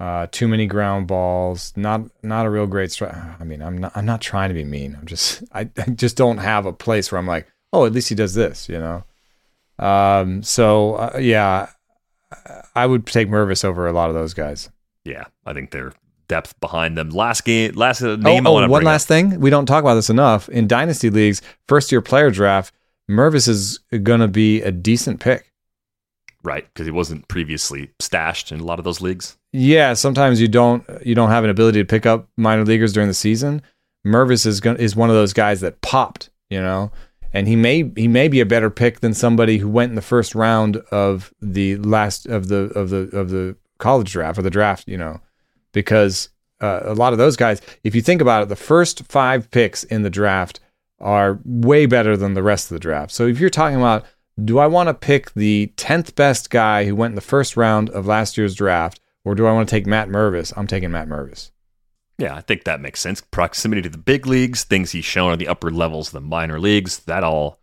Uh, 0.01 0.27
too 0.33 0.49
many 0.49 0.67
ground 0.67 1.07
balls. 1.07 1.73
Not 1.77 2.03
not 2.25 2.47
a 2.47 2.51
real 2.51 2.67
great 2.67 2.91
strike. 2.91 3.15
I 3.15 3.45
mean, 3.45 3.63
I'm 3.63 3.79
not 3.79 3.93
I'm 3.95 4.07
not 4.07 4.21
trying 4.21 4.49
to 4.49 4.55
be 4.55 4.65
mean. 4.65 4.97
I'm 4.99 5.07
just 5.07 5.45
I, 5.53 5.71
I 5.79 5.91
just 5.91 6.17
don't 6.17 6.39
have 6.39 6.67
a 6.67 6.73
place 6.73 7.13
where 7.13 7.21
I'm 7.21 7.29
like, 7.29 7.47
oh, 7.73 7.87
at 7.87 7.93
least 7.93 8.09
he 8.09 8.17
does 8.17 8.35
this, 8.35 8.69
you 8.69 8.79
know. 8.79 9.05
Um, 9.79 10.43
so 10.43 10.95
uh, 10.97 11.19
yeah, 11.21 11.69
I 12.75 12.87
would 12.87 13.07
take 13.07 13.29
Mervis 13.29 13.65
over 13.65 13.87
a 13.87 13.93
lot 13.93 14.09
of 14.09 14.17
those 14.17 14.35
guys. 14.35 14.69
Yeah, 15.05 15.27
I 15.47 15.53
think 15.53 15.71
they're 15.71 15.93
depth 16.31 16.59
behind 16.61 16.97
them. 16.97 17.11
Last 17.11 17.45
game, 17.45 17.73
last 17.75 18.03
uh, 18.03 18.15
name. 18.15 18.47
Oh, 18.47 18.57
oh 18.57 18.69
one 18.69 18.85
last 18.85 19.05
up. 19.05 19.09
thing. 19.09 19.41
We 19.41 19.51
don't 19.51 19.67
talk 19.67 19.83
about 19.83 19.97
this 19.97 20.09
enough 20.09 20.49
in 20.49 20.69
dynasty 20.69 21.11
leagues. 21.11 21.43
First 21.67 21.91
year 21.91 22.01
player 22.01 22.31
draft. 22.31 22.73
Mervis 23.11 23.49
is 23.49 23.79
going 24.05 24.21
to 24.21 24.29
be 24.29 24.63
a 24.63 24.71
decent 24.71 25.19
pick. 25.19 25.53
Right, 26.45 26.65
because 26.73 26.87
he 26.87 26.93
wasn't 26.93 27.27
previously 27.27 27.91
stashed 27.99 28.53
in 28.53 28.61
a 28.61 28.65
lot 28.65 28.79
of 28.79 28.85
those 28.85 29.01
leagues. 29.01 29.37
Yeah, 29.53 29.95
sometimes 29.95 30.41
you 30.41 30.47
don't 30.47 30.85
you 31.05 31.17
don't 31.17 31.31
have 31.31 31.43
an 31.43 31.51
ability 31.51 31.81
to 31.81 31.85
pick 31.85 32.07
up 32.07 32.29
minor 32.37 32.65
leaguers 32.65 32.93
during 32.93 33.09
the 33.09 33.15
season. 33.15 33.61
Mervis 34.07 34.47
is 34.47 34.61
going 34.61 34.79
is 34.79 34.95
one 34.95 35.11
of 35.11 35.17
those 35.17 35.33
guys 35.33 35.61
that 35.61 35.83
popped, 35.83 36.31
you 36.49 36.61
know, 36.61 36.93
and 37.35 37.49
he 37.49 37.57
may 37.57 37.91
he 37.97 38.07
may 38.07 38.29
be 38.29 38.41
a 38.41 38.47
better 38.47 38.71
pick 38.71 39.01
than 39.01 39.13
somebody 39.13 39.59
who 39.59 39.69
went 39.69 39.91
in 39.91 39.97
the 39.97 40.03
first 40.03 40.37
round 40.37 40.77
of 40.93 41.35
the 41.43 41.77
last 41.77 42.27
of 42.27 42.47
the 42.47 42.71
of 42.79 42.91
the 42.91 43.11
of 43.13 43.31
the 43.31 43.57
college 43.79 44.13
draft 44.13 44.39
or 44.39 44.43
the 44.43 44.51
draft, 44.51 44.87
you 44.87 44.97
know 44.97 45.21
because 45.73 46.29
uh, 46.61 46.81
a 46.85 46.95
lot 46.95 47.13
of 47.13 47.19
those 47.19 47.37
guys, 47.37 47.61
if 47.85 47.95
you 47.95 48.03
think 48.03 48.21
about 48.21 48.43
it, 48.43 48.49
the 48.49 48.57
first 48.57 49.05
five 49.05 49.51
picks 49.51 49.85
in 49.85 50.03
the 50.03 50.11
draft 50.11 50.61
are 51.01 51.41
way 51.45 51.87
better 51.87 52.17
than 52.17 52.35
the 52.35 52.43
rest 52.43 52.71
of 52.71 52.75
the 52.75 52.81
draft. 52.81 53.13
So 53.13 53.27
if 53.27 53.41
you're 53.41 53.51
talking 53.51 53.79
about, 53.79 54.05
do 54.43 54.59
I 54.59 54.67
want 54.67 54.89
to 54.89 54.95
pick 54.95 55.33
the 55.33 55.73
10th 55.77 56.15
best 56.15 56.51
guy 56.51 56.85
who 56.85 56.95
went 56.95 57.13
in 57.13 57.17
the 57.17 57.21
first 57.21 57.57
round 57.57 57.91
of 57.91 58.07
last 58.07 58.37
year's 58.37 58.55
draft, 58.55 59.01
or 59.25 59.35
do 59.35 59.47
I 59.47 59.53
want 59.53 59.69
to 59.69 59.75
take 59.75 59.87
Matt 59.87 60.09
Mervis? 60.09 60.53
I'm 60.57 60.67
taking 60.67 60.91
Matt 60.91 61.09
Mervis. 61.09 61.51
Yeah, 62.19 62.37
I 62.37 62.43
think 62.43 62.65
that 62.65 62.83
makes 62.83 63.01
sense. 63.01 63.23
Proximity 63.23 63.81
to 63.83 63.89
the 63.89 63.99
big 63.99 64.27
leagues, 64.27 64.65
things 64.65 64.93
he's 64.93 65.07
shown 65.07 65.33
on 65.33 65.39
the 65.39 65.49
upper 65.49 65.71
levels 65.71 66.09
of 66.09 66.13
the 66.13 66.21
minor 66.21 66.61
leagues, 66.61 67.01
that 67.01 67.25
all 67.25 67.59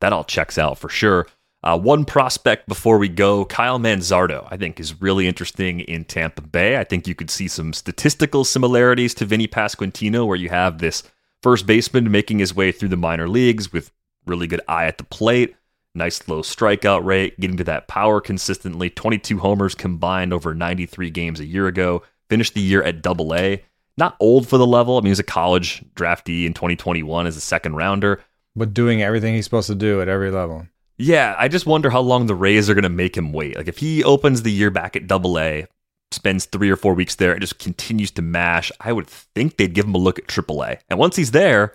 that 0.00 0.12
all 0.12 0.24
checks 0.24 0.58
out 0.58 0.78
for 0.78 0.88
sure. 0.88 1.26
Uh, 1.64 1.78
one 1.78 2.04
prospect 2.04 2.68
before 2.68 2.98
we 2.98 3.08
go, 3.08 3.46
Kyle 3.46 3.78
Manzardo, 3.78 4.46
I 4.50 4.58
think 4.58 4.78
is 4.78 5.00
really 5.00 5.26
interesting 5.26 5.80
in 5.80 6.04
Tampa 6.04 6.42
Bay. 6.42 6.76
I 6.76 6.84
think 6.84 7.08
you 7.08 7.14
could 7.14 7.30
see 7.30 7.48
some 7.48 7.72
statistical 7.72 8.44
similarities 8.44 9.14
to 9.14 9.24
Vinny 9.24 9.48
Pasquantino, 9.48 10.26
where 10.26 10.36
you 10.36 10.50
have 10.50 10.76
this 10.76 11.04
first 11.42 11.66
baseman 11.66 12.10
making 12.10 12.38
his 12.38 12.54
way 12.54 12.70
through 12.70 12.90
the 12.90 12.98
minor 12.98 13.26
leagues 13.30 13.72
with 13.72 13.90
really 14.26 14.46
good 14.46 14.60
eye 14.68 14.84
at 14.84 14.98
the 14.98 15.04
plate, 15.04 15.56
nice 15.94 16.28
low 16.28 16.42
strikeout 16.42 17.02
rate, 17.02 17.40
getting 17.40 17.56
to 17.56 17.64
that 17.64 17.88
power 17.88 18.20
consistently. 18.20 18.90
22 18.90 19.38
homers 19.38 19.74
combined 19.74 20.34
over 20.34 20.54
93 20.54 21.08
games 21.08 21.40
a 21.40 21.46
year 21.46 21.66
ago. 21.66 22.02
Finished 22.28 22.52
the 22.52 22.60
year 22.60 22.82
at 22.82 23.00
Double 23.00 23.34
A. 23.34 23.64
Not 23.96 24.16
old 24.20 24.46
for 24.46 24.58
the 24.58 24.66
level. 24.66 24.98
I 24.98 25.00
mean, 25.00 25.06
he 25.06 25.10
was 25.12 25.18
a 25.18 25.22
college 25.22 25.82
draftee 25.94 26.44
in 26.44 26.52
2021 26.52 27.26
as 27.26 27.38
a 27.38 27.40
second 27.40 27.76
rounder, 27.76 28.22
but 28.54 28.74
doing 28.74 29.00
everything 29.00 29.34
he's 29.34 29.44
supposed 29.44 29.68
to 29.68 29.74
do 29.74 30.02
at 30.02 30.08
every 30.08 30.30
level. 30.30 30.66
Yeah, 30.96 31.34
I 31.38 31.48
just 31.48 31.66
wonder 31.66 31.90
how 31.90 32.00
long 32.00 32.26
the 32.26 32.34
Rays 32.34 32.70
are 32.70 32.74
going 32.74 32.84
to 32.84 32.88
make 32.88 33.16
him 33.16 33.32
wait. 33.32 33.56
Like 33.56 33.68
if 33.68 33.78
he 33.78 34.04
opens 34.04 34.42
the 34.42 34.52
year 34.52 34.70
back 34.70 34.94
at 34.96 35.06
Double 35.06 35.38
A, 35.38 35.66
spends 36.12 36.46
three 36.46 36.70
or 36.70 36.76
four 36.76 36.94
weeks 36.94 37.16
there 37.16 37.32
and 37.32 37.40
just 37.40 37.58
continues 37.58 38.10
to 38.12 38.22
mash, 38.22 38.70
I 38.80 38.92
would 38.92 39.06
think 39.08 39.56
they'd 39.56 39.74
give 39.74 39.86
him 39.86 39.94
a 39.94 39.98
look 39.98 40.18
at 40.18 40.28
AAA. 40.28 40.78
And 40.88 40.98
once 40.98 41.16
he's 41.16 41.32
there, 41.32 41.74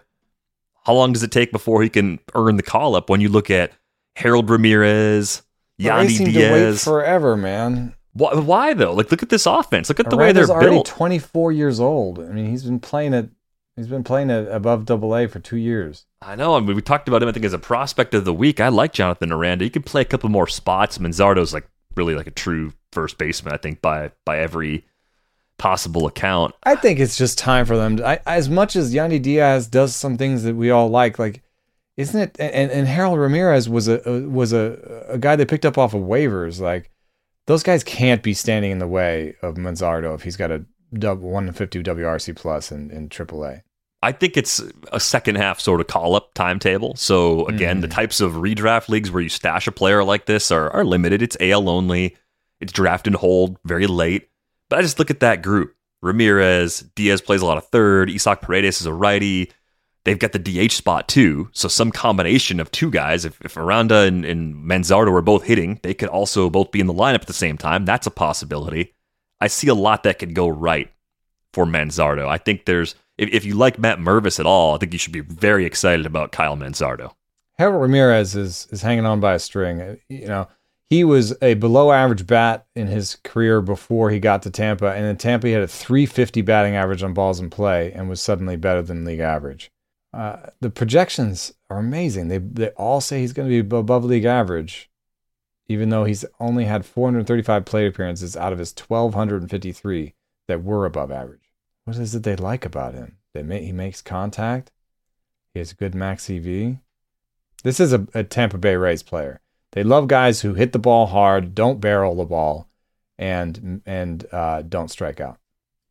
how 0.85 0.93
long 0.93 1.11
does 1.13 1.23
it 1.23 1.31
take 1.31 1.51
before 1.51 1.83
he 1.83 1.89
can 1.89 2.19
earn 2.33 2.55
the 2.55 2.63
call 2.63 2.95
up? 2.95 3.09
When 3.09 3.21
you 3.21 3.29
look 3.29 3.51
at 3.51 3.73
Harold 4.15 4.49
Ramirez, 4.49 5.43
Yandy 5.79 6.09
seem 6.09 6.31
to 6.31 6.39
wait 6.39 6.59
Diaz, 6.59 6.83
forever, 6.83 7.35
man. 7.35 7.95
why, 8.13 8.33
why 8.35 8.73
though? 8.73 8.93
Like, 8.93 9.11
look 9.11 9.23
at 9.23 9.29
this 9.29 9.45
offense. 9.45 9.89
Look 9.89 9.99
at 9.99 10.09
the 10.09 10.15
Miranda's 10.15 10.43
way 10.43 10.45
they're 10.47 10.55
already 10.55 10.75
built. 10.77 10.87
24 10.87 11.51
years 11.51 11.79
old. 11.79 12.19
I 12.19 12.29
mean, 12.29 12.49
he's 12.49 12.63
been 12.63 12.79
playing 12.79 13.13
at 13.13 13.29
he's 13.79 13.87
been 13.87 14.03
playing 14.03 14.29
at 14.29 14.47
above 14.49 14.85
Double 14.85 15.15
A 15.15 15.27
for 15.27 15.39
two 15.39 15.55
years. 15.55 16.05
I 16.21 16.35
know. 16.35 16.55
I 16.55 16.59
mean, 16.59 16.75
we 16.75 16.81
talked 16.81 17.07
about 17.07 17.23
him. 17.23 17.29
I 17.29 17.31
think 17.31 17.45
as 17.45 17.53
a 17.53 17.59
prospect 17.59 18.13
of 18.13 18.25
the 18.25 18.33
week, 18.33 18.59
I 18.59 18.67
like 18.67 18.91
Jonathan 18.91 19.31
Aranda. 19.31 19.63
He 19.63 19.69
can 19.69 19.83
play 19.83 20.01
a 20.01 20.05
couple 20.05 20.29
more 20.29 20.47
spots. 20.47 20.97
Manzardo's 20.97 21.53
like 21.53 21.65
really 21.95 22.13
like 22.13 22.27
a 22.27 22.31
true 22.31 22.73
first 22.91 23.17
baseman. 23.17 23.53
I 23.53 23.57
think 23.57 23.81
by 23.81 24.11
by 24.25 24.39
every 24.39 24.85
possible 25.57 26.07
account. 26.07 26.55
I 26.63 26.75
think 26.75 26.99
it's 26.99 27.17
just 27.17 27.37
time 27.37 27.65
for 27.65 27.77
them. 27.77 27.97
To, 27.97 28.07
I, 28.07 28.19
as 28.25 28.49
much 28.49 28.75
as 28.75 28.93
Yandy 28.93 29.21
Diaz 29.21 29.67
does 29.67 29.95
some 29.95 30.17
things 30.17 30.43
that 30.43 30.55
we 30.55 30.69
all 30.69 30.89
like, 30.89 31.17
like 31.17 31.41
isn't 31.97 32.19
it? 32.19 32.35
And, 32.39 32.71
and 32.71 32.87
Harold 32.87 33.19
Ramirez 33.19 33.69
was 33.69 33.87
a 33.87 34.27
was 34.27 34.51
a 34.51 35.05
a 35.07 35.17
guy 35.17 35.35
they 35.35 35.45
picked 35.45 35.65
up 35.65 35.77
off 35.77 35.93
of 35.93 36.01
waivers. 36.01 36.59
Like 36.59 36.91
those 37.47 37.63
guys 37.63 37.83
can't 37.83 38.23
be 38.23 38.33
standing 38.33 38.71
in 38.71 38.79
the 38.79 38.87
way 38.87 39.35
of 39.41 39.55
Manzardo 39.55 40.13
if 40.15 40.23
he's 40.23 40.37
got 40.37 40.51
a 40.51 40.65
dub 40.93 41.21
150 41.21 41.81
WRC 41.81 42.35
plus 42.35 42.71
in 42.73 42.91
in 42.91 43.07
AAA. 43.07 43.61
I 44.01 44.11
think 44.13 44.37
it's 44.37 44.61
a 44.93 44.99
second 44.99 45.35
half 45.35 45.59
sort 45.59 45.81
of 45.81 45.87
call 45.87 46.15
up 46.15 46.33
timetable. 46.33 46.95
So 46.95 47.45
again, 47.47 47.81
the 47.81 47.87
Mm. 47.87 47.91
types 47.93 48.21
of 48.21 48.33
redraft 48.33 48.87
leagues 48.87 49.11
where 49.11 49.21
you 49.21 49.27
stash 49.29 49.67
a 49.67 49.71
player 49.73 50.03
like 50.05 50.25
this 50.25 50.51
are, 50.51 50.69
are 50.71 50.85
limited. 50.85 51.21
It's 51.21 51.35
AL 51.41 51.67
only. 51.69 52.15
It's 52.61 52.71
draft 52.71 53.07
and 53.07 53.15
hold 53.15 53.57
very 53.65 53.87
late. 53.87 54.29
But 54.69 54.79
I 54.79 54.81
just 54.83 54.99
look 54.99 55.11
at 55.11 55.19
that 55.19 55.41
group. 55.41 55.75
Ramirez, 56.01 56.81
Diaz 56.95 57.21
plays 57.21 57.41
a 57.41 57.45
lot 57.45 57.57
of 57.57 57.67
third. 57.67 58.09
Isaac 58.09 58.39
Paredes 58.41 58.79
is 58.79 58.87
a 58.87 58.93
righty. 58.93 59.51
They've 60.05 60.17
got 60.17 60.31
the 60.31 60.39
DH 60.39 60.71
spot 60.71 61.09
too. 61.09 61.49
So 61.51 61.67
some 61.67 61.91
combination 61.91 62.61
of 62.61 62.71
two 62.71 62.89
guys. 62.89 63.25
If, 63.25 63.39
if 63.41 63.57
Aranda 63.57 63.97
and, 64.03 64.23
and 64.23 64.55
Manzardo 64.55 65.11
are 65.13 65.21
both 65.21 65.43
hitting, 65.43 65.79
they 65.83 65.93
could 65.93 66.07
also 66.09 66.49
both 66.49 66.71
be 66.71 66.79
in 66.79 66.87
the 66.87 66.93
lineup 66.93 67.15
at 67.21 67.27
the 67.27 67.33
same 67.33 67.57
time. 67.57 67.83
That's 67.83 68.07
a 68.07 68.11
possibility. 68.11 68.93
I 69.41 69.47
see 69.47 69.67
a 69.67 69.73
lot 69.73 70.03
that 70.03 70.19
could 70.19 70.33
go 70.33 70.47
right 70.47 70.89
for 71.53 71.65
Manzardo. 71.65 72.27
I 72.29 72.37
think 72.37 72.63
there's 72.65 72.95
if, 73.19 73.29
if 73.33 73.45
you 73.45 73.55
like 73.55 73.77
Matt 73.77 73.99
Mervis 73.99 74.39
at 74.39 74.45
all, 74.45 74.75
I 74.75 74.77
think 74.77 74.93
you 74.93 74.99
should 74.99 75.13
be 75.13 75.19
very 75.19 75.65
excited 75.65 76.05
about 76.05 76.31
Kyle 76.31 76.55
Manzardo. 76.55 77.13
Harold 77.57 77.81
Ramirez 77.81 78.35
is 78.35 78.67
is 78.71 78.81
hanging 78.81 79.05
on 79.05 79.19
by 79.19 79.33
a 79.33 79.39
string. 79.39 79.81
Uh, 79.81 79.95
You 80.07 80.27
know, 80.27 80.47
he 80.89 81.03
was 81.03 81.35
a 81.41 81.55
below 81.55 81.91
average 81.91 82.25
bat 82.25 82.65
in 82.75 82.87
his 82.87 83.17
career 83.23 83.61
before 83.61 84.09
he 84.09 84.19
got 84.19 84.41
to 84.43 84.49
Tampa, 84.49 84.93
and 84.93 85.05
in 85.05 85.17
Tampa 85.17 85.47
he 85.47 85.53
had 85.53 85.61
a 85.61 85.67
350 85.67 86.41
batting 86.41 86.75
average 86.75 87.03
on 87.03 87.13
balls 87.13 87.39
in 87.39 87.49
play 87.49 87.91
and 87.91 88.09
was 88.09 88.21
suddenly 88.21 88.55
better 88.55 88.81
than 88.81 89.05
league 89.05 89.19
average. 89.19 89.69
Uh, 90.13 90.37
the 90.61 90.69
projections 90.71 91.53
are 91.69 91.77
amazing. 91.77 92.29
They 92.29 92.37
they 92.37 92.69
all 92.69 93.01
say 93.01 93.19
he's 93.19 93.33
going 93.33 93.49
to 93.49 93.63
be 93.63 93.77
above 93.77 94.05
league 94.05 94.25
average, 94.25 94.89
even 95.67 95.89
though 95.89 96.05
he's 96.05 96.23
only 96.39 96.65
had 96.65 96.85
435 96.85 97.65
plate 97.65 97.87
appearances 97.87 98.37
out 98.37 98.53
of 98.53 98.59
his 98.59 98.73
1253 98.73 100.15
that 100.47 100.63
were 100.63 100.85
above 100.85 101.11
average. 101.11 101.38
What 101.89 101.97
is 101.97 102.13
it 102.13 102.21
they 102.21 102.35
like 102.35 102.65
about 102.65 102.93
him? 102.93 103.17
They 103.33 103.41
ma- 103.41 103.55
he 103.55 103.71
makes 103.71 103.99
contact. 104.03 104.71
He 105.55 105.59
has 105.59 105.71
a 105.71 105.75
good 105.75 105.95
max 105.95 106.29
EV. 106.29 106.77
This 107.63 107.79
is 107.79 107.93
a, 107.93 108.07
a 108.13 108.23
Tampa 108.23 108.59
Bay 108.59 108.75
Rays 108.75 109.01
player. 109.01 109.41
They 109.71 109.83
love 109.83 110.07
guys 110.07 110.41
who 110.41 110.53
hit 110.53 110.71
the 110.71 110.77
ball 110.77 111.07
hard, 111.07 111.55
don't 111.55 111.81
barrel 111.81 112.13
the 112.15 112.25
ball, 112.25 112.69
and 113.17 113.81
and 113.87 114.23
uh, 114.31 114.61
don't 114.61 114.91
strike 114.91 115.19
out. 115.19 115.39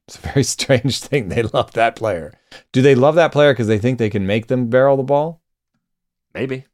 It's 0.07 0.19
a 0.19 0.21
very 0.21 0.45
strange 0.57 1.01
thing. 1.01 1.31
They 1.31 1.43
love 1.43 1.73
that 1.73 1.97
player. 1.97 2.33
Do 2.71 2.81
they 2.81 2.95
love 2.95 3.17
that 3.17 3.33
player 3.33 3.53
because 3.53 3.67
they 3.67 3.79
think 3.81 3.99
they 3.99 4.09
can 4.09 4.25
make 4.25 4.47
them 4.47 4.69
barrel 4.71 4.97
the 4.97 5.03
ball, 5.03 5.43
Maybe. 6.33 6.67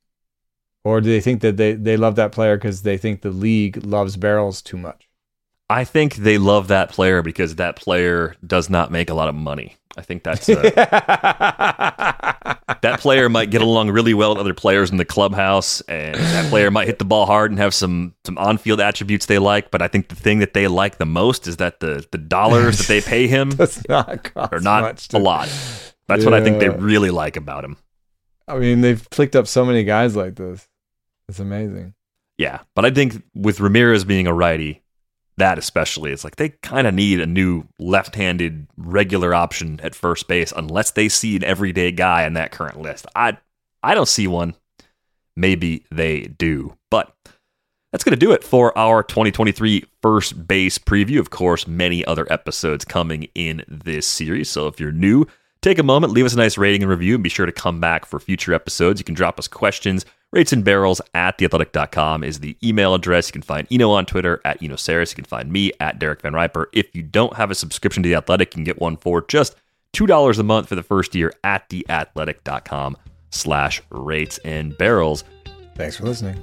or 0.85 1.01
do 1.01 1.09
they 1.09 1.23
think 1.23 1.41
that 1.41 1.57
they 1.57 1.73
they 1.73 1.97
love 1.97 2.17
that 2.17 2.33
player 2.33 2.59
because 2.59 2.83
they 2.83 2.99
think 2.99 3.23
the 3.23 3.31
league 3.31 3.87
loves 3.87 4.19
barrels 4.19 4.61
too 4.61 4.77
much? 4.77 5.04
I 5.71 5.85
think 5.85 6.17
they 6.17 6.39
love 6.39 6.69
that 6.69 6.91
player 6.91 7.23
because 7.23 7.57
that 7.57 7.77
player 7.77 8.37
does 8.47 8.69
not 8.69 8.91
make 8.91 9.09
a 9.09 9.15
lot 9.15 9.29
of 9.29 9.35
money. 9.35 9.77
I 9.97 10.03
think 10.03 10.25
that's 10.25 10.49
uh, 10.49 10.63
that 12.83 13.01
player 13.01 13.29
might 13.29 13.51
get 13.51 13.63
along 13.63 13.91
really 13.91 14.13
well 14.13 14.31
with 14.31 14.39
other 14.39 14.55
players 14.55 14.91
in 14.91 14.97
the 14.97 15.05
clubhouse, 15.05 15.81
and 15.83 16.17
that 16.17 16.51
player 16.51 16.71
might 16.71 16.89
hit 16.89 16.99
the 16.99 17.05
ball 17.05 17.27
hard 17.27 17.53
and 17.53 17.61
have 17.61 17.73
some 17.73 18.15
some 18.25 18.37
on 18.39 18.59
field 18.59 18.81
attributes 18.81 19.27
they 19.27 19.39
like. 19.39 19.71
But 19.71 19.83
I 19.83 19.89
think 19.89 20.09
the 20.09 20.17
thing 20.17 20.41
that 20.41 20.53
they 20.53 20.67
like 20.67 20.99
the 20.99 21.07
most 21.07 21.47
is 21.47 21.59
that 21.59 21.81
the 21.81 22.05
the 22.11 22.19
dollars 22.19 22.79
that 22.79 22.89
they 22.89 23.01
pay 23.09 23.29
him 23.29 23.51
Does 23.51 23.87
not 23.89 24.25
cost 24.25 24.53
are 24.53 24.61
not 24.61 25.15
a 25.15 25.19
lot. 25.19 25.49
That's 26.09 26.25
what 26.25 26.35
I 26.35 26.43
think 26.43 26.59
they 26.59 26.69
really 26.69 27.11
like 27.11 27.37
about 27.37 27.65
him. 27.65 27.77
I 28.47 28.59
mean, 28.59 28.83
they've 28.83 29.09
picked 29.11 29.37
up 29.37 29.47
so 29.47 29.65
many 29.65 29.85
guys 29.85 30.17
like 30.17 30.35
this. 30.35 30.69
It's 31.29 31.39
amazing. 31.39 31.95
Yeah, 32.37 32.61
but 32.75 32.85
I 32.85 32.91
think 32.91 33.23
with 33.35 33.61
Ramirez 33.61 34.05
being 34.05 34.27
a 34.27 34.35
righty, 34.35 34.83
that 35.37 35.59
especially, 35.59 36.13
it's 36.13 36.25
like 36.25 36.37
they 36.37 36.51
kind 36.51 36.87
of 36.87 36.95
need 36.95 37.21
a 37.21 37.27
new 37.27 37.65
left-handed 37.79 38.67
regular 38.77 39.35
option 39.35 39.81
at 39.83 39.95
first 39.95 40.29
base, 40.29 40.53
unless 40.57 40.93
they 40.93 41.09
see 41.09 41.37
an 41.37 41.45
everyday 41.45 41.91
guy 41.91 42.25
in 42.25 42.35
that 42.35 42.53
current 42.53 42.81
list. 42.81 43.07
I 43.15 43.39
I 43.83 43.95
don't 43.95 44.09
see 44.09 44.27
one. 44.27 44.55
Maybe 45.37 45.85
they 45.91 46.23
do, 46.23 46.77
but 46.91 47.15
that's 47.93 48.05
going 48.05 48.19
to 48.19 48.27
do 48.27 48.33
it 48.33 48.43
for 48.43 48.77
our 48.79 49.03
2023 49.03 49.85
first 50.03 50.47
base 50.49 50.79
preview. 50.79 51.19
Of 51.19 51.31
course, 51.31 51.67
many 51.67 52.05
other 52.05 52.27
episodes 52.33 52.85
coming 52.85 53.29
in 53.35 53.65
this 53.69 54.07
series. 54.07 54.51
So 54.51 54.67
if 54.69 54.81
you're 54.81 54.93
new, 54.93 55.27
take 55.65 55.79
a 55.79 55.83
moment, 55.83 56.13
leave 56.13 56.27
us 56.27 56.35
a 56.35 56.37
nice 56.37 56.59
rating 56.59 56.83
and 56.83 56.91
review, 56.91 57.15
and 57.15 57.25
be 57.25 57.31
sure 57.31 57.47
to 57.47 57.53
come 57.53 57.81
back 57.81 58.05
for 58.05 58.21
future 58.21 58.53
episodes. 58.53 59.01
You 59.01 59.05
can 59.05 59.15
drop 59.15 59.39
us 59.39 59.49
questions. 59.49 60.05
Rates 60.31 60.53
and 60.53 60.65
barrels 60.65 61.01
at 61.15 61.39
theathletic.com 61.39 62.23
is 62.23 62.41
the 62.41 62.57
email 62.63 62.93
address. 62.95 63.29
You 63.29 63.33
can 63.33 63.43
find 63.43 63.67
Eno 63.71 63.91
on 63.91 64.05
Twitter 64.05 64.41
at 64.45 64.63
Eno 64.63 64.75
Sarris. 64.75 65.11
You 65.11 65.17
can 65.17 65.25
find 65.25 65.51
me 65.51 65.73
at 65.81 65.99
Derek 65.99 66.21
Van 66.21 66.35
Riper. 66.35 66.69
If 66.73 66.95
you 66.95 67.03
don't 67.03 67.35
have 67.37 67.51
a 67.51 67.55
subscription 67.55 68.03
to 68.03 68.09
The 68.09 68.17
Athletic, 68.17 68.53
you 68.53 68.59
can 68.59 68.65
get 68.65 68.81
one 68.81 68.97
for 68.97 69.23
just 69.23 69.57
$2 69.95 70.39
a 70.39 70.43
month 70.43 70.69
for 70.69 70.75
the 70.75 70.83
first 70.83 71.15
year 71.15 71.33
at 71.43 71.69
theathletic.com 71.71 72.97
slash 73.31 73.81
rates 73.91 74.39
and 74.45 74.77
barrels. 74.77 75.25
Thanks 75.77 75.97
for 75.97 76.05
listening. 76.05 76.43